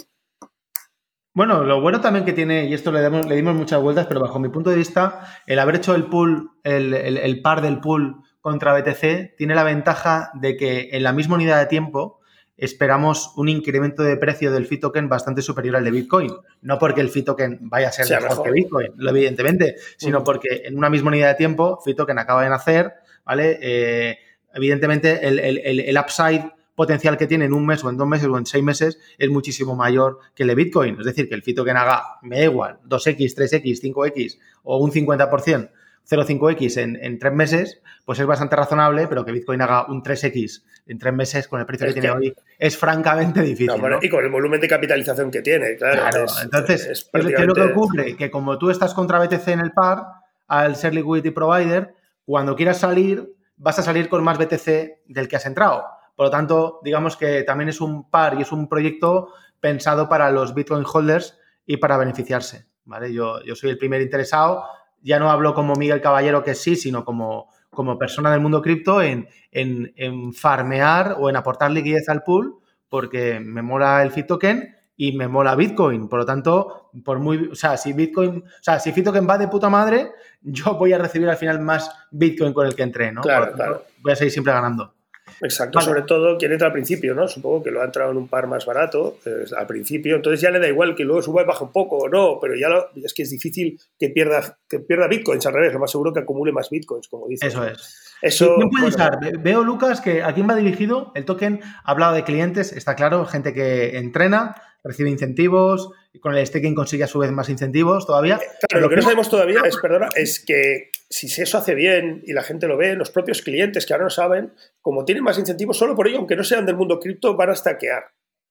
Bueno, 1.35 1.65
lo 1.65 1.81
bueno 1.81 2.01
también 2.01 2.27
que 2.27 2.35
tiene, 2.35 2.67
y 2.67 2.75
esto 2.75 2.93
le, 2.93 3.09
le 3.09 3.37
dimos 3.37 3.55
muchas 3.55 3.81
vueltas, 3.81 4.07
pero 4.07 4.21
bajo 4.21 4.38
mi 4.38 4.51
punto 4.51 4.71
de 4.71 4.77
vista, 4.77 5.27
el 5.47 5.59
haber 5.59 5.77
hecho 5.77 5.95
el 5.95 6.05
pool, 6.05 6.51
el, 6.62 7.41
par 7.43 7.62
del 7.62 7.81
pool 7.81 8.23
contra 8.41 8.79
BTC, 8.79 9.37
tiene 9.37 9.55
la 9.55 9.65
ventaja 9.65 10.31
de 10.35 10.57
que 10.57 10.91
en 10.93 11.03
la 11.03 11.15
misma 11.15 11.37
unidad 11.37 11.59
de 11.59 11.67
tiempo 11.67 12.21
esperamos 12.57 13.33
un 13.37 13.49
incremento 13.49 14.03
de 14.03 14.17
precio 14.17 14.53
del 14.53 14.67
FIT 14.67 14.81
token 14.81 15.09
bastante 15.09 15.43
superior 15.43 15.77
al 15.77 15.85
de 15.85 15.91
Bitcoin. 15.91 16.33
No 16.61 16.79
porque 16.79 17.01
el 17.01 17.25
token 17.25 17.59
vaya 17.62 17.88
a 17.88 17.93
ser 17.93 18.23
mejor, 18.23 18.45
que 18.45 18.51
Bitcoin, 18.51 18.93
evidentemente, 19.09 19.77
sino 19.97 20.23
porque 20.23 20.62
en 20.65 20.77
una 20.77 20.91
misma 20.91 21.09
unidad 21.09 21.29
de 21.29 21.35
tiempo, 21.35 21.81
FIT 21.85 21.97
token 21.97 22.19
acaba 22.19 22.43
de 22.43 22.51
nacer, 22.51 22.93
¿vale? 23.25 23.59
Eh, 23.61 24.19
evidentemente, 24.55 25.27
el, 25.27 25.38
el 25.38 25.99
upside 25.99 26.53
potencial 26.75 27.17
que 27.17 27.27
tiene 27.27 27.45
en 27.45 27.53
un 27.53 27.67
mes 27.67 27.85
o 27.85 27.91
en 27.91 27.97
dos 27.97 28.07
meses 28.07 28.29
o 28.29 28.38
en 28.38 28.47
seis 28.47 28.65
meses 28.65 28.99
es 29.19 29.31
muchísimo 29.31 29.77
mayor 29.77 30.19
que 30.35 30.45
el 30.45 30.49
de 30.49 30.55
Bitcoin. 30.55 30.99
Es 30.99 31.07
decir, 31.07 31.29
que 31.29 31.35
el 31.35 31.43
que 31.43 31.71
haga, 31.71 32.03
me 32.23 32.38
da 32.38 32.45
igual, 32.45 32.79
2X, 32.88 33.35
3X, 33.37 33.83
5X 33.83 34.38
o 34.62 34.79
un 34.79 34.91
50%, 34.91 35.71
0,5X 36.09 36.79
en, 36.79 36.99
en 37.03 37.19
tres 37.19 37.33
meses, 37.33 37.83
pues 38.05 38.19
es 38.19 38.27
bastante 38.27 38.57
razonable, 38.57 39.07
pero 39.07 39.25
que 39.25 39.33
Bitcoin 39.33 39.61
haga 39.62 39.87
un 39.87 40.03
3X 40.03 40.62
en 40.87 40.99
tres 40.99 41.15
meses 41.15 41.49
con 41.49 41.61
el 41.61 41.67
precio 41.67 41.87
que, 41.87 41.93
tiene 41.95 42.11
hoy 42.11 42.35
es 42.59 42.77
francamente 42.77 43.41
difícil. 43.43 43.81
Y 44.01 44.09
con 44.09 44.25
el 44.25 44.31
volumen 44.31 44.61
de 44.61 44.69
capitalización 44.69 45.31
que 45.31 45.43
tiene, 45.43 45.77
claro. 45.77 46.27
entonces, 46.43 47.09
¿qué 47.12 47.19
es 47.19 47.47
lo 47.47 47.55
que 47.55 47.62
ocurre? 47.62 48.17
Que 48.17 48.31
como 48.31 48.59
tú 48.59 48.71
estás 48.71 48.95
contra 48.95 49.19
BTC 49.19 49.49
en 49.49 49.61
el 49.61 49.73
par, 49.73 50.05
al 50.49 50.77
ser 50.77 50.95
liquidity 50.95 51.31
provider, 51.31 51.95
cuando 52.25 52.57
quieras 52.57 52.79
salir, 52.79 53.33
vas 53.57 53.79
a 53.79 53.83
salir 53.83 54.09
con 54.09 54.23
más 54.25 54.38
BTC 54.38 55.05
del 55.07 55.29
que 55.29 55.37
has 55.37 55.47
entrado. 55.47 55.85
Por 56.17 56.27
lo 56.27 56.31
tanto, 56.31 56.81
digamos 56.83 57.17
que 57.17 57.43
también 57.43 57.69
es 57.69 57.81
un 57.81 58.11
par 58.11 58.35
y 58.38 58.43
es 58.43 58.53
un 58.53 58.69
proyecto 58.69 59.33
pensado 59.61 60.09
para 60.09 60.31
los 60.31 60.55
Bitcoin 60.55 60.85
holders 60.85 61.38
y 61.65 61.79
para 61.79 61.97
beneficiarse. 61.97 62.67
¿vale? 62.85 63.12
Yo, 63.12 63.43
yo 63.45 63.55
soy 63.55 63.71
el 63.71 63.79
primer 63.79 64.03
interesado. 64.03 64.65
Ya 65.03 65.19
no 65.19 65.31
hablo 65.31 65.55
como 65.55 65.75
Miguel 65.75 66.01
Caballero, 66.01 66.43
que 66.43 66.55
sí, 66.55 66.77
sino 66.77 67.05
como, 67.05 67.49
como 67.71 67.99
persona 67.99 68.31
del 68.31 68.41
mundo 68.41 68.62
cripto 68.62 69.03
en, 69.03 69.29
en, 69.51 70.33
farmear 70.33 71.17
o 71.19 71.29
en 71.29 71.37
aportar 71.37 71.71
liquidez 71.71 72.09
al 72.09 72.23
pool, 72.23 72.59
porque 72.88 73.41
me 73.41 73.62
mola 73.62 74.03
el 74.03 74.11
FIT 74.11 74.27
token 74.27 74.77
y 74.97 75.12
me 75.12 75.29
mola 75.29 75.55
Bitcoin. 75.55 76.09
Por 76.09 76.21
lo 76.21 76.27
tanto, 76.27 76.91
por 77.05 77.19
muy, 77.19 77.49
o 77.53 77.55
sea, 77.55 77.77
si 77.77 77.93
Bitcoin, 77.93 78.45
o 78.47 78.62
sea, 78.62 78.79
si 78.79 78.93
token 79.03 79.29
va 79.29 79.38
de 79.38 79.49
puta 79.49 79.69
madre, 79.69 80.12
yo 80.43 80.75
voy 80.75 80.93
a 80.93 80.99
recibir 80.99 81.29
al 81.29 81.37
final 81.37 81.61
más 81.61 81.91
Bitcoin 82.11 82.53
con 82.53 82.67
el 82.67 82.75
que 82.75 82.83
entré, 82.83 83.12
¿no? 83.12 83.23
Claro, 83.23 83.53
claro. 83.53 83.83
Voy 84.01 84.12
a 84.12 84.17
seguir 84.17 84.33
siempre 84.33 84.53
ganando. 84.53 84.95
Exacto, 85.40 85.81
sobre 85.81 86.03
todo 86.03 86.37
quien 86.38 86.53
entra 86.53 86.68
al 86.68 86.73
principio, 86.73 87.14
¿no? 87.14 87.29
Supongo 87.29 87.62
que 87.62 87.71
lo 87.71 87.81
ha 87.81 87.85
entrado 87.85 88.11
en 88.11 88.16
un 88.16 88.29
par 88.29 88.47
más 88.47 88.66
barato 88.66 89.18
al 89.57 89.66
principio, 89.66 90.16
entonces 90.16 90.40
ya 90.40 90.51
le 90.51 90.59
da 90.59 90.68
igual 90.68 90.95
que 90.95 91.05
luego 91.05 91.23
suba 91.23 91.42
y 91.42 91.45
baje 91.47 91.64
un 91.64 91.73
poco 91.73 91.99
o 91.99 92.09
no, 92.09 92.38
pero 92.40 92.55
ya 92.55 92.68
es 93.03 93.14
que 93.14 93.23
es 93.23 93.31
difícil 93.31 93.81
que 93.99 94.11
pierda, 94.11 94.59
que 94.68 94.81
pierda 94.81 95.09
bitcoins 95.09 95.47
al 95.47 95.55
revés, 95.55 95.73
lo 95.73 95.81
más 95.81 95.90
seguro 95.90 96.12
que 96.12 96.21
acumule 96.21 96.53
más 96.53 96.71
bitcoins, 96.71 97.09
como 97.09 97.27
dice. 97.29 97.47
Eso 97.47 97.64
es. 97.64 97.99
Eso, 98.23 98.57
puede 98.71 99.37
Veo, 99.38 99.64
Lucas, 99.64 100.01
que 100.01 100.23
a 100.23 100.33
quién 100.33 100.49
va 100.49 100.55
dirigido. 100.55 101.11
El 101.16 101.25
token 101.25 101.61
ha 101.62 101.90
hablado 101.90 102.14
de 102.14 102.23
clientes, 102.23 102.73
está 102.73 102.95
claro, 102.95 103.27
gente 103.27 103.53
que 103.53 103.99
entrena, 103.99 104.55
recibe 104.85 105.11
incentivos, 105.11 105.90
y 106.12 106.21
con 106.21 106.37
el 106.37 106.47
staking 106.47 106.77
consigue 106.77 107.03
a 107.03 107.09
su 107.09 107.18
vez 107.18 107.33
más 107.33 107.49
incentivos 107.49 108.07
todavía. 108.07 108.38
Claro, 108.68 108.83
lo 108.83 108.88
que 108.88 108.97
no 108.97 109.03
sabemos 109.03 109.29
todavía 109.29 109.62
es, 109.64 109.77
perdona, 109.77 110.09
es 110.14 110.38
que 110.45 110.91
si 111.12 111.42
eso 111.42 111.59
hace 111.59 111.75
bien 111.75 112.22
y 112.27 112.33
la 112.33 112.42
gente 112.42 112.66
lo 112.66 112.77
ve, 112.77 112.94
los 112.94 113.11
propios 113.11 113.42
clientes 113.42 113.85
que 113.85 113.92
ahora 113.92 114.05
no 114.05 114.11
saben, 114.11 114.55
como 114.81 115.05
tienen 115.05 115.22
más 115.22 115.38
incentivos, 115.38 115.77
solo 115.77 115.94
por 115.94 116.09
ello, 116.09 116.18
aunque 116.18 116.37
no 116.37 116.42
sean 116.42 116.64
del 116.64 116.77
mundo 116.77 116.98
cripto, 116.98 117.37
van 117.37 117.51
a 117.51 117.55
stackear. 117.55 118.05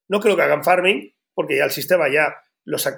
No 0.07 0.19
creo 0.19 0.35
que 0.35 0.43
hagan 0.43 0.63
farming, 0.63 1.11
porque 1.33 1.57
ya 1.57 1.65
el 1.65 1.71
sistema 1.71 2.05
ya, 2.11 2.35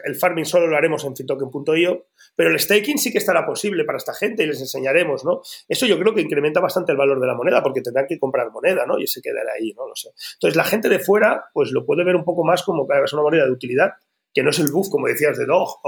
el 0.03 0.15
farming 0.15 0.45
solo 0.45 0.67
lo 0.67 0.75
haremos 0.75 1.05
en 1.05 1.15
fintoken.io, 1.15 2.07
pero 2.35 2.49
el 2.49 2.59
staking 2.59 2.97
sí 2.97 3.11
que 3.11 3.19
estará 3.19 3.45
posible 3.45 3.85
para 3.85 3.97
esta 3.97 4.13
gente 4.13 4.43
y 4.43 4.47
les 4.47 4.59
enseñaremos, 4.59 5.23
¿no? 5.23 5.41
Eso 5.69 5.85
yo 5.85 5.97
creo 5.97 6.13
que 6.13 6.21
incrementa 6.21 6.59
bastante 6.59 6.91
el 6.91 6.97
valor 6.97 7.21
de 7.21 7.27
la 7.27 7.35
moneda, 7.35 7.63
porque 7.63 7.81
tendrán 7.81 8.05
que 8.07 8.19
comprar 8.19 8.51
moneda, 8.51 8.85
¿no? 8.85 8.99
Y 8.99 9.07
se 9.07 9.21
quedará 9.21 9.53
ahí, 9.53 9.73
¿no? 9.73 9.87
Lo. 9.87 9.93
Entonces 10.33 10.57
la 10.57 10.65
gente 10.65 10.89
de 10.89 10.99
fuera, 10.99 11.45
pues 11.53 11.71
lo 11.71 11.85
puede 11.85 12.03
ver 12.03 12.17
un 12.17 12.25
poco 12.25 12.43
más 12.43 12.63
como 12.63 12.85
que 12.85 13.01
es 13.01 13.13
una 13.13 13.21
moneda 13.21 13.45
de 13.45 13.51
utilidad, 13.51 13.93
que 14.33 14.43
no 14.43 14.49
es 14.49 14.59
el 14.59 14.71
buff, 14.71 14.89
como 14.89 15.07
decías, 15.07 15.37
de 15.37 15.45
Dog. 15.45 15.79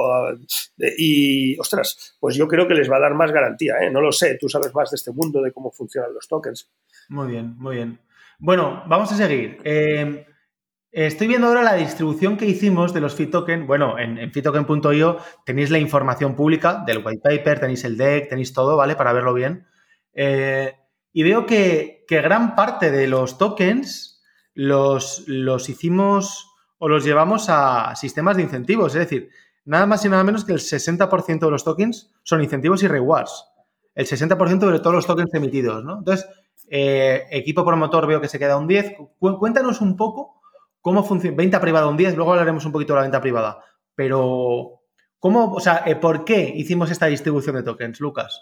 y, 0.98 1.58
ostras, 1.60 2.16
pues 2.20 2.36
yo 2.36 2.48
creo 2.48 2.68
que 2.68 2.76
les 2.76 2.90
va 2.90 2.98
a 2.98 3.02
dar 3.02 3.16
más 3.16 3.32
garantía, 3.32 3.76
¿eh? 3.82 3.90
No 3.90 4.02
lo 4.02 4.12
sé, 4.12 4.38
tú 4.40 4.48
sabes 4.48 4.74
más 4.76 4.92
de 4.92 4.96
este 4.96 5.12
mundo, 5.12 5.42
de 5.42 5.52
cómo 5.52 5.72
funcionan 5.72 6.14
los 6.14 6.28
tokens. 6.28 6.72
Muy 7.10 7.32
bien, 7.32 7.56
muy 7.58 7.76
bien. 7.76 8.00
Bueno, 8.38 8.84
vamos 8.88 9.12
a 9.12 9.18
seguir. 9.18 9.60
Eh, 9.64 10.26
estoy 10.92 11.28
viendo 11.28 11.48
ahora 11.48 11.64
la 11.64 11.76
distribución 11.76 12.38
que 12.38 12.46
hicimos 12.46 12.94
de 12.94 13.02
los 13.02 13.16
FitToken. 13.16 13.66
Bueno, 13.66 13.98
en, 13.98 14.18
en 14.18 14.32
fittoken.io 14.32 15.18
tenéis 15.46 15.72
la 15.72 15.80
información 15.80 16.36
pública 16.36 16.84
del 16.86 17.04
white 17.04 17.22
paper, 17.24 17.60
tenéis 17.60 17.84
el 17.86 17.98
deck, 17.98 18.30
tenéis 18.30 18.54
todo, 18.54 18.78
¿vale? 18.78 18.96
Para 18.96 19.14
verlo 19.14 19.34
bien. 19.34 19.66
Eh, 20.14 20.74
y 21.12 21.24
veo 21.24 21.46
que, 21.46 22.06
que, 22.08 22.22
gran 22.22 22.56
parte 22.56 22.92
de 22.92 23.08
los 23.08 23.38
tokens 23.38 24.24
los, 24.54 25.24
los 25.28 25.70
hicimos 25.70 26.55
o 26.78 26.90
los 26.90 27.04
llevamos 27.04 27.48
a 27.50 27.96
sistemas 27.96 28.38
de 28.38 28.44
incentivos. 28.44 28.94
Es 28.96 29.00
decir, 29.00 29.30
nada 29.66 29.86
más 29.86 30.04
y 30.06 30.10
nada 30.10 30.24
menos 30.24 30.46
que 30.46 30.54
el 30.54 30.60
60% 30.60 31.40
de 31.40 31.52
los 31.52 31.64
tokens 31.64 32.14
son 32.24 32.42
incentivos 32.42 32.84
y 32.84 32.88
rewards. 32.88 33.46
El 33.94 34.06
60% 34.06 34.72
de 34.72 34.80
todos 34.80 34.96
los 34.96 35.08
tokens 35.08 35.34
emitidos, 35.34 35.84
¿no? 35.84 36.00
Entonces, 36.00 36.28
eh, 36.70 37.26
equipo 37.32 37.66
promotor 37.66 38.08
veo 38.08 38.20
que 38.22 38.28
se 38.28 38.40
queda 38.40 38.58
un 38.58 38.68
10. 38.68 38.96
Cuéntanos 39.20 39.82
un 39.82 39.96
poco 39.96 40.42
cómo 40.82 41.04
funciona. 41.04 41.38
Venta 41.38 41.62
privada 41.62 41.88
un 41.88 41.98
10, 41.98 42.16
luego 42.16 42.34
hablaremos 42.34 42.66
un 42.66 42.72
poquito 42.72 42.94
de 42.94 42.98
la 42.98 43.04
venta 43.04 43.22
privada. 43.22 43.64
Pero, 43.96 44.82
¿cómo, 45.20 45.54
o 45.54 45.60
sea, 45.60 45.84
eh, 45.86 45.96
por 45.96 46.26
qué 46.26 46.54
hicimos 46.56 46.92
esta 46.92 47.06
distribución 47.06 47.56
de 47.56 47.64
tokens, 47.64 48.00
Lucas? 48.00 48.42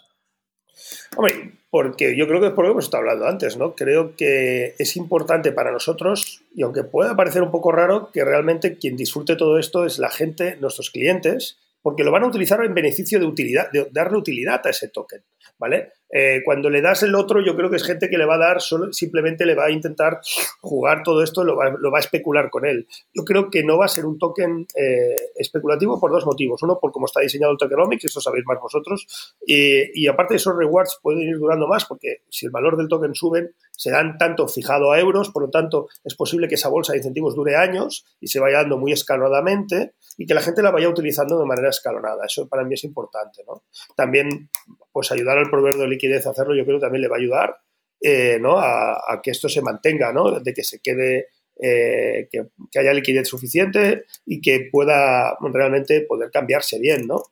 Hombre, 1.16 1.52
porque 1.70 2.16
yo 2.16 2.26
creo 2.26 2.40
que 2.40 2.48
es 2.48 2.52
por 2.52 2.64
lo 2.64 2.70
que 2.70 2.72
hemos 2.72 2.84
estado 2.84 3.02
hablando 3.02 3.26
antes, 3.26 3.56
¿no? 3.56 3.74
Creo 3.74 4.14
que 4.16 4.74
es 4.78 4.96
importante 4.96 5.52
para 5.52 5.72
nosotros, 5.72 6.42
y 6.54 6.62
aunque 6.62 6.84
pueda 6.84 7.16
parecer 7.16 7.42
un 7.42 7.50
poco 7.50 7.72
raro, 7.72 8.10
que 8.12 8.24
realmente 8.24 8.78
quien 8.78 8.96
disfrute 8.96 9.36
todo 9.36 9.58
esto 9.58 9.84
es 9.84 9.98
la 9.98 10.10
gente, 10.10 10.56
nuestros 10.60 10.90
clientes, 10.90 11.58
porque 11.82 12.04
lo 12.04 12.12
van 12.12 12.22
a 12.22 12.28
utilizar 12.28 12.64
en 12.64 12.74
beneficio 12.74 13.18
de 13.18 13.26
utilidad, 13.26 13.70
de 13.70 13.88
darle 13.90 14.16
utilidad 14.16 14.60
a 14.64 14.70
ese 14.70 14.88
token, 14.88 15.22
¿vale? 15.58 15.92
Eh, 16.16 16.42
cuando 16.44 16.70
le 16.70 16.80
das 16.80 17.02
el 17.02 17.16
otro, 17.16 17.44
yo 17.44 17.56
creo 17.56 17.68
que 17.68 17.76
es 17.76 17.82
gente 17.82 18.08
que 18.08 18.16
le 18.16 18.24
va 18.24 18.36
a 18.36 18.38
dar, 18.38 18.60
solo, 18.60 18.92
simplemente 18.92 19.44
le 19.44 19.56
va 19.56 19.64
a 19.64 19.70
intentar 19.72 20.20
jugar 20.60 21.02
todo 21.02 21.24
esto, 21.24 21.42
lo 21.42 21.56
va, 21.56 21.70
lo 21.76 21.90
va 21.90 21.98
a 21.98 22.00
especular 22.00 22.50
con 22.50 22.64
él. 22.64 22.86
Yo 23.12 23.24
creo 23.24 23.50
que 23.50 23.64
no 23.64 23.78
va 23.78 23.86
a 23.86 23.88
ser 23.88 24.06
un 24.06 24.16
token 24.16 24.64
eh, 24.76 25.16
especulativo 25.34 25.98
por 25.98 26.12
dos 26.12 26.24
motivos. 26.24 26.62
Uno, 26.62 26.78
por 26.80 26.92
cómo 26.92 27.06
está 27.06 27.20
diseñado 27.20 27.50
el 27.50 27.58
tokenomics, 27.58 28.04
eso 28.04 28.20
sabéis 28.20 28.44
más 28.46 28.60
vosotros, 28.60 29.34
y, 29.44 30.06
aparte 30.06 30.36
esos 30.36 30.56
rewards 30.56 31.00
pueden 31.02 31.22
ir 31.22 31.36
durando 31.36 31.66
más, 31.66 31.84
porque 31.84 32.18
si 32.28 32.46
el 32.46 32.52
valor 32.52 32.76
del 32.76 32.86
token 32.86 33.14
sube, 33.14 33.54
se 33.72 33.90
dan 33.90 34.16
tanto 34.16 34.46
fijado 34.46 34.92
a 34.92 35.00
euros, 35.00 35.30
por 35.30 35.42
lo 35.42 35.50
tanto 35.50 35.88
es 36.04 36.14
posible 36.14 36.46
que 36.46 36.54
esa 36.54 36.68
bolsa 36.68 36.92
de 36.92 36.98
incentivos 36.98 37.34
dure 37.34 37.56
años 37.56 38.06
y 38.20 38.28
se 38.28 38.38
vaya 38.38 38.58
dando 38.58 38.78
muy 38.78 38.92
escalonadamente 38.92 39.94
y 40.16 40.26
que 40.26 40.34
la 40.34 40.40
gente 40.40 40.62
la 40.62 40.70
vaya 40.70 40.88
utilizando 40.88 41.38
de 41.38 41.44
manera 41.44 41.70
escalonada. 41.70 42.24
Eso 42.26 42.48
para 42.48 42.62
mí 42.62 42.74
es 42.74 42.84
importante. 42.84 43.42
¿no? 43.46 43.64
También 43.96 44.50
pues 44.92 45.10
ayudar 45.10 45.38
al 45.38 45.50
proveedor 45.50 45.80
de 45.80 45.88
liquidez 45.88 46.03
a 46.12 46.30
hacerlo, 46.30 46.54
yo 46.54 46.64
creo 46.64 46.78
que 46.78 46.84
también 46.84 47.02
le 47.02 47.08
va 47.08 47.16
a 47.16 47.18
ayudar 47.18 47.56
eh, 48.00 48.38
¿no? 48.40 48.58
a, 48.58 49.20
que 49.22 49.30
esto 49.30 49.48
se 49.48 49.62
mantenga, 49.62 50.12
¿no? 50.12 50.40
de 50.40 50.52
que 50.52 50.62
se 50.62 50.80
quede, 50.80 51.28
eh, 51.60 52.28
que, 52.30 52.78
haya 52.78 52.92
liquidez 52.92 53.28
suficiente 53.28 54.04
y 54.26 54.40
que 54.40 54.68
pueda 54.70 55.36
realmente 55.40 56.02
poder 56.02 56.30
cambiarse 56.30 56.78
bien. 56.78 57.06
¿no? 57.06 57.22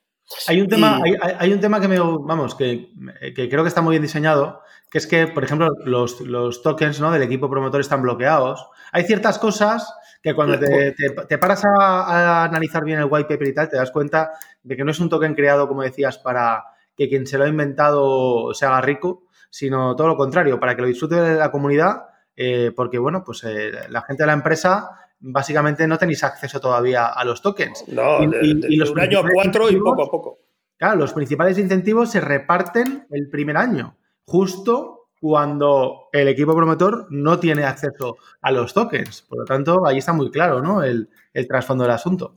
Hay 0.47 0.61
un 0.61 0.67
tema, 0.67 1.01
hay, 1.37 1.53
un 1.53 1.59
tema 1.59 1.79
que 1.79 1.87
me, 1.87 1.99
vamos, 1.99 2.55
que, 2.55 2.87
creo 3.35 3.63
que 3.63 3.67
está 3.67 3.81
muy 3.81 3.93
bien 3.93 4.01
diseñado, 4.01 4.61
que 4.89 4.97
es 4.97 5.07
que, 5.07 5.27
por 5.27 5.43
ejemplo, 5.43 5.69
los, 5.85 6.21
los 6.21 6.61
tokens 6.63 6.99
¿no? 6.99 7.11
del 7.11 7.21
equipo 7.21 7.49
promotor 7.49 7.81
están 7.81 8.01
bloqueados. 8.01 8.67
Hay 8.91 9.03
ciertas 9.03 9.39
cosas 9.39 9.93
que 10.23 10.33
cuando 10.33 10.57
te, 10.57 10.95
te, 11.27 11.37
paras 11.37 11.65
a, 11.65 12.45
analizar 12.45 12.85
bien 12.85 12.99
el 12.99 13.07
white 13.09 13.27
paper 13.27 13.47
y 13.47 13.53
tal, 13.53 13.69
te 13.69 13.75
das 13.75 13.91
cuenta 13.91 14.31
de 14.63 14.77
que 14.77 14.85
no 14.85 14.91
es 14.91 14.99
un 14.99 15.09
token 15.09 15.35
creado, 15.35 15.67
como 15.67 15.83
decías, 15.83 16.17
para 16.17 16.63
que 16.95 17.09
quien 17.09 17.25
se 17.25 17.37
lo 17.37 17.45
ha 17.45 17.47
inventado 17.47 18.53
se 18.53 18.65
haga 18.65 18.81
rico, 18.81 19.23
sino 19.49 19.95
todo 19.95 20.07
lo 20.07 20.17
contrario, 20.17 20.59
para 20.59 20.75
que 20.75 20.81
lo 20.81 20.87
disfrute 20.87 21.15
de 21.15 21.35
la 21.35 21.51
comunidad, 21.51 22.05
eh, 22.35 22.71
porque, 22.75 22.97
bueno, 22.97 23.23
pues 23.23 23.43
eh, 23.43 23.71
la 23.89 24.01
gente 24.01 24.23
de 24.23 24.27
la 24.27 24.33
empresa 24.33 24.89
básicamente 25.19 25.87
no 25.87 25.97
tenéis 25.97 26.23
acceso 26.23 26.59
todavía 26.59 27.07
a 27.07 27.23
los 27.23 27.41
tokens. 27.41 27.85
No, 27.87 28.21
y, 28.21 28.75
los 28.75 28.89
un 28.89 28.99
año 28.99 29.19
a 29.19 29.25
cuatro 29.31 29.69
y 29.69 29.77
poco 29.77 30.03
a 30.03 30.09
poco. 30.09 30.39
Claro, 30.77 30.97
los 30.97 31.13
principales 31.13 31.57
incentivos 31.57 32.11
se 32.11 32.19
reparten 32.19 33.07
el 33.09 33.29
primer 33.29 33.57
año, 33.57 33.95
justo 34.25 35.03
cuando 35.21 36.09
el 36.11 36.27
equipo 36.27 36.53
promotor 36.53 37.07
no 37.09 37.39
tiene 37.39 37.63
acceso 37.63 38.17
a 38.41 38.51
los 38.51 38.73
tokens. 38.73 39.21
Por 39.21 39.39
lo 39.39 39.45
tanto, 39.45 39.85
ahí 39.87 39.99
está 39.99 40.11
muy 40.11 40.29
claro 40.29 40.61
¿no? 40.61 40.83
el, 40.83 41.09
el 41.33 41.47
trasfondo 41.47 41.85
del 41.85 41.93
asunto. 41.93 42.33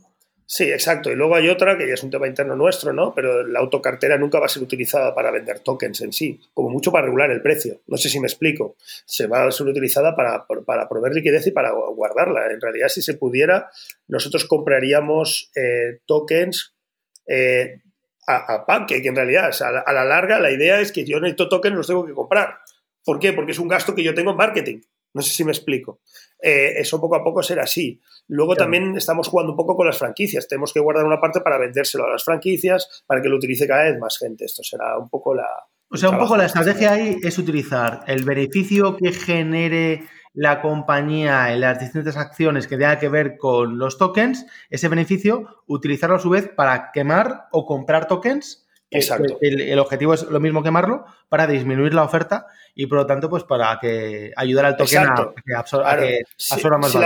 Sí, 0.48 0.70
exacto. 0.70 1.10
Y 1.10 1.16
luego 1.16 1.34
hay 1.34 1.48
otra 1.48 1.76
que 1.76 1.88
ya 1.88 1.94
es 1.94 2.02
un 2.04 2.10
tema 2.10 2.28
interno 2.28 2.54
nuestro, 2.54 2.92
¿no? 2.92 3.12
Pero 3.12 3.44
la 3.44 3.58
autocartera 3.58 4.16
nunca 4.16 4.38
va 4.38 4.46
a 4.46 4.48
ser 4.48 4.62
utilizada 4.62 5.12
para 5.12 5.32
vender 5.32 5.58
tokens 5.58 6.00
en 6.02 6.12
sí, 6.12 6.40
como 6.54 6.70
mucho 6.70 6.92
para 6.92 7.06
regular 7.06 7.32
el 7.32 7.42
precio. 7.42 7.80
No 7.88 7.96
sé 7.96 8.08
si 8.08 8.20
me 8.20 8.28
explico. 8.28 8.76
Se 9.04 9.26
va 9.26 9.44
a 9.44 9.50
ser 9.50 9.66
utilizada 9.66 10.14
para, 10.14 10.46
para 10.46 10.88
proveer 10.88 11.14
liquidez 11.14 11.48
y 11.48 11.50
para 11.50 11.72
guardarla. 11.72 12.52
En 12.52 12.60
realidad, 12.60 12.86
si 12.86 13.02
se 13.02 13.14
pudiera, 13.14 13.70
nosotros 14.06 14.44
compraríamos 14.44 15.50
eh, 15.56 15.98
tokens 16.06 16.76
eh, 17.26 17.80
a, 18.28 18.54
a 18.54 18.66
Pancake, 18.66 19.04
en 19.04 19.16
realidad. 19.16 19.50
a, 19.60 19.92
la, 19.92 20.04
larga, 20.04 20.38
la 20.38 20.52
idea 20.52 20.80
es 20.80 20.92
que 20.92 21.04
yo 21.04 21.18
necesito 21.18 21.48
tokens, 21.48 21.74
los 21.74 21.88
tengo 21.88 22.06
que 22.06 22.12
comprar. 22.12 22.58
¿Por 23.04 23.18
qué? 23.18 23.32
Porque 23.32 23.50
es 23.50 23.58
un 23.58 23.66
gasto 23.66 23.96
que 23.96 24.04
yo 24.04 24.14
tengo 24.14 24.30
en 24.30 24.36
marketing. 24.36 24.80
No 25.16 25.22
sé 25.22 25.30
si 25.30 25.44
me 25.44 25.52
explico. 25.52 26.00
Eh, 26.42 26.74
eso 26.76 27.00
poco 27.00 27.16
a 27.16 27.24
poco 27.24 27.42
será 27.42 27.62
así. 27.62 27.98
Luego 28.28 28.54
también 28.54 28.94
estamos 28.98 29.28
jugando 29.28 29.52
un 29.52 29.56
poco 29.56 29.74
con 29.74 29.86
las 29.86 29.96
franquicias. 29.96 30.46
Tenemos 30.46 30.74
que 30.74 30.80
guardar 30.80 31.06
una 31.06 31.18
parte 31.18 31.40
para 31.40 31.56
vendérselo 31.56 32.04
a 32.04 32.10
las 32.10 32.22
franquicias, 32.22 33.02
para 33.06 33.22
que 33.22 33.30
lo 33.30 33.36
utilice 33.36 33.66
cada 33.66 33.84
vez 33.84 33.98
más 33.98 34.18
gente. 34.18 34.44
Esto 34.44 34.62
será 34.62 34.98
un 34.98 35.08
poco 35.08 35.34
la... 35.34 35.48
O 35.88 35.96
sea, 35.96 36.10
un 36.10 36.18
poco 36.18 36.36
la 36.36 36.44
estrategia 36.44 36.92
ahí 36.92 37.16
es 37.22 37.38
utilizar 37.38 38.04
el 38.06 38.24
beneficio 38.24 38.94
que 38.98 39.10
genere 39.10 40.04
la 40.34 40.60
compañía 40.60 41.50
en 41.54 41.62
las 41.62 41.80
distintas 41.80 42.18
acciones 42.18 42.66
que 42.66 42.76
tenga 42.76 42.98
que 42.98 43.08
ver 43.08 43.38
con 43.38 43.78
los 43.78 43.96
tokens, 43.96 44.44
ese 44.68 44.88
beneficio, 44.88 45.62
utilizarlo 45.66 46.16
a 46.16 46.20
su 46.20 46.28
vez 46.28 46.46
para 46.54 46.92
quemar 46.92 47.46
o 47.52 47.64
comprar 47.64 48.06
tokens 48.06 48.65
Exacto. 48.90 49.38
El, 49.40 49.78
objetivo 49.78 50.14
es 50.14 50.22
lo 50.22 50.38
mismo 50.38 50.62
quemarlo 50.62 51.04
para 51.28 51.46
disminuir 51.46 51.92
la 51.92 52.04
oferta 52.04 52.46
y 52.74 52.86
por 52.86 52.98
lo 52.98 53.06
tanto, 53.06 53.28
pues 53.28 53.42
para 53.42 53.78
que 53.80 54.32
ayudar 54.36 54.66
al 54.66 54.76
token 54.76 54.98
a, 54.98 55.32
que 55.44 55.54
absorba, 55.54 56.78
más 56.78 56.96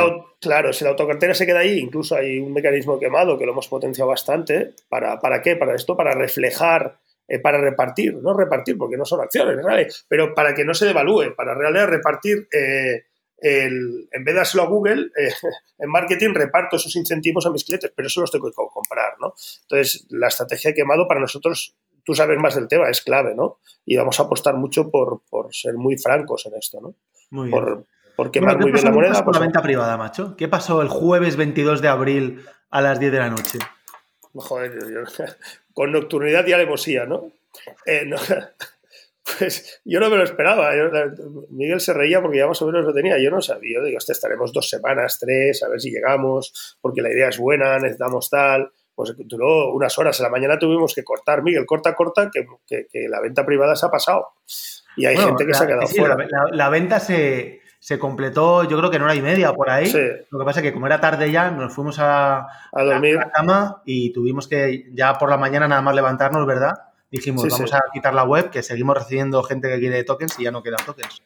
claro, 0.40 0.72
si 0.72 0.84
la 0.84 0.90
autocartera 0.90 1.34
se 1.34 1.46
queda 1.46 1.60
ahí, 1.60 1.78
incluso 1.78 2.16
hay 2.16 2.38
un 2.38 2.52
mecanismo 2.52 2.98
quemado 2.98 3.38
que 3.38 3.46
lo 3.46 3.52
hemos 3.52 3.68
potenciado 3.68 4.10
bastante. 4.10 4.74
¿Para, 4.88 5.20
para 5.20 5.40
qué? 5.40 5.56
Para 5.56 5.74
esto, 5.74 5.96
para 5.96 6.12
reflejar 6.12 6.98
eh, 7.32 7.38
para 7.38 7.58
repartir, 7.58 8.16
no 8.16 8.36
repartir 8.36 8.76
porque 8.76 8.96
no 8.96 9.04
son 9.04 9.20
acciones, 9.20 9.64
¿vale? 9.64 9.86
pero 10.08 10.34
para 10.34 10.52
que 10.52 10.64
no 10.64 10.74
se 10.74 10.86
devalúe, 10.86 11.32
para 11.36 11.54
realmente 11.54 11.86
repartir 11.86 12.48
eh, 12.50 13.04
el, 13.40 14.08
en 14.12 14.24
vez 14.24 14.34
de 14.34 14.38
dárselo 14.38 14.64
a 14.64 14.66
Google, 14.66 15.10
eh, 15.16 15.32
en 15.78 15.90
marketing 15.90 16.34
reparto 16.34 16.76
esos 16.76 16.94
incentivos 16.96 17.46
a 17.46 17.50
mis 17.50 17.64
clientes, 17.64 17.92
pero 17.94 18.08
eso 18.08 18.20
los 18.20 18.30
tengo 18.30 18.48
que 18.48 18.54
comprar, 18.54 19.14
¿no? 19.20 19.34
Entonces, 19.62 20.06
la 20.10 20.28
estrategia 20.28 20.70
de 20.70 20.74
quemado 20.74 21.08
para 21.08 21.20
nosotros, 21.20 21.74
tú 22.04 22.14
sabes 22.14 22.38
más 22.38 22.54
del 22.54 22.68
tema, 22.68 22.88
es 22.88 23.00
clave, 23.00 23.34
¿no? 23.34 23.58
Y 23.84 23.96
vamos 23.96 24.20
a 24.20 24.24
apostar 24.24 24.54
mucho 24.54 24.90
por, 24.90 25.22
ser 25.50 25.74
muy 25.74 25.96
francos 25.96 26.46
en 26.46 26.54
esto, 26.58 26.80
¿no? 26.80 26.94
Muy 27.30 27.48
bien. 27.48 27.84
Por, 28.16 28.30
quemar 28.30 28.58
muy 28.60 28.70
bien 28.70 28.84
la 28.84 28.90
moneda. 28.90 29.12
¿Qué 29.12 29.18
pasó 29.20 29.32
la 29.32 29.38
venta 29.38 29.62
privada, 29.62 29.96
macho? 29.96 30.36
¿Qué 30.36 30.46
pasó 30.46 30.82
el 30.82 30.88
jueves 30.88 31.36
22 31.36 31.80
de 31.80 31.88
abril 31.88 32.44
a 32.68 32.82
las 32.82 33.00
10 33.00 33.12
de 33.12 33.18
la 33.18 33.30
noche? 33.30 33.58
Joder, 34.34 34.72
con 35.72 35.90
nocturnidad 35.90 36.46
y 36.46 36.52
alevosía, 36.52 37.06
¿no? 37.06 37.32
Eh, 37.86 38.04
no 38.06 38.16
pues 39.38 39.80
yo 39.84 40.00
no 40.00 40.10
me 40.10 40.16
lo 40.16 40.24
esperaba. 40.24 40.70
Miguel 41.50 41.80
se 41.80 41.92
reía 41.92 42.20
porque 42.20 42.38
ya 42.38 42.46
más 42.46 42.60
o 42.62 42.66
menos 42.66 42.84
lo 42.84 42.92
tenía. 42.92 43.18
Yo 43.18 43.30
no 43.30 43.40
sabía. 43.40 43.78
Yo 43.78 43.84
digo, 43.84 43.98
hostia, 43.98 44.12
estaremos 44.12 44.52
dos 44.52 44.68
semanas, 44.68 45.18
tres, 45.18 45.62
a 45.62 45.68
ver 45.68 45.80
si 45.80 45.90
llegamos, 45.90 46.78
porque 46.80 47.02
la 47.02 47.10
idea 47.10 47.28
es 47.28 47.38
buena, 47.38 47.78
necesitamos 47.78 48.30
tal. 48.30 48.70
Pues 48.94 49.14
duró 49.18 49.72
unas 49.72 49.96
horas. 49.98 50.18
En 50.20 50.24
la 50.24 50.30
mañana 50.30 50.58
tuvimos 50.58 50.94
que 50.94 51.04
cortar. 51.04 51.42
Miguel, 51.42 51.64
corta, 51.64 51.94
corta, 51.94 52.30
que, 52.30 52.46
que, 52.66 53.08
la 53.08 53.20
venta 53.20 53.46
privada 53.46 53.74
se 53.74 53.86
ha 53.86 53.90
pasado. 53.90 54.28
Y 54.96 55.06
hay 55.06 55.16
gente 55.16 55.46
que 55.46 55.54
se 55.54 55.64
ha 55.64 55.66
quedado 55.66 55.86
fuera. 55.86 56.16
La, 56.52 56.68
venta 56.68 57.00
se, 57.00 57.60
se, 57.78 57.98
completó, 57.98 58.64
yo 58.64 58.76
creo 58.76 58.90
que 58.90 58.96
en 58.96 59.02
hora 59.02 59.14
y 59.14 59.22
media 59.22 59.54
por 59.54 59.70
ahí. 59.70 59.90
Lo 60.30 60.38
que 60.38 60.44
pasa 60.44 60.60
es 60.60 60.64
que 60.64 60.72
como 60.74 60.86
era 60.86 61.00
tarde 61.00 61.30
ya, 61.30 61.50
nos 61.50 61.72
fuimos 61.72 61.98
a, 61.98 62.46
a 62.72 62.84
dormir 62.84 63.16
a 63.16 63.26
la 63.26 63.30
cama 63.30 63.82
y 63.86 64.12
tuvimos 64.12 64.48
que 64.48 64.90
ya 64.92 65.14
por 65.14 65.30
la 65.30 65.38
mañana 65.38 65.66
nada 65.66 65.80
más 65.80 65.94
levantarnos, 65.94 66.46
¿verdad? 66.46 66.89
Dijimos, 67.10 67.46
vamos 67.48 67.74
a 67.74 67.82
quitar 67.92 68.14
la 68.14 68.24
web, 68.24 68.50
que 68.50 68.62
seguimos 68.62 68.96
recibiendo 68.96 69.42
gente 69.42 69.68
que 69.68 69.78
quiere 69.78 70.04
tokens 70.04 70.38
y 70.38 70.44
ya 70.44 70.50
no 70.50 70.62
quedan 70.62 70.84
tokens. 70.84 71.22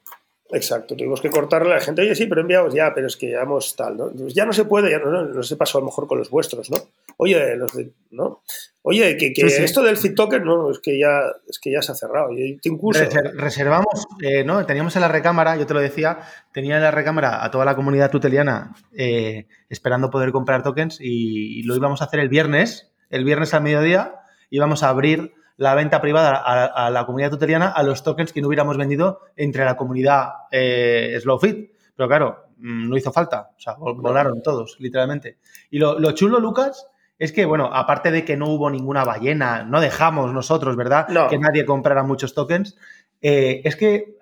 Exacto, 0.51 0.95
tuvimos 0.95 1.21
que 1.21 1.31
cortarle 1.31 1.73
a 1.73 1.77
la 1.77 1.81
gente, 1.81 2.03
oye, 2.03 2.15
sí, 2.15 2.27
pero 2.27 2.43
enviamos 2.43 2.75
ya, 2.75 2.93
pero 2.95 3.07
es 3.07 3.17
que 3.17 3.29
llevamos 3.29 3.75
tal, 3.75 3.97
¿no? 3.97 4.11
Pues 4.11 4.35
ya 4.35 4.45
no 4.45 4.53
se 4.53 4.67
puede, 4.67 4.91
ya 4.91 4.99
no, 4.99 5.11
no, 5.11 5.43
se 5.43 5.57
pasó 5.57 5.79
a 5.79 5.81
lo 5.81 5.87
mejor 5.87 6.07
con 6.07 6.19
los 6.19 6.29
vuestros, 6.29 6.71
¿no? 6.71 6.77
Oye, 7.17 7.57
los 7.57 7.73
¿no? 8.11 8.43
Oye, 8.83 9.17
que, 9.17 9.33
esto 9.35 9.83
del 9.83 9.97
fit 9.97 10.15
token, 10.15 10.45
no, 10.45 10.71
es 10.71 10.79
que 10.81 10.99
ya, 10.99 11.23
es 11.49 11.59
que 11.59 11.73
ya 11.73 11.81
se 11.81 11.93
ha 11.93 11.95
cerrado. 11.95 12.29
Incluso... 12.63 13.05
reservamos, 13.35 14.07
eh, 14.23 14.45
¿no? 14.45 14.65
Teníamos 14.67 14.95
en 14.97 15.03
la 15.03 15.09
recámara, 15.09 15.57
yo 15.57 15.67
te 15.67 15.75
lo 15.75 15.81
decía, 15.81 16.21
tenía 16.53 16.77
en 16.77 16.83
la 16.83 16.91
recámara 16.91 17.43
a 17.43 17.51
toda 17.51 17.65
la 17.65 17.75
comunidad 17.75 18.11
tuteliana 18.11 18.77
eh, 18.97 19.47
esperando 19.71 20.11
poder 20.11 20.31
comprar 20.31 20.63
tokens 20.63 20.99
y 21.01 21.63
lo 21.63 21.75
íbamos 21.75 22.03
a 22.03 22.05
hacer 22.05 22.21
el 22.21 22.29
viernes, 22.29 22.93
el 23.09 23.25
viernes 23.25 23.55
al 23.55 23.63
mediodía, 23.63 24.21
íbamos 24.51 24.83
a 24.83 24.91
abrir 24.91 25.33
la 25.57 25.75
venta 25.75 26.01
privada 26.01 26.37
a, 26.37 26.91
la 26.91 27.07
comunidad 27.07 27.31
tuteliana 27.31 27.69
a 27.69 27.83
los 27.83 28.03
tokens 28.03 28.33
que 28.33 28.41
no 28.41 28.49
hubiéramos 28.49 28.77
vendido 28.77 29.21
entre 29.37 29.65
la 29.65 29.77
comunidad 29.77 30.31
eh, 30.51 31.19
SlowFit. 31.21 31.71
Pero 31.97 32.09
claro, 32.09 32.45
mm, 32.57 32.89
no 32.89 32.97
hizo 32.97 33.13
falta. 33.13 33.51
O 33.57 33.61
sea, 33.61 33.75
volaron 33.79 34.43
todos, 34.43 34.77
literalmente. 34.81 35.39
Y 35.71 35.79
lo, 35.79 36.13
chulo, 36.13 36.41
Lucas, 36.41 36.89
es 37.19 37.33
que, 37.33 37.45
bueno, 37.45 37.71
aparte 37.73 38.11
de 38.11 38.25
que 38.25 38.37
no 38.37 38.49
hubo 38.49 38.69
ninguna 38.71 39.05
ballena, 39.05 39.63
no 39.63 39.81
dejamos 39.81 40.33
nosotros, 40.33 40.77
¿verdad? 40.77 41.07
Que 41.29 41.39
nadie 41.39 41.65
comprara 41.65 42.03
muchos 42.03 42.35
tokens. 42.35 42.77
Eh, 43.23 43.63
es 43.65 43.77
que 43.77 44.17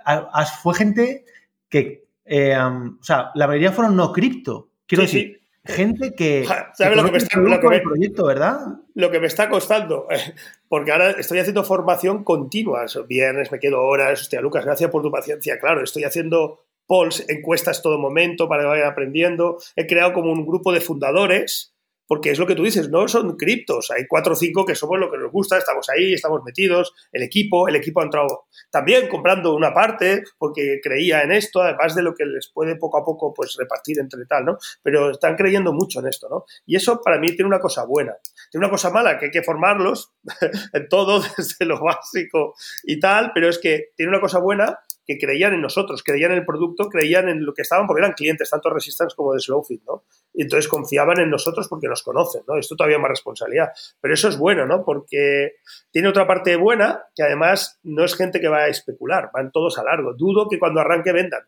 fue 0.62 0.74
gente 0.74 1.24
que, 1.68 2.04
eh, 2.24 2.56
o 2.56 3.02
sea, 3.02 3.30
la 3.34 3.46
mayoría 3.46 3.72
fueron 3.72 3.96
no 3.96 4.12
cripto. 4.12 4.68
Quiero 4.86 5.02
decir, 5.02 5.40
gente 5.64 6.14
que... 6.14 6.46
¿Sabes 6.74 6.96
lo 6.96 7.04
que 7.04 7.12
me 7.12 7.18
está 7.18 7.40
lo 7.40 7.60
que 7.60 7.80
proyecto, 7.80 8.26
verdad? 8.26 8.58
Lo 8.94 9.10
que 9.10 9.20
me 9.20 9.26
está 9.26 9.48
costando, 9.48 10.06
porque 10.72 10.90
ahora 10.90 11.10
estoy 11.10 11.38
haciendo 11.38 11.64
formación 11.64 12.24
continua. 12.24 12.86
Viernes 13.06 13.52
me 13.52 13.60
quedo 13.60 13.82
horas. 13.82 14.22
Hostia, 14.22 14.40
Lucas, 14.40 14.64
gracias 14.64 14.90
por 14.90 15.02
tu 15.02 15.10
paciencia. 15.10 15.58
Claro, 15.60 15.84
estoy 15.84 16.04
haciendo 16.04 16.60
polls, 16.86 17.26
encuestas 17.28 17.82
todo 17.82 17.98
momento 17.98 18.48
para 18.48 18.62
que 18.62 18.68
vayan 18.68 18.86
aprendiendo. 18.86 19.58
He 19.76 19.86
creado 19.86 20.14
como 20.14 20.32
un 20.32 20.46
grupo 20.46 20.72
de 20.72 20.80
fundadores 20.80 21.74
porque 22.12 22.30
es 22.30 22.38
lo 22.38 22.46
que 22.46 22.54
tú 22.54 22.62
dices, 22.62 22.90
no 22.90 23.08
son 23.08 23.38
criptos, 23.38 23.90
hay 23.90 24.06
cuatro 24.06 24.34
o 24.34 24.36
cinco 24.36 24.66
que 24.66 24.74
somos 24.74 24.98
lo 24.98 25.10
que 25.10 25.16
nos 25.16 25.32
gusta, 25.32 25.56
estamos 25.56 25.88
ahí, 25.88 26.12
estamos 26.12 26.42
metidos, 26.44 26.92
el 27.10 27.22
equipo, 27.22 27.68
el 27.68 27.76
equipo 27.76 28.02
ha 28.02 28.04
entrado 28.04 28.44
también 28.70 29.08
comprando 29.08 29.54
una 29.54 29.72
parte 29.72 30.22
porque 30.36 30.78
creía 30.82 31.22
en 31.22 31.32
esto, 31.32 31.62
además 31.62 31.94
de 31.94 32.02
lo 32.02 32.14
que 32.14 32.26
les 32.26 32.50
puede 32.52 32.76
poco 32.76 32.98
a 32.98 33.04
poco 33.04 33.32
pues 33.32 33.56
repartir 33.58 33.98
entre 33.98 34.26
tal, 34.26 34.44
¿no? 34.44 34.58
Pero 34.82 35.12
están 35.12 35.36
creyendo 35.36 35.72
mucho 35.72 36.00
en 36.00 36.08
esto, 36.08 36.28
¿no? 36.28 36.44
Y 36.66 36.76
eso 36.76 37.00
para 37.00 37.18
mí 37.18 37.28
tiene 37.28 37.46
una 37.46 37.60
cosa 37.60 37.86
buena. 37.86 38.14
Tiene 38.52 38.66
una 38.66 38.70
cosa 38.70 38.90
mala, 38.90 39.18
que 39.18 39.24
hay 39.24 39.30
que 39.30 39.42
formarlos 39.42 40.12
en 40.74 40.88
todo, 40.88 41.22
desde 41.38 41.64
lo 41.64 41.80
básico 41.80 42.54
y 42.84 43.00
tal, 43.00 43.32
pero 43.34 43.48
es 43.48 43.58
que 43.58 43.92
tiene 43.96 44.10
una 44.10 44.20
cosa 44.20 44.38
buena 44.38 44.78
que 45.06 45.18
creían 45.18 45.54
en 45.54 45.62
nosotros, 45.62 46.02
creían 46.02 46.32
en 46.32 46.38
el 46.38 46.44
producto, 46.44 46.88
creían 46.88 47.30
en 47.30 47.44
lo 47.46 47.54
que 47.54 47.62
estaban, 47.62 47.86
porque 47.86 48.02
eran 48.02 48.12
clientes, 48.12 48.50
tanto 48.50 48.68
Resistance 48.68 49.16
como 49.16 49.32
de 49.32 49.40
Slowfit, 49.40 49.82
¿no? 49.86 50.04
Y 50.34 50.42
entonces 50.42 50.68
confiaban 50.68 51.18
en 51.18 51.30
nosotros 51.30 51.66
porque 51.68 51.88
nos 51.88 52.02
conocen, 52.02 52.42
¿no? 52.46 52.58
Esto 52.58 52.76
todavía 52.76 52.98
más 52.98 53.08
responsabilidad. 53.08 53.72
Pero 54.00 54.14
eso 54.14 54.28
es 54.28 54.36
bueno, 54.36 54.66
¿no? 54.66 54.84
Porque 54.84 55.54
tiene 55.90 56.08
otra 56.08 56.26
parte 56.26 56.56
buena, 56.56 57.04
que 57.14 57.22
además 57.22 57.80
no 57.82 58.04
es 58.04 58.14
gente 58.14 58.38
que 58.38 58.48
va 58.48 58.64
a 58.64 58.68
especular, 58.68 59.30
van 59.32 59.50
todos 59.50 59.78
a 59.78 59.84
largo. 59.84 60.12
Dudo 60.14 60.46
que 60.48 60.58
cuando 60.58 60.80
arranque 60.80 61.12
vendan. 61.12 61.42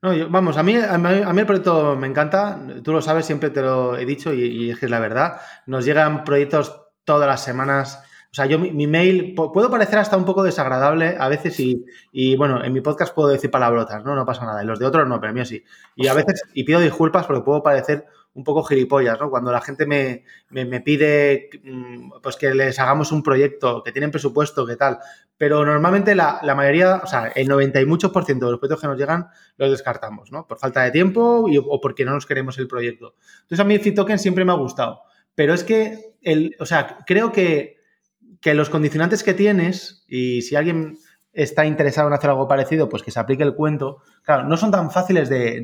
No, 0.00 0.28
vamos, 0.28 0.56
a 0.56 0.62
mí, 0.62 0.76
a 0.76 0.96
mí, 0.96 1.40
el 1.40 1.46
proyecto 1.46 1.96
me 1.96 2.06
encanta, 2.06 2.60
tú 2.84 2.92
lo 2.92 3.02
sabes, 3.02 3.26
siempre 3.26 3.50
te 3.50 3.62
lo 3.62 3.96
he 3.96 4.06
dicho 4.06 4.32
y, 4.32 4.44
y 4.44 4.70
es 4.70 4.78
que 4.78 4.86
es 4.86 4.90
la 4.90 5.00
verdad. 5.00 5.40
Nos 5.66 5.84
llegan 5.84 6.22
proyectos 6.22 6.82
todas 7.04 7.26
las 7.26 7.42
semanas 7.42 8.04
o 8.30 8.34
sea, 8.34 8.44
yo 8.44 8.58
mi, 8.58 8.86
mail 8.86 9.34
puedo 9.34 9.70
parecer 9.70 9.98
hasta 9.98 10.16
un 10.16 10.26
poco 10.26 10.42
desagradable 10.42 11.16
a 11.18 11.28
veces 11.28 11.58
y, 11.60 11.86
y, 12.12 12.36
bueno, 12.36 12.62
en 12.62 12.72
mi 12.74 12.82
podcast 12.82 13.14
puedo 13.14 13.28
decir 13.28 13.50
palabrotas, 13.50 14.04
¿no? 14.04 14.14
No 14.14 14.26
pasa 14.26 14.44
nada. 14.44 14.62
Y 14.62 14.66
los 14.66 14.78
de 14.78 14.84
otros 14.84 15.08
no, 15.08 15.18
pero 15.18 15.32
mío 15.32 15.46
sí. 15.46 15.64
Y 15.96 16.08
a 16.08 16.14
veces, 16.14 16.42
y 16.52 16.64
pido 16.64 16.78
disculpas 16.80 17.26
porque 17.26 17.42
puedo 17.42 17.62
parecer 17.62 18.06
un 18.34 18.44
poco 18.44 18.62
gilipollas, 18.62 19.18
¿no? 19.18 19.30
Cuando 19.30 19.50
la 19.50 19.60
gente 19.60 19.86
me, 19.86 20.24
me, 20.50 20.80
pide 20.80 21.50
mm, 21.62 22.20
pues 22.22 22.36
que 22.36 22.54
les 22.54 22.78
hagamos 22.78 23.10
un 23.10 23.22
proyecto, 23.22 23.82
que 23.82 23.92
tienen 23.92 24.10
presupuesto, 24.10 24.66
que 24.66 24.76
tal. 24.76 24.98
Pero 25.36 25.64
normalmente 25.64 26.14
la, 26.14 26.38
la, 26.42 26.54
mayoría, 26.54 27.00
o 27.02 27.06
sea, 27.06 27.28
el 27.34 27.48
90 27.48 27.80
y 27.80 27.86
muchos 27.86 28.12
por 28.12 28.24
ciento 28.24 28.46
de 28.46 28.52
los 28.52 28.60
proyectos 28.60 28.80
que 28.80 28.88
nos 28.88 28.98
llegan 28.98 29.28
los 29.56 29.70
descartamos, 29.70 30.30
¿no? 30.30 30.46
Por 30.46 30.58
falta 30.58 30.82
de 30.82 30.90
tiempo 30.90 31.46
o 31.48 31.80
porque 31.80 32.04
no 32.04 32.12
nos 32.12 32.26
queremos 32.26 32.58
el 32.58 32.68
proyecto. 32.68 33.14
Entonces 33.42 33.60
a 33.60 33.64
mí 33.64 33.74
el 33.74 33.94
Token 33.94 34.18
siempre 34.18 34.44
me 34.44 34.52
ha 34.52 34.56
gustado. 34.56 35.02
Pero 35.34 35.54
es 35.54 35.64
que, 35.64 36.14
el, 36.22 36.56
o 36.60 36.66
sea, 36.66 36.98
creo 37.06 37.32
que 37.32 37.78
que 38.40 38.54
los 38.54 38.70
condicionantes 38.70 39.22
que 39.22 39.34
tienes, 39.34 40.04
y 40.06 40.42
si 40.42 40.56
alguien 40.56 40.98
está 41.38 41.64
interesado 41.64 42.08
en 42.08 42.14
hacer 42.14 42.30
algo 42.30 42.48
parecido, 42.48 42.88
pues 42.88 43.04
que 43.04 43.12
se 43.12 43.20
aplique 43.20 43.44
el 43.44 43.54
cuento, 43.54 44.02
claro, 44.22 44.44
no 44.44 44.56
son 44.56 44.72
tan 44.72 44.90
fáciles 44.90 45.28
de, 45.28 45.62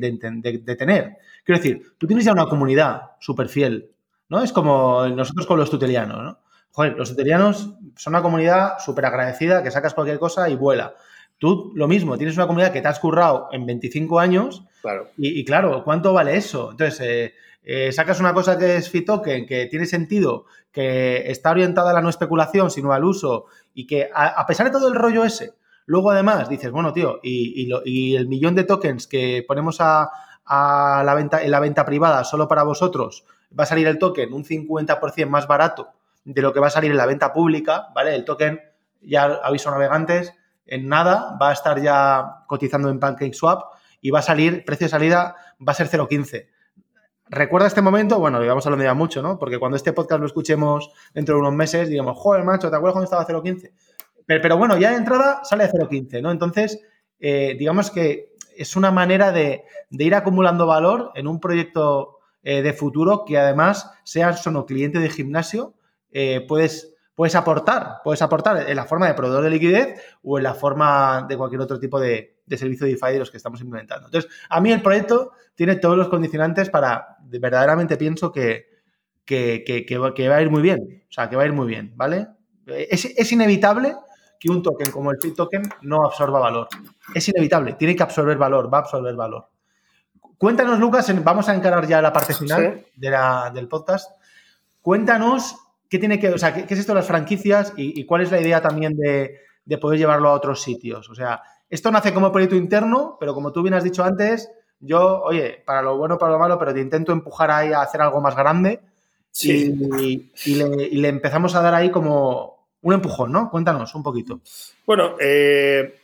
tener. 0.77 1.17
Quiero 1.43 1.59
decir, 1.59 1.93
tú 1.97 2.07
tienes 2.07 2.25
ya 2.25 2.31
una 2.31 2.45
comunidad 2.45 3.11
súper 3.19 3.49
fiel, 3.49 3.91
¿no? 4.29 4.41
Es 4.41 4.53
como 4.53 5.05
nosotros 5.07 5.45
con 5.45 5.59
los 5.59 5.69
tutelianos, 5.69 6.23
¿no? 6.23 6.39
Joder, 6.71 6.97
los 6.97 7.09
tutelianos 7.09 7.75
son 7.97 8.13
una 8.13 8.21
comunidad 8.21 8.79
súper 8.79 9.05
agradecida 9.05 9.63
que 9.63 9.71
sacas 9.71 9.93
cualquier 9.93 10.17
cosa 10.17 10.49
y 10.49 10.55
vuela. 10.55 10.95
Tú 11.37 11.73
lo 11.75 11.89
mismo, 11.89 12.17
tienes 12.17 12.37
una 12.37 12.47
comunidad 12.47 12.71
que 12.71 12.81
te 12.81 12.87
has 12.87 12.99
currado 12.99 13.49
en 13.51 13.65
25 13.65 14.19
años 14.19 14.63
claro. 14.81 15.09
Y, 15.17 15.43
claro, 15.43 15.83
¿cuánto 15.83 16.13
vale 16.13 16.37
eso? 16.37 16.71
Entonces, 16.71 17.01
eh, 17.01 17.33
eh, 17.63 17.91
sacas 17.91 18.19
una 18.19 18.33
cosa 18.33 18.57
que 18.57 18.77
es 18.77 18.89
Fitoken, 18.89 19.45
que 19.45 19.65
tiene 19.65 19.85
sentido, 19.85 20.45
que 20.71 21.29
está 21.31 21.51
orientada 21.51 21.91
a 21.91 21.93
la 21.93 22.01
no 22.01 22.09
especulación, 22.09 22.69
sino 22.69 22.93
al 22.93 23.03
uso, 23.03 23.47
y 23.73 23.87
que 23.87 24.09
a, 24.13 24.45
pesar 24.45 24.67
de 24.67 24.71
todo 24.71 24.87
el 24.87 24.95
rollo 24.95 25.25
ese, 25.25 25.53
luego 25.85 26.11
además 26.11 26.49
dices, 26.49 26.71
bueno, 26.71 26.93
tío, 26.93 27.19
y, 27.23 28.15
el 28.15 28.27
millón 28.27 28.55
de 28.55 28.63
tokens 28.63 29.07
que 29.07 29.43
ponemos 29.47 29.77
a, 29.79 30.09
la 30.47 31.13
venta, 31.15 31.43
en 31.43 31.51
la 31.51 31.59
venta 31.59 31.85
privada 31.85 32.23
solo 32.23 32.47
para 32.47 32.63
vosotros, 32.63 33.25
va 33.57 33.63
a 33.63 33.67
salir 33.67 33.87
el 33.87 33.97
token 33.97 34.33
un 34.33 34.43
50% 34.43 35.27
más 35.27 35.47
barato 35.47 35.89
de 36.23 36.41
lo 36.41 36.53
que 36.53 36.59
va 36.59 36.67
a 36.67 36.71
salir 36.71 36.91
en 36.91 36.97
la 36.97 37.05
venta 37.05 37.33
pública, 37.33 37.87
¿vale? 37.93 38.15
El 38.15 38.25
token, 38.25 38.59
ya 39.01 39.23
aviso 39.43 39.71
navegantes, 39.71 40.33
en 40.65 40.87
nada 40.87 41.37
va 41.41 41.49
a 41.49 41.53
estar 41.53 41.79
ya 41.81 42.43
cotizando 42.47 42.89
en 42.89 42.99
PancakeSwap 42.99 43.73
y 44.01 44.11
va 44.11 44.19
a 44.19 44.23
salir, 44.23 44.65
precio 44.65 44.85
de 44.85 44.89
salida 44.89 45.35
va 45.59 45.71
a 45.71 45.75
ser 45.75 45.87
0.15. 45.87 46.47
Recuerda 47.27 47.67
este 47.67 47.81
momento, 47.81 48.19
bueno, 48.19 48.39
lo 48.39 48.47
vamos 48.47 48.65
hablando 48.65 48.85
ya 48.85 48.93
mucho, 48.93 49.21
¿no? 49.21 49.39
Porque 49.39 49.57
cuando 49.57 49.77
este 49.77 49.93
podcast 49.93 50.19
lo 50.19 50.27
escuchemos 50.27 50.91
dentro 51.13 51.35
de 51.35 51.41
unos 51.41 51.53
meses, 51.53 51.89
digamos, 51.89 52.17
joder, 52.17 52.43
macho, 52.43 52.69
¿te 52.69 52.75
acuerdas 52.75 52.93
cuando 52.93 53.05
estaba 53.05 53.23
a 53.23 53.27
0.15? 53.27 53.71
Pero, 54.25 54.57
bueno, 54.57 54.77
ya 54.77 54.91
de 54.91 54.97
entrada 54.97 55.41
sale 55.43 55.65
a 55.65 55.71
0.15, 55.71 56.21
¿no? 56.21 56.31
Entonces, 56.31 56.81
eh, 57.19 57.55
digamos 57.57 57.91
que 57.91 58.33
es 58.57 58.75
una 58.75 58.91
manera 58.91 59.31
de, 59.31 59.63
ir 59.91 60.15
acumulando 60.15 60.65
valor 60.65 61.11
en 61.15 61.27
un 61.27 61.39
proyecto 61.39 62.19
eh, 62.43 62.61
de 62.61 62.73
futuro 62.73 63.23
que 63.25 63.37
además, 63.37 63.91
seas 64.03 64.41
solo 64.41 64.65
cliente 64.65 64.99
de 64.99 65.09
gimnasio, 65.09 65.73
eh, 66.11 66.45
puedes 66.47 66.95
puedes 67.15 67.35
aportar, 67.35 68.01
puedes 68.03 68.21
aportar 68.21 68.69
en 68.69 68.75
la 68.75 68.85
forma 68.85 69.07
de 69.07 69.13
proveedor 69.13 69.43
de 69.43 69.49
liquidez 69.49 70.01
o 70.21 70.37
en 70.37 70.43
la 70.43 70.53
forma 70.53 71.25
de 71.27 71.37
cualquier 71.37 71.61
otro 71.61 71.79
tipo 71.79 71.99
de, 71.99 72.41
servicio 72.49 72.85
de 72.85 72.91
DeFi 72.91 73.13
de 73.13 73.19
los 73.19 73.31
que 73.31 73.37
estamos 73.37 73.61
implementando. 73.61 74.07
Entonces, 74.07 74.29
a 74.49 74.59
mí 74.61 74.71
el 74.71 74.81
proyecto 74.81 75.31
tiene 75.55 75.77
todos 75.77 75.97
los 75.97 76.09
condicionantes 76.09 76.69
para, 76.69 77.17
verdaderamente 77.23 77.95
pienso 77.95 78.31
que, 78.31 78.67
que, 79.23 79.97
va 79.97 80.35
a 80.35 80.41
ir 80.41 80.49
muy 80.49 80.61
bien, 80.61 81.05
o 81.09 81.11
sea, 81.11 81.29
que 81.29 81.37
va 81.37 81.43
a 81.43 81.45
ir 81.45 81.53
muy 81.53 81.67
bien, 81.67 81.93
¿vale? 81.95 82.27
Es, 82.67 83.31
inevitable 83.31 83.95
que 84.45 84.51
un 84.51 84.61
token 84.61 84.91
como 84.91 85.11
el 85.11 85.17
Fit 85.19 85.35
Token 85.35 85.63
no 85.81 86.05
absorba 86.05 86.39
valor. 86.39 86.67
Es 87.13 87.27
inevitable, 87.29 87.73
tiene 87.73 87.95
que 87.95 88.03
absorber 88.03 88.37
valor, 88.37 88.71
va 88.71 88.79
a 88.79 88.81
absorber 88.81 89.15
valor. 89.15 89.47
Cuéntanos, 90.37 90.79
Lucas, 90.79 91.11
vamos 91.23 91.49
a 91.49 91.55
encarar 91.55 91.87
ya 91.87 92.01
la 92.01 92.13
parte 92.13 92.33
final 92.33 92.85
del 92.95 93.67
podcast. 93.67 94.11
Cuéntanos 94.81 95.55
¿qué 95.89 95.99
tiene 95.99 96.19
que, 96.19 96.29
o 96.29 96.37
sea, 96.37 96.53
qué, 96.53 96.73
es 96.73 96.79
esto 96.79 96.93
de 96.93 96.99
las 96.99 97.07
franquicias 97.07 97.73
y, 97.75 98.05
cuál 98.05 98.21
es 98.21 98.31
la 98.31 98.41
idea 98.41 98.61
también 98.61 98.95
de, 98.95 99.77
poder 99.79 99.97
llevarlo 99.97 100.29
a 100.29 100.33
otros 100.33 100.61
sitios? 100.61 101.09
O 101.09 101.15
sea, 101.15 101.41
esto 101.69 101.91
nace 101.91 102.13
como 102.13 102.31
proyecto 102.31 102.55
interno, 102.55 103.17
pero 103.19 103.33
como 103.33 103.51
tú 103.51 103.61
bien 103.61 103.73
has 103.73 103.83
dicho 103.83 104.03
antes, 104.03 104.51
yo, 104.79 105.21
oye, 105.23 105.63
para 105.65 105.81
lo 105.81 105.97
bueno, 105.97 106.17
para 106.17 106.33
lo 106.33 106.39
malo, 106.39 106.59
pero 106.59 106.73
te 106.73 106.81
intento 106.81 107.11
empujar 107.11 107.49
ahí 107.49 107.73
a 107.73 107.81
hacer 107.81 108.01
algo 108.01 108.21
más 108.21 108.35
grande 108.35 108.81
y, 109.41 110.29
le, 110.53 111.07
empezamos 111.07 111.55
a 111.55 111.61
dar 111.61 111.73
ahí 111.73 111.89
como 111.89 112.54
un 112.85 112.93
empujón, 112.93 113.31
¿no? 113.31 113.49
Cuéntanos 113.49 113.93
un 113.95 114.03
poquito. 114.03 114.39
Bueno, 114.85 115.15
eh, 115.19 115.95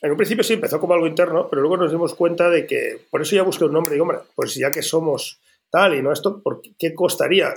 en 0.00 0.10
un 0.10 0.16
principio 0.16 0.42
sí 0.42 0.54
empezó 0.54 0.80
como 0.80 0.94
algo 0.94 1.06
interno, 1.06 1.48
pero 1.48 1.62
luego 1.62 1.76
nos 1.76 1.90
dimos 1.90 2.14
cuenta 2.14 2.48
de 2.48 2.66
que, 2.66 3.06
por 3.10 3.22
eso 3.22 3.36
ya 3.36 3.42
busqué 3.42 3.64
un 3.64 3.72
nombre, 3.72 3.92
digo, 3.92 4.04
hombre, 4.04 4.20
pues 4.34 4.54
ya 4.54 4.70
que 4.70 4.82
somos 4.82 5.40
tal 5.70 5.94
y 5.94 6.02
no 6.02 6.12
esto, 6.12 6.42
¿por 6.42 6.62
qué 6.78 6.94
costaría? 6.94 7.54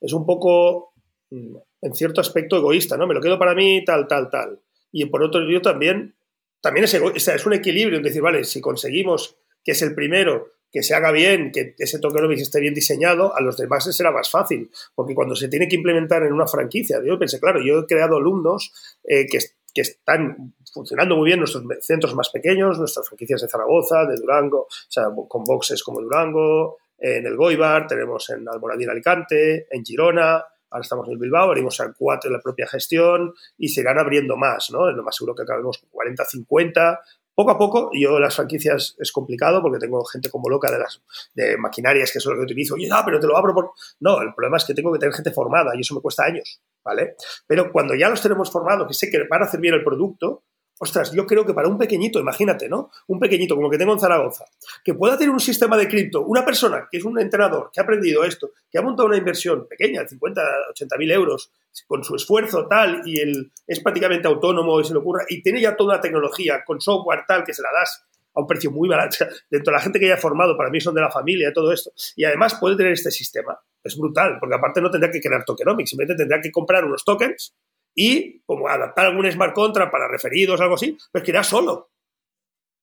Es 0.00 0.12
un 0.12 0.24
poco 0.24 0.92
Mm, 1.30 1.56
en 1.82 1.94
cierto 1.94 2.20
aspecto 2.20 2.56
egoísta, 2.56 2.96
¿no? 2.96 3.06
Me 3.06 3.14
lo 3.14 3.20
quedo 3.20 3.38
para 3.38 3.54
mí, 3.54 3.84
tal, 3.84 4.08
tal, 4.08 4.30
tal. 4.30 4.60
Y 4.90 5.04
por 5.06 5.22
otro 5.22 5.40
lado 5.40 5.60
también, 5.60 6.14
también 6.60 6.84
es, 6.84 6.94
egoísta, 6.94 7.34
es 7.34 7.46
un 7.46 7.52
equilibrio 7.52 7.98
en 7.98 8.02
decir, 8.02 8.22
vale, 8.22 8.44
si 8.44 8.60
conseguimos 8.60 9.36
que 9.62 9.72
es 9.72 9.82
el 9.82 9.94
primero, 9.94 10.48
que 10.70 10.82
se 10.82 10.94
haga 10.94 11.10
bien, 11.10 11.50
que 11.52 11.74
ese 11.78 11.98
tokenomics 11.98 12.42
esté 12.42 12.60
bien 12.60 12.74
diseñado, 12.74 13.34
a 13.34 13.40
los 13.40 13.56
demás 13.56 13.84
será 13.94 14.10
más 14.10 14.30
fácil, 14.30 14.70
porque 14.94 15.14
cuando 15.14 15.34
se 15.34 15.48
tiene 15.48 15.68
que 15.68 15.76
implementar 15.76 16.22
en 16.22 16.32
una 16.32 16.46
franquicia, 16.46 17.00
yo 17.04 17.18
pensé, 17.18 17.40
claro, 17.40 17.60
yo 17.64 17.80
he 17.80 17.86
creado 17.86 18.16
alumnos 18.16 18.72
eh, 19.04 19.26
que, 19.26 19.38
que 19.72 19.80
están 19.80 20.54
funcionando 20.72 21.16
muy 21.16 21.26
bien 21.26 21.38
nuestros 21.38 21.64
centros 21.80 22.14
más 22.14 22.30
pequeños, 22.30 22.78
nuestras 22.78 23.06
franquicias 23.08 23.40
de 23.42 23.48
Zaragoza, 23.48 24.04
de 24.04 24.16
Durango, 24.16 24.60
o 24.60 24.68
sea, 24.88 25.06
con 25.28 25.44
boxes 25.44 25.82
como 25.82 26.00
Durango, 26.00 26.76
en 26.98 27.26
el 27.26 27.36
Goibar, 27.36 27.86
tenemos 27.86 28.28
en 28.30 28.48
Almoradí, 28.48 28.84
Alicante, 28.84 29.68
en 29.70 29.84
Girona, 29.84 30.44
ahora 30.70 30.82
estamos 30.82 31.08
en 31.08 31.18
Bilbao, 31.18 31.48
abrimos 31.48 31.78
al 31.80 31.94
4 31.96 32.28
en 32.28 32.34
la 32.34 32.42
propia 32.42 32.66
gestión 32.66 33.32
y 33.56 33.68
se 33.68 33.80
irán 33.80 33.98
abriendo 33.98 34.36
más, 34.36 34.70
¿no? 34.70 34.88
Es 34.90 34.96
lo 34.96 35.02
más 35.02 35.16
seguro 35.16 35.34
que 35.34 35.42
acabemos 35.42 35.78
40, 35.90 36.24
50. 36.24 37.00
Poco 37.38 37.52
a 37.52 37.56
poco, 37.56 37.90
yo 37.92 38.18
las 38.18 38.34
franquicias 38.34 38.96
es 38.98 39.12
complicado 39.12 39.62
porque 39.62 39.78
tengo 39.78 40.04
gente 40.04 40.28
como 40.28 40.48
loca 40.48 40.72
de 40.72 40.80
las 40.80 41.00
de 41.34 41.56
maquinarias 41.56 42.10
que 42.10 42.18
es 42.18 42.26
lo 42.26 42.34
que 42.34 42.40
utilizo. 42.40 42.74
Oye, 42.74 42.88
no, 42.88 42.96
pero 43.04 43.20
te 43.20 43.28
lo 43.28 43.36
abro 43.36 43.54
por... 43.54 43.70
No, 44.00 44.20
el 44.22 44.34
problema 44.34 44.56
es 44.56 44.64
que 44.64 44.74
tengo 44.74 44.92
que 44.92 44.98
tener 44.98 45.14
gente 45.14 45.30
formada 45.30 45.70
y 45.76 45.82
eso 45.82 45.94
me 45.94 46.00
cuesta 46.00 46.24
años, 46.24 46.60
¿vale? 46.84 47.14
Pero 47.46 47.70
cuando 47.70 47.94
ya 47.94 48.08
los 48.08 48.20
tenemos 48.20 48.50
formados, 48.50 48.88
que 48.88 48.94
sé 48.94 49.08
que 49.08 49.22
van 49.30 49.42
a 49.42 49.44
hacer 49.44 49.60
bien 49.60 49.74
el 49.74 49.84
producto, 49.84 50.42
Ostras, 50.80 51.12
yo 51.12 51.26
creo 51.26 51.44
que 51.44 51.54
para 51.54 51.68
un 51.68 51.76
pequeñito, 51.76 52.20
imagínate, 52.20 52.68
¿no? 52.68 52.90
Un 53.08 53.18
pequeñito 53.18 53.56
como 53.56 53.68
que 53.68 53.78
tengo 53.78 53.92
en 53.92 53.98
Zaragoza, 53.98 54.44
que 54.84 54.94
pueda 54.94 55.18
tener 55.18 55.32
un 55.32 55.40
sistema 55.40 55.76
de 55.76 55.88
cripto, 55.88 56.22
una 56.22 56.44
persona 56.44 56.86
que 56.90 56.98
es 56.98 57.04
un 57.04 57.18
entrenador, 57.20 57.70
que 57.72 57.80
ha 57.80 57.82
aprendido 57.82 58.22
esto, 58.24 58.50
que 58.70 58.78
ha 58.78 58.82
montado 58.82 59.08
una 59.08 59.16
inversión 59.16 59.66
pequeña, 59.66 60.02
de 60.02 60.08
50, 60.08 60.40
80 60.70 60.96
mil 60.96 61.10
euros, 61.10 61.50
con 61.86 62.04
su 62.04 62.14
esfuerzo 62.14 62.66
tal, 62.68 63.02
y 63.04 63.20
él 63.20 63.50
es 63.66 63.80
prácticamente 63.80 64.28
autónomo 64.28 64.80
y 64.80 64.84
se 64.84 64.92
le 64.92 65.00
ocurra, 65.00 65.24
y 65.28 65.42
tiene 65.42 65.60
ya 65.60 65.74
toda 65.74 65.96
la 65.96 66.00
tecnología 66.00 66.62
con 66.64 66.80
software 66.80 67.24
tal 67.26 67.42
que 67.42 67.54
se 67.54 67.62
la 67.62 67.70
das 67.72 68.04
a 68.34 68.40
un 68.40 68.46
precio 68.46 68.70
muy 68.70 68.88
barato. 68.88 69.16
Dentro 69.50 69.72
de 69.72 69.76
la 69.76 69.82
gente 69.82 69.98
que 69.98 70.06
haya 70.06 70.16
formado, 70.16 70.56
para 70.56 70.70
mí 70.70 70.80
son 70.80 70.94
de 70.94 71.00
la 71.00 71.10
familia, 71.10 71.52
todo 71.52 71.72
esto. 71.72 71.90
Y 72.14 72.24
además 72.24 72.56
puede 72.60 72.76
tener 72.76 72.92
este 72.92 73.10
sistema. 73.10 73.58
Es 73.82 73.96
brutal, 73.96 74.36
porque 74.38 74.54
aparte 74.54 74.80
no 74.80 74.90
tendrá 74.90 75.10
que 75.10 75.20
crear 75.20 75.44
tokenomics, 75.44 75.90
simplemente 75.90 76.22
tendrá 76.22 76.40
que 76.40 76.52
comprar 76.52 76.84
unos 76.84 77.04
tokens 77.04 77.54
y 78.00 78.42
como 78.46 78.68
adaptar 78.68 79.06
algún 79.06 79.28
smart 79.28 79.52
contract 79.52 79.90
para 79.90 80.06
referidos, 80.06 80.60
algo 80.60 80.76
así, 80.76 80.96
pues 81.10 81.24
que 81.24 81.32
irá 81.32 81.42
solo. 81.42 81.90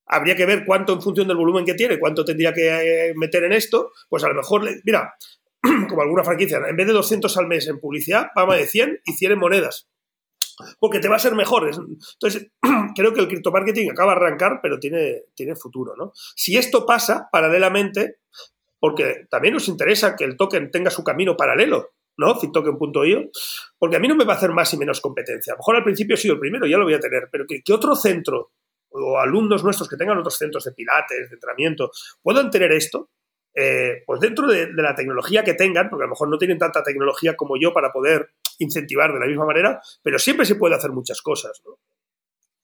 Habría 0.08 0.36
que 0.36 0.46
ver 0.46 0.66
cuánto 0.66 0.92
en 0.92 1.02
función 1.02 1.30
del 1.30 1.38
volumen 1.38 1.64
que 1.64 1.74
tiene, 1.74 1.98
cuánto 1.98 2.26
tendría 2.26 2.54
que 2.54 2.68
eh, 2.68 3.14
meter 3.16 3.46
en 3.46 3.54
esto, 3.54 3.94
pues 4.10 4.26
a 4.26 4.28
lo 4.28 4.36
mejor, 4.36 4.70
mira, 4.84 5.16
como 5.90 6.02
alguna 6.02 6.26
franquicia, 6.26 6.60
en 6.68 6.76
vez 6.76 6.86
de 6.86 6.92
200 6.92 7.38
al 7.38 7.48
mes 7.48 7.66
en 7.70 7.80
publicidad, 7.80 8.28
vamos 8.36 8.58
de 8.58 8.68
100 8.68 9.04
y 9.06 9.14
100 9.14 9.32
en 9.32 9.40
monedas. 9.40 9.88
Porque 10.80 11.00
te 11.00 11.08
va 11.08 11.16
a 11.16 11.20
ser 11.20 11.34
mejor. 11.34 11.72
Entonces, 11.74 12.52
creo 12.96 13.14
que 13.14 13.22
el 13.22 13.30
criptomarketing 13.30 13.92
acaba 13.92 14.16
de 14.16 14.18
arrancar, 14.18 14.60
pero 14.62 14.80
tiene, 14.80 15.24
tiene 15.34 15.56
futuro. 15.56 15.96
¿no? 15.96 16.12
Si 16.36 16.58
esto 16.58 16.86
pasa 16.86 17.30
paralelamente, 17.32 18.18
porque 18.82 19.28
también 19.30 19.54
nos 19.54 19.70
interesa 19.70 20.18
que 20.18 20.26
el 20.26 20.36
token 20.36 20.72
tenga 20.72 20.92
su 20.92 21.06
camino 21.06 21.38
paralelo, 21.38 21.95
¿no? 22.18 22.40
Fittoken.io, 22.40 23.30
porque 23.78 23.98
a 23.98 24.00
mí 24.00 24.08
no 24.08 24.16
me 24.16 24.26
va 24.26 24.34
a 24.34 24.38
hacer 24.38 24.52
más 24.52 24.74
y 24.74 24.78
menos 24.78 25.02
competencia. 25.02 25.54
A 25.54 25.56
lo 25.56 25.60
mejor 25.60 25.76
al 25.78 25.84
principio 25.84 26.16
he 26.16 26.18
sido 26.18 26.36
el 26.36 26.40
primero, 26.40 26.66
ya 26.66 26.78
lo 26.78 26.86
voy 26.86 26.94
a 26.94 27.00
tener, 27.00 27.30
pero 27.32 27.46
que, 27.48 27.62
que 27.64 27.74
otro 27.74 27.96
centro 27.96 28.52
o 28.90 29.20
alumnos 29.20 29.64
nuestros 29.64 29.90
que 29.90 29.98
tengan 29.98 30.18
otros 30.18 30.38
centros 30.38 30.64
de 30.64 30.72
pilates, 30.72 31.30
de 31.30 31.36
entrenamiento, 31.36 31.92
puedan 32.22 32.50
tener 32.50 32.72
esto, 32.72 33.10
eh, 33.54 34.04
pues 34.06 34.20
dentro 34.20 34.48
de, 34.48 34.72
la 34.74 34.96
tecnología 34.96 35.44
que 35.44 35.54
tengan, 35.54 35.90
porque 35.90 36.04
a 36.04 36.08
lo 36.08 36.12
mejor 36.12 36.30
no 36.30 36.38
tienen 36.38 36.58
tanta 36.58 36.84
tecnología 36.84 37.36
como 37.36 37.58
yo 37.60 37.74
para 37.74 37.92
poder 37.92 38.32
incentivar 38.60 39.14
de 39.14 39.20
la 39.20 39.28
misma 39.28 39.46
manera, 39.46 39.82
pero 40.02 40.20
siempre 40.20 40.46
se 40.46 40.56
puede 40.56 40.76
hacer 40.76 40.92
muchas 40.92 41.22
cosas. 41.22 41.62
¿no? 41.66 41.78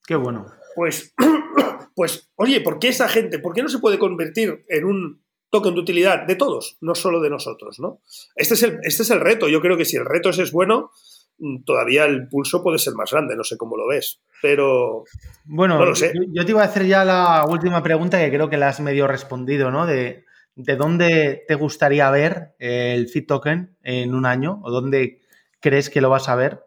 Qué 0.05 0.15
bueno. 0.15 0.45
Pues, 0.75 1.13
pues, 1.95 2.31
oye, 2.35 2.61
¿por 2.61 2.79
qué 2.79 2.89
esa 2.89 3.07
gente, 3.07 3.39
por 3.39 3.53
qué 3.53 3.61
no 3.61 3.69
se 3.69 3.79
puede 3.79 3.99
convertir 3.99 4.65
en 4.67 4.85
un 4.85 5.23
token 5.51 5.75
de 5.75 5.81
utilidad 5.81 6.25
de 6.25 6.35
todos, 6.35 6.77
no 6.81 6.95
solo 6.95 7.21
de 7.21 7.29
nosotros? 7.29 7.79
¿no? 7.79 7.99
Este, 8.35 8.55
es 8.55 8.63
el, 8.63 8.79
este 8.81 9.03
es 9.03 9.09
el 9.11 9.19
reto. 9.19 9.47
Yo 9.47 9.61
creo 9.61 9.77
que 9.77 9.85
si 9.85 9.97
el 9.97 10.05
reto 10.05 10.31
es 10.31 10.51
bueno, 10.51 10.89
mm, 11.37 11.63
todavía 11.63 12.05
el 12.05 12.27
pulso 12.27 12.63
puede 12.63 12.79
ser 12.79 12.95
más 12.95 13.11
grande, 13.11 13.35
no 13.35 13.43
sé 13.43 13.57
cómo 13.57 13.77
lo 13.77 13.87
ves, 13.87 14.19
pero 14.41 15.03
bueno, 15.45 15.77
no 15.77 15.85
lo 15.85 15.95
sé. 15.95 16.11
Yo, 16.15 16.23
yo, 16.33 16.45
te 16.45 16.51
iba 16.51 16.63
a 16.63 16.65
hacer 16.65 16.87
ya 16.87 17.05
la 17.05 17.45
última 17.47 17.83
pregunta 17.83 18.17
que 18.19 18.31
creo 18.31 18.49
que 18.49 18.57
la 18.57 18.69
has 18.69 18.79
medio 18.79 19.05
respondido, 19.05 19.69
¿no? 19.69 19.85
De 19.85 20.25
¿de 20.55 20.75
dónde 20.75 21.43
te 21.47 21.55
gustaría 21.55 22.09
ver 22.11 22.53
el 22.59 23.07
Fit 23.07 23.27
Token 23.27 23.75
en 23.83 24.13
un 24.13 24.25
año? 24.25 24.59
¿O 24.63 24.71
dónde 24.71 25.21
crees 25.59 25.89
que 25.89 26.01
lo 26.01 26.09
vas 26.09 26.29
a 26.29 26.35
ver? 26.35 26.63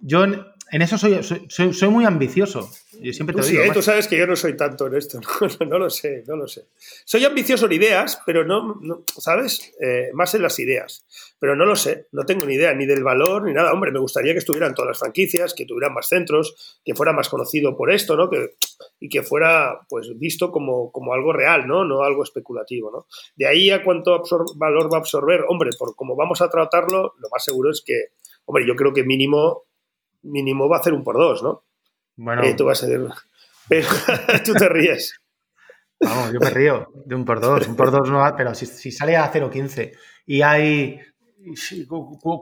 Yo 0.00 0.24
en 0.72 0.80
eso 0.80 0.96
soy, 0.96 1.20
soy, 1.50 1.88
muy 1.90 2.06
ambicioso. 2.06 2.70
Yo 2.98 3.12
siempre 3.12 3.36
te 3.36 3.42
tú 3.42 3.46
digo, 3.46 3.62
sí, 3.62 3.68
¿eh? 3.68 3.72
tú 3.74 3.82
sabes 3.82 4.08
que 4.08 4.16
yo 4.16 4.26
no 4.26 4.34
soy 4.34 4.56
tanto 4.56 4.86
en 4.86 4.94
esto. 4.94 5.20
No, 5.68 5.78
lo 5.78 5.90
sé, 5.90 6.24
no 6.26 6.34
lo 6.34 6.48
sé. 6.48 6.64
Soy 7.04 7.22
ambicioso 7.26 7.66
en 7.66 7.72
ideas, 7.72 8.22
pero 8.24 8.42
no, 8.42 8.80
¿sabes? 9.18 9.74
Eh, 9.82 10.08
más 10.14 10.34
en 10.34 10.40
las 10.40 10.58
ideas. 10.58 11.04
Pero 11.38 11.54
no 11.56 11.66
lo 11.66 11.76
sé. 11.76 12.06
No 12.12 12.24
tengo 12.24 12.46
ni 12.46 12.54
idea 12.54 12.72
ni 12.72 12.86
del 12.86 13.04
valor 13.04 13.44
ni 13.44 13.52
nada. 13.52 13.70
Hombre, 13.70 13.92
me 13.92 13.98
gustaría 13.98 14.32
que 14.32 14.38
estuvieran 14.38 14.74
todas 14.74 14.88
las 14.88 14.98
franquicias, 14.98 15.52
que 15.52 15.66
tuvieran 15.66 15.92
más 15.92 16.08
centros, 16.08 16.80
que 16.82 16.94
fuera 16.94 17.12
más 17.12 17.28
conocido 17.28 17.76
por 17.76 17.92
esto, 17.92 18.16
¿no? 18.16 18.30
Que, 18.30 18.54
y 18.98 19.10
que 19.10 19.22
fuera 19.22 19.78
pues 19.90 20.18
visto 20.18 20.50
como, 20.50 20.90
como 20.90 21.12
algo 21.12 21.34
real, 21.34 21.66
¿no? 21.66 21.84
No 21.84 22.02
algo 22.02 22.22
especulativo, 22.22 22.90
¿no? 22.90 23.06
De 23.36 23.46
ahí 23.46 23.70
a 23.70 23.84
cuánto 23.84 24.22
valor 24.56 24.90
va 24.90 24.96
a 24.96 25.00
absorber, 25.00 25.44
hombre, 25.48 25.68
por 25.78 25.94
cómo 25.94 26.16
vamos 26.16 26.40
a 26.40 26.48
tratarlo, 26.48 27.12
lo 27.18 27.28
más 27.30 27.44
seguro 27.44 27.70
es 27.70 27.82
que, 27.84 28.06
hombre, 28.46 28.66
yo 28.66 28.74
creo 28.74 28.94
que 28.94 29.04
mínimo 29.04 29.64
mínimo 30.22 30.68
va 30.68 30.78
a 30.78 30.80
hacer 30.80 30.92
un 30.92 31.04
por 31.04 31.16
dos, 31.16 31.42
¿no? 31.42 31.64
Bueno. 32.16 32.42
Eh, 32.42 32.54
tú 32.54 32.66
vas 32.66 32.82
a 32.82 32.86
decir, 32.86 33.08
pero 33.68 33.88
tú 34.44 34.54
te 34.54 34.68
ríes. 34.68 35.20
Vamos, 36.00 36.32
yo 36.32 36.40
me 36.40 36.50
río 36.50 36.88
de 37.06 37.14
un 37.14 37.24
por 37.24 37.40
dos. 37.40 37.66
Un 37.68 37.76
por 37.76 37.90
dos 37.90 38.10
no 38.10 38.18
va, 38.18 38.36
pero 38.36 38.54
si, 38.54 38.66
sale 38.90 39.16
a 39.16 39.32
0.15 39.32 39.92
y 40.26 40.42
hay. 40.42 41.00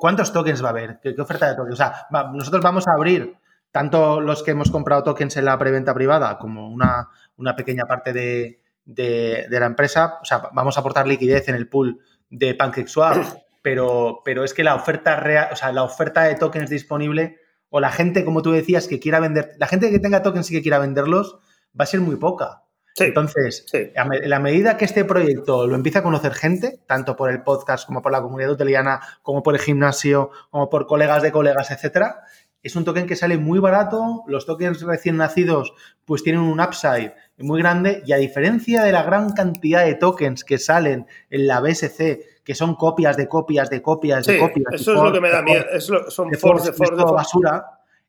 ¿Cuántos 0.00 0.32
tokens 0.32 0.62
va 0.62 0.68
a 0.68 0.70
haber? 0.70 1.00
¿Qué, 1.02 1.14
oferta 1.18 1.48
de 1.48 1.56
tokens? 1.56 1.74
O 1.74 1.76
sea, 1.76 2.06
nosotros 2.32 2.62
vamos 2.62 2.86
a 2.88 2.92
abrir 2.92 3.34
tanto 3.70 4.20
los 4.20 4.42
que 4.42 4.50
hemos 4.50 4.70
comprado 4.70 5.02
tokens 5.02 5.36
en 5.36 5.44
la 5.44 5.58
preventa 5.58 5.94
privada 5.94 6.38
como 6.38 6.68
una, 6.68 7.08
una 7.36 7.54
pequeña 7.54 7.86
parte 7.86 8.12
de, 8.12 8.60
de, 8.84 9.46
de, 9.48 9.60
la 9.60 9.66
empresa. 9.66 10.18
O 10.20 10.24
sea, 10.24 10.50
vamos 10.52 10.76
a 10.76 10.80
aportar 10.80 11.06
liquidez 11.06 11.48
en 11.48 11.54
el 11.54 11.68
pool 11.68 12.00
de 12.28 12.54
PancakeSwap, 12.54 13.16
pero, 13.62 14.22
pero 14.24 14.44
es 14.44 14.54
que 14.54 14.64
la 14.64 14.74
oferta 14.74 15.16
real, 15.16 15.48
o 15.52 15.56
sea, 15.56 15.72
la 15.72 15.82
oferta 15.82 16.24
de 16.24 16.34
tokens 16.34 16.70
disponible 16.70 17.38
o 17.70 17.80
la 17.80 17.90
gente, 17.90 18.24
como 18.24 18.42
tú 18.42 18.52
decías, 18.52 18.86
que 18.86 19.00
quiera 19.00 19.20
vender, 19.20 19.52
la 19.58 19.66
gente 19.66 19.90
que 19.90 19.98
tenga 19.98 20.22
tokens 20.22 20.50
y 20.50 20.54
que 20.54 20.62
quiera 20.62 20.78
venderlos, 20.78 21.38
va 21.78 21.84
a 21.84 21.86
ser 21.86 22.00
muy 22.00 22.16
poca. 22.16 22.64
Entonces, 22.96 23.64
en 23.72 24.28
la 24.28 24.40
medida 24.40 24.76
que 24.76 24.84
este 24.84 25.04
proyecto 25.04 25.66
lo 25.66 25.74
empieza 25.74 26.00
a 26.00 26.02
conocer 26.02 26.34
gente, 26.34 26.80
tanto 26.86 27.16
por 27.16 27.30
el 27.30 27.42
podcast 27.42 27.86
como 27.86 28.02
por 28.02 28.12
la 28.12 28.20
comunidad 28.20 28.50
hoteliana, 28.50 29.00
como 29.22 29.42
por 29.42 29.54
el 29.54 29.60
gimnasio, 29.60 30.30
como 30.50 30.68
por 30.68 30.86
colegas 30.86 31.22
de 31.22 31.32
colegas, 31.32 31.70
etcétera, 31.70 32.24
es 32.62 32.76
un 32.76 32.84
token 32.84 33.06
que 33.06 33.16
sale 33.16 33.38
muy 33.38 33.58
barato, 33.58 34.22
los 34.26 34.44
tokens 34.44 34.82
recién 34.82 35.16
nacidos 35.16 35.72
pues 36.04 36.22
tienen 36.22 36.42
un 36.42 36.60
upside 36.60 37.14
muy 37.38 37.60
grande 37.62 38.02
y 38.04 38.12
a 38.12 38.16
diferencia 38.16 38.82
de 38.82 38.92
la 38.92 39.02
gran 39.02 39.32
cantidad 39.32 39.84
de 39.84 39.94
tokens 39.94 40.44
que 40.44 40.58
salen 40.58 41.06
en 41.30 41.46
la 41.46 41.60
BSC 41.60 42.39
que 42.50 42.56
son 42.56 42.74
copias 42.74 43.16
de 43.16 43.28
copias 43.28 43.70
de 43.70 43.80
copias 43.80 44.26
de 44.26 44.36
copias. 44.36 44.74
Eso 44.74 44.92
es 44.92 45.00
lo 45.00 45.12
que 45.12 45.20
me 45.20 45.30
da 45.30 45.40
miedo. 45.40 45.80
son 45.80 46.32
force, 46.34 46.72
de 46.72 46.96
de 46.96 47.04
basura. 47.04 47.64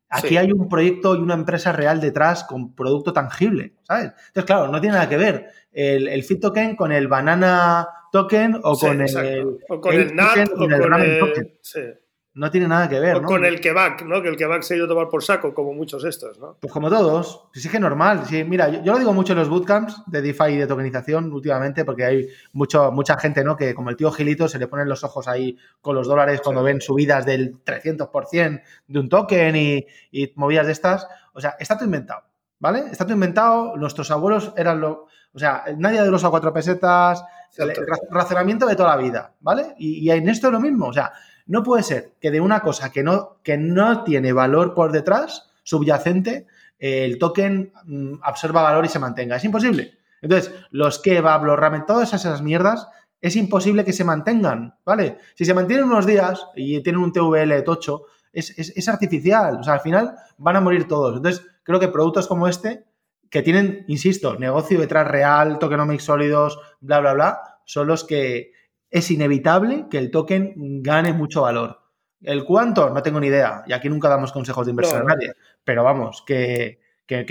Aquí 0.10 0.36
hay 0.36 0.52
un 0.52 0.68
proyecto 0.68 1.16
y 1.16 1.20
una 1.20 1.36
empresa 1.36 1.72
real 1.72 2.02
detrás 2.02 2.44
con 2.46 2.74
producto 2.74 3.14
tangible, 3.14 3.76
¿sabes? 3.84 4.06
Entonces, 4.06 4.46
claro, 4.46 4.68
no 4.70 4.82
tiene 4.82 4.96
nada 4.96 5.08
que 5.08 5.18
ver 5.18 5.52
el, 5.72 6.08
el 6.08 6.24
Fit 6.24 6.42
Token 6.42 6.76
con 6.76 6.92
el 6.92 7.08
Banana 7.08 7.88
Token 8.12 8.60
o 8.64 8.76
con 8.80 9.00
el, 9.00 9.60
o 9.70 9.80
con 9.80 9.94
el, 9.94 10.16
NAT 10.16 10.50
o 10.54 10.56
con 10.58 10.74
el, 10.74 11.20
token 11.20 12.01
no 12.34 12.50
tiene 12.50 12.68
nada 12.68 12.88
que 12.88 13.00
ver. 13.00 13.22
¿no? 13.22 13.28
Con 13.28 13.44
el 13.44 13.60
kebab, 13.60 14.04
¿no? 14.04 14.22
Que 14.22 14.30
el 14.30 14.38
kebab 14.38 14.64
se 14.64 14.74
ha 14.74 14.78
ido 14.78 14.86
a 14.86 14.90
tomar 14.90 15.10
por 15.10 15.24
saco, 15.24 15.54
como 15.54 15.74
muchos 15.74 16.06
estos, 16.06 16.40
¿no? 16.40 16.56
Pues 16.60 16.72
como 16.72 16.90
todos. 16.90 17.50
Sí 17.54 17.68
que 17.68 17.80
normal. 17.80 18.24
Sí, 18.26 18.44
mira, 18.46 18.70
yo, 18.70 18.94
lo 18.94 19.00
digo 19.00 19.14
mucho 19.14 19.34
en 19.34 19.40
los 19.40 19.50
bootcamps 19.50 20.04
de 20.08 20.22
DeFi 20.22 20.52
y 20.52 20.58
de 20.58 20.68
tokenización 20.68 21.32
últimamente, 21.32 21.84
porque 21.84 22.06
hay 22.06 22.28
mucho, 22.54 22.92
mucha 22.92 23.18
gente, 23.18 23.44
¿no? 23.44 23.58
Que 23.58 23.74
como 23.74 23.90
el 23.90 23.98
tío 23.98 24.12
Gilito 24.12 24.48
se 24.48 24.60
le 24.60 24.68
ponen 24.68 24.88
los 24.88 25.04
ojos 25.04 25.28
ahí 25.28 25.58
con 25.82 25.94
los 25.94 26.08
dólares 26.08 26.40
cuando 26.42 26.64
ven 26.64 26.80
subidas 26.80 27.26
del 27.26 27.64
300% 27.66 28.62
de 28.88 29.00
un 29.00 29.10
token 29.10 29.56
y, 29.56 29.86
y 30.12 30.32
movidas 30.36 30.68
de 30.68 30.72
estas. 30.72 31.08
O 31.34 31.42
sea, 31.42 31.56
está 31.60 31.76
todo 31.76 31.86
inventado, 31.86 32.24
¿vale? 32.60 32.86
Está 32.92 33.04
todo 33.04 33.14
inventado. 33.14 33.76
Nuestros 33.76 34.10
abuelos 34.10 34.54
eran 34.56 34.80
lo. 34.80 35.08
O 35.34 35.40
sea, 35.40 35.66
nadie 35.78 36.02
de 36.02 36.12
los 36.12 36.24
a 36.24 36.30
cuatro 36.30 36.54
pesetas, 36.54 37.24
el 37.58 37.74
razonamiento 38.10 38.66
de 38.66 38.76
toda 38.76 38.96
la 38.96 39.02
vida, 39.02 39.34
¿vale? 39.42 39.76
Y, 39.78 40.06
y 40.06 40.12
en 40.12 40.30
esto 40.30 40.48
es 40.48 40.54
lo 40.54 40.60
mismo. 40.60 40.88
O 40.88 40.94
sea, 40.94 41.12
no 41.52 41.64
puede 41.64 41.84
ser 41.84 42.14
que 42.22 42.32
de 42.32 42.40
una 42.40 42.62
cosa 42.62 42.94
que 42.94 43.04
no, 43.04 43.42
que 43.44 43.58
no 43.58 44.06
tiene 44.06 44.32
valor 44.32 44.74
por 44.74 44.94
detrás, 44.94 45.52
subyacente, 45.64 46.48
el 46.80 47.20
token 47.20 47.74
mm, 47.84 48.14
absorba 48.22 48.62
valor 48.62 48.86
y 48.86 48.88
se 48.88 49.00
mantenga. 49.00 49.36
Es 49.36 49.44
imposible. 49.44 49.98
Entonces, 50.22 50.54
los 50.70 51.00
kebab, 51.00 51.44
los 51.44 51.60
ramen, 51.60 51.86
todas 51.86 52.14
esas 52.14 52.42
mierdas, 52.42 52.88
es 53.20 53.36
imposible 53.36 53.84
que 53.84 53.92
se 53.92 54.06
mantengan, 54.06 54.76
¿vale? 54.86 55.18
Si 55.36 55.44
se 55.44 55.54
mantienen 55.54 55.88
unos 55.88 56.06
días 56.06 56.48
y 56.56 56.82
tienen 56.84 57.02
un 57.02 57.12
TVL 57.12 57.62
tocho, 57.66 58.06
es, 58.32 58.58
es, 58.58 58.88
artificial. 58.88 59.58
O 59.60 59.64
sea, 59.64 59.74
al 59.74 59.82
final 59.82 60.16
van 60.38 60.56
a 60.56 60.62
morir 60.62 60.88
todos. 60.88 61.18
Entonces, 61.18 61.46
creo 61.64 61.82
que 61.82 61.90
productos 61.90 62.28
como 62.28 62.48
este, 62.48 62.86
que 63.30 63.42
tienen, 63.42 63.84
insisto, 63.90 64.40
negocio 64.40 64.80
detrás 64.80 65.06
real, 65.06 65.60
tokenomics 65.60 66.06
sólidos, 66.06 66.60
bla, 66.80 67.02
bla, 67.02 67.14
bla, 67.14 67.42
son 67.66 67.88
los 67.88 68.06
que, 68.06 68.54
es 68.92 69.10
inevitable 69.10 69.88
que 69.90 69.98
el 69.98 70.12
token 70.12 70.84
gane 70.84 71.14
mucho 71.14 71.44
valor. 71.44 71.80
¿El 72.22 72.44
cuánto? 72.44 72.90
No 72.90 73.02
tengo 73.02 73.20
ni 73.20 73.28
idea. 73.28 73.64
Y 73.66 73.74
aquí 73.74 73.90
nunca 73.90 74.10
damos 74.10 74.32
consejos 74.32 74.66
de 74.66 74.72
inversión 74.72 75.02
a 75.02 75.06
nadie. 75.06 75.34
Pero 75.64 75.84
vamos, 75.84 76.24
que, 76.28 76.80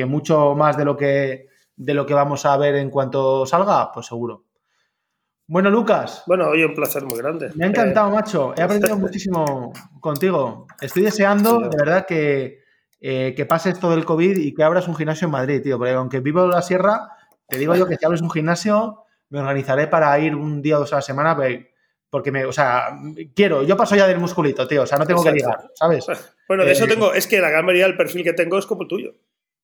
mucho 0.09 0.55
más 0.57 0.77
de 0.77 0.85
lo 0.85 0.97
que, 0.97 1.49
de 1.77 1.95
lo 1.95 2.07
que 2.07 2.15
vamos 2.15 2.47
a 2.47 2.57
ver 2.57 2.75
en 2.77 2.91
cuanto 2.91 3.47
salga, 3.47 3.93
pues 3.93 4.07
seguro. 4.07 4.45
Bueno, 5.47 5.71
Lucas. 5.71 6.23
Bueno, 6.27 6.49
hoy 6.49 6.65
un 6.65 6.75
placer 6.75 7.05
muy 7.05 7.19
grande. 7.19 7.51
Me 7.55 7.67
ha 7.67 7.69
encantado, 7.69 8.09
eh, 8.09 8.15
macho. 8.15 8.55
He 8.57 8.63
aprendido 8.63 8.97
muchísimo 8.99 9.73
contigo. 10.01 10.67
Estoy 10.81 11.03
deseando, 11.03 11.59
de 11.59 11.77
verdad, 11.77 12.07
que, 12.07 12.61
eh, 13.01 13.35
que 13.37 13.47
pase 13.47 13.71
esto 13.71 13.91
del 13.91 14.05
COVID 14.05 14.39
y 14.39 14.55
que 14.55 14.63
abras 14.63 14.89
un 14.89 14.97
gimnasio 14.97 15.27
en 15.27 15.33
Madrid, 15.33 15.61
tío. 15.63 15.77
Porque 15.77 15.93
aunque 15.93 16.21
vivo 16.21 16.45
en 16.45 16.51
la 16.51 16.63
sierra, 16.63 17.17
te 17.49 17.59
digo 17.59 17.75
yo 17.75 17.87
que 17.87 17.97
si 17.97 18.05
abres 18.05 18.23
un 18.23 18.31
gimnasio, 18.31 19.05
me 19.31 19.41
organizaré 19.41 19.87
para 19.87 20.19
ir 20.19 20.35
un 20.35 20.61
día 20.61 20.77
o 20.77 20.81
dos 20.81 20.93
a 20.93 20.97
la 20.97 21.03
semana, 21.03 21.37
porque 22.11 22.33
me, 22.33 22.45
o 22.45 22.53
sea, 22.53 22.99
quiero, 23.35 23.63
yo 23.63 23.77
paso 23.77 23.97
ya 23.97 24.07
del 24.07 24.19
musculito, 24.19 24.67
tío, 24.67 24.83
o 24.83 24.87
sea, 24.87 24.99
no 24.99 25.07
tengo 25.07 25.23
que 25.23 25.33
ligar, 25.33 25.71
¿sabes? 25.75 26.07
Bueno, 26.49 26.65
de 26.65 26.73
eso 26.73 26.87
eh, 26.87 26.89
tengo, 26.89 27.15
es 27.15 27.29
que 27.29 27.39
la 27.39 27.49
gran 27.49 27.65
mayoría 27.65 27.87
del 27.87 27.97
perfil 27.97 28.25
que 28.25 28.33
tengo 28.33 28.59
es 28.59 28.67
como 28.67 28.83
el 28.83 28.89
tuyo. 28.89 29.15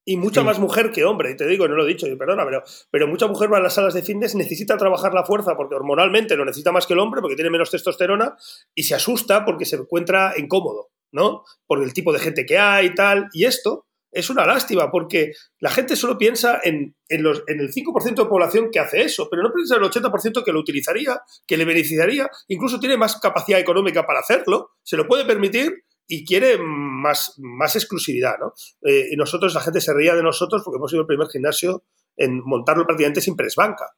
Y 0.08 0.16
mucha 0.18 0.44
más 0.44 0.60
mujer 0.60 0.92
que 0.92 1.04
hombre, 1.04 1.32
y 1.32 1.36
te 1.36 1.48
digo, 1.48 1.66
no 1.66 1.74
lo 1.74 1.84
he 1.84 1.88
dicho, 1.88 2.06
perdona, 2.16 2.44
pero, 2.44 2.62
pero 2.92 3.08
mucha 3.08 3.26
mujer 3.26 3.52
va 3.52 3.56
a 3.56 3.60
las 3.60 3.74
salas 3.74 3.92
de 3.92 4.02
fitness, 4.02 4.36
necesita 4.36 4.76
trabajar 4.76 5.12
la 5.12 5.24
fuerza 5.24 5.56
porque 5.56 5.74
hormonalmente 5.74 6.36
lo 6.36 6.44
necesita 6.44 6.70
más 6.70 6.86
que 6.86 6.92
el 6.92 7.00
hombre, 7.00 7.20
porque 7.20 7.34
tiene 7.34 7.50
menos 7.50 7.72
testosterona, 7.72 8.36
y 8.72 8.84
se 8.84 8.94
asusta 8.94 9.44
porque 9.44 9.64
se 9.64 9.74
encuentra 9.74 10.34
incómodo, 10.36 10.90
¿no? 11.10 11.42
Por 11.66 11.82
el 11.82 11.92
tipo 11.92 12.12
de 12.12 12.20
gente 12.20 12.46
que 12.46 12.56
hay 12.56 12.86
y 12.86 12.94
tal. 12.94 13.28
Y 13.32 13.46
esto, 13.46 13.85
es 14.16 14.30
una 14.30 14.46
lástima 14.46 14.90
porque 14.90 15.32
la 15.60 15.70
gente 15.70 15.94
solo 15.94 16.16
piensa 16.16 16.58
en, 16.64 16.94
los, 17.10 17.42
en 17.46 17.60
el 17.60 17.70
5% 17.70 18.14
de 18.14 18.24
población 18.24 18.70
que 18.72 18.80
hace 18.80 19.02
eso, 19.02 19.28
pero 19.30 19.42
no 19.42 19.52
piensa 19.52 19.76
en 19.76 19.82
el 19.82 19.90
80% 19.90 20.42
que 20.42 20.52
lo 20.52 20.60
utilizaría, 20.60 21.20
que 21.46 21.56
le 21.56 21.66
beneficiaría, 21.66 22.28
incluso 22.48 22.80
tiene 22.80 22.96
más 22.96 23.20
capacidad 23.20 23.60
económica 23.60 24.06
para 24.06 24.20
hacerlo, 24.20 24.70
se 24.82 24.96
lo 24.96 25.06
puede 25.06 25.26
permitir 25.26 25.84
y 26.06 26.24
quiere 26.24 26.56
más, 26.58 27.34
más 27.36 27.76
exclusividad, 27.76 28.38
¿no? 28.40 28.54
Eh, 28.82 29.08
y 29.10 29.16
nosotros, 29.16 29.52
la 29.54 29.60
gente 29.60 29.80
se 29.80 29.92
reía 29.92 30.14
de 30.14 30.22
nosotros 30.22 30.62
porque 30.64 30.76
hemos 30.78 30.90
sido 30.90 31.02
el 31.02 31.06
primer 31.06 31.28
gimnasio 31.28 31.84
en 32.16 32.40
montarlo 32.42 32.86
prácticamente 32.86 33.20
sin 33.20 33.36
presbanca. 33.36 33.96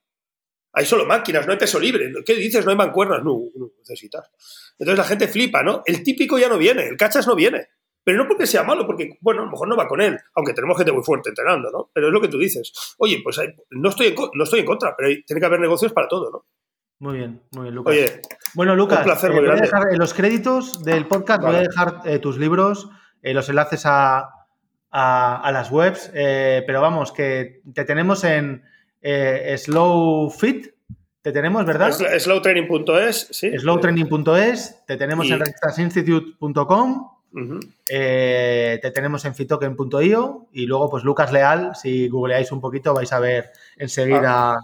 Hay 0.72 0.84
solo 0.84 1.06
máquinas, 1.06 1.46
no 1.46 1.52
hay 1.52 1.58
peso 1.58 1.78
libre. 1.78 2.10
¿Qué 2.24 2.34
dices? 2.34 2.64
No 2.64 2.70
hay 2.70 2.76
mancuernas. 2.76 3.22
No, 3.22 3.38
no 3.54 3.70
necesitas. 3.78 4.30
Entonces 4.78 4.98
la 4.98 5.04
gente 5.04 5.28
flipa, 5.28 5.62
¿no? 5.62 5.82
El 5.84 6.02
típico 6.02 6.38
ya 6.38 6.48
no 6.48 6.58
viene, 6.58 6.86
el 6.86 6.96
cachas 6.96 7.26
no 7.26 7.34
viene. 7.34 7.68
Pero 8.08 8.22
no 8.22 8.26
porque 8.26 8.46
sea 8.46 8.62
malo, 8.62 8.86
porque, 8.86 9.18
bueno, 9.20 9.42
a 9.42 9.44
lo 9.44 9.50
mejor 9.50 9.68
no 9.68 9.76
va 9.76 9.86
con 9.86 10.00
él, 10.00 10.18
aunque 10.34 10.54
tenemos 10.54 10.78
gente 10.78 10.92
muy 10.92 11.02
fuerte 11.02 11.28
entrenando, 11.28 11.70
¿no? 11.70 11.90
Pero 11.92 12.06
es 12.06 12.12
lo 12.14 12.22
que 12.22 12.28
tú 12.28 12.38
dices. 12.38 12.72
Oye, 12.96 13.20
pues 13.22 13.38
no, 13.68 13.90
estoy 13.90 14.06
en, 14.06 14.14
no 14.32 14.44
estoy 14.44 14.60
en 14.60 14.64
contra, 14.64 14.96
pero 14.96 15.10
tiene 15.26 15.40
que 15.40 15.44
haber 15.44 15.60
negocios 15.60 15.92
para 15.92 16.08
todo, 16.08 16.30
¿no? 16.30 16.46
Muy 17.00 17.18
bien, 17.18 17.42
muy 17.52 17.64
bien, 17.64 17.74
Lucas. 17.74 17.92
Oye, 17.92 18.22
bueno, 18.54 18.74
Lucas, 18.74 19.00
un 19.00 19.04
placer 19.04 19.30
eh, 19.30 19.40
voy 19.40 19.50
a 19.50 19.56
dejar 19.56 19.92
en 19.92 19.98
los 19.98 20.14
créditos 20.14 20.82
del 20.82 21.06
podcast, 21.06 21.42
voy 21.42 21.56
a 21.56 21.60
dejar 21.60 22.00
eh, 22.06 22.18
tus 22.18 22.38
libros, 22.38 22.88
eh, 23.20 23.34
los 23.34 23.46
enlaces 23.50 23.82
a, 23.84 24.30
a, 24.90 25.50
las 25.52 25.70
webs, 25.70 26.10
pero 26.14 26.80
vamos, 26.80 27.12
que 27.12 27.60
te 27.74 27.84
tenemos 27.84 28.24
en 28.24 28.62
Slow 29.02 30.30
Fit, 30.30 30.68
te 31.20 31.30
tenemos, 31.30 31.66
¿verdad? 31.66 31.92
Slowtraining.es, 31.92 33.28
sí. 33.32 33.50
Slowtraining.es, 33.58 34.86
te 34.86 34.96
tenemos 34.96 35.30
en 35.30 35.40
restasinstitute.com. 37.32 37.60
te 37.86 38.90
tenemos 38.94 39.24
en 39.24 39.34
fitoken.io 39.34 40.46
y 40.52 40.66
luego, 40.66 40.90
pues 40.90 41.04
Lucas 41.04 41.32
Leal, 41.32 41.74
si 41.74 42.08
googleáis 42.08 42.52
un 42.52 42.60
poquito, 42.60 42.94
vais 42.94 43.12
a 43.12 43.20
ver 43.20 43.52
enseguida 43.76 44.52
ah, 44.52 44.58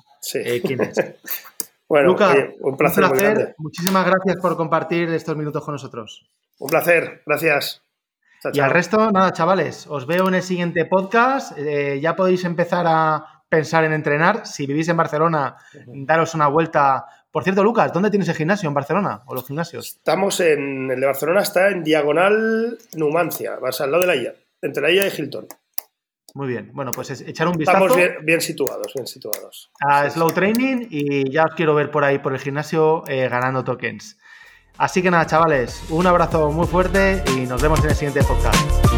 quién 0.63 0.81
es. 0.83 0.97
Bueno, 1.87 2.09
Luca, 2.09 2.35
un 2.61 2.77
placer. 2.77 3.55
Muchísimas 3.59 4.07
gracias 4.07 4.37
por 4.41 4.57
compartir 4.57 5.09
estos 5.11 5.37
minutos 5.37 5.63
con 5.63 5.75
nosotros. 5.75 6.27
Un 6.59 6.71
placer, 6.71 7.23
gracias. 7.27 7.83
Y 8.53 8.61
al 8.61 8.71
resto, 8.71 9.11
nada, 9.11 9.33
chavales, 9.33 9.87
os 9.89 10.07
veo 10.07 10.29
en 10.29 10.35
el 10.35 10.43
siguiente 10.43 10.85
podcast. 10.85 11.57
Eh, 11.57 12.01
ya 12.01 12.17
podéis 12.17 12.45
empezar 12.45 12.87
a 12.89 13.45
pensar 13.49 13.85
en 13.85 13.93
entrenar. 13.93 14.47
Si 14.47 14.67
vivís 14.67 14.89
en 14.89 14.97
Barcelona, 14.97 15.57
daros 15.87 16.35
una 16.35 16.49
vuelta. 16.49 17.05
Por 17.35 17.43
cierto, 17.43 17.65
Lucas, 17.65 17.93
¿dónde 17.93 18.11
tienes 18.11 18.29
el 18.29 18.37
gimnasio 18.37 18.69
en 18.69 18.75
Barcelona 18.75 19.25
o 19.27 19.35
los 19.35 19.45
gimnasios? 19.45 19.89
Estamos 19.89 20.39
en 20.39 20.89
el 20.89 21.01
de 21.01 21.07
Barcelona, 21.07 21.43
está 21.43 21.69
en 21.69 21.83
diagonal 21.83 22.79
Numancia, 22.95 23.57
vas 23.61 23.81
al 23.81 23.91
lado 23.91 24.03
de 24.03 24.07
la 24.07 24.15
IA, 24.15 24.35
entre 24.63 24.81
la 24.81 24.93
IA 24.93 25.09
y 25.09 25.11
Hilton. 25.19 25.49
Muy 26.35 26.47
bien. 26.47 26.71
Bueno, 26.73 26.93
pues 26.93 27.11
echar 27.23 27.49
un 27.49 27.55
vistazo. 27.55 27.87
Estamos 27.87 28.25
bien, 28.25 28.41
situados, 28.41 28.95
bien 28.95 29.07
situados. 29.09 29.73
A 29.81 30.09
Slow 30.09 30.31
Training 30.31 30.87
y 30.91 31.29
ya 31.33 31.43
os 31.43 31.57
quiero 31.57 31.75
ver 31.75 31.91
por 31.91 32.05
ahí, 32.05 32.21
por 32.21 32.35
el 32.35 32.39
gimnasio, 32.39 33.03
eh, 33.09 33.29
ganando 33.29 33.65
tokens. 33.65 34.17
Así 34.79 35.03
que 35.03 35.11
nada, 35.11 35.27
chavales, 35.27 35.83
un 35.91 36.07
abrazo 36.07 36.53
muy 36.53 36.69
fuerte 36.69 37.25
y 37.37 37.47
nos 37.47 37.61
vemos 37.61 37.83
en 37.83 37.91
el 37.91 37.97
siguiente 37.97 38.23
podcast. 38.23 38.94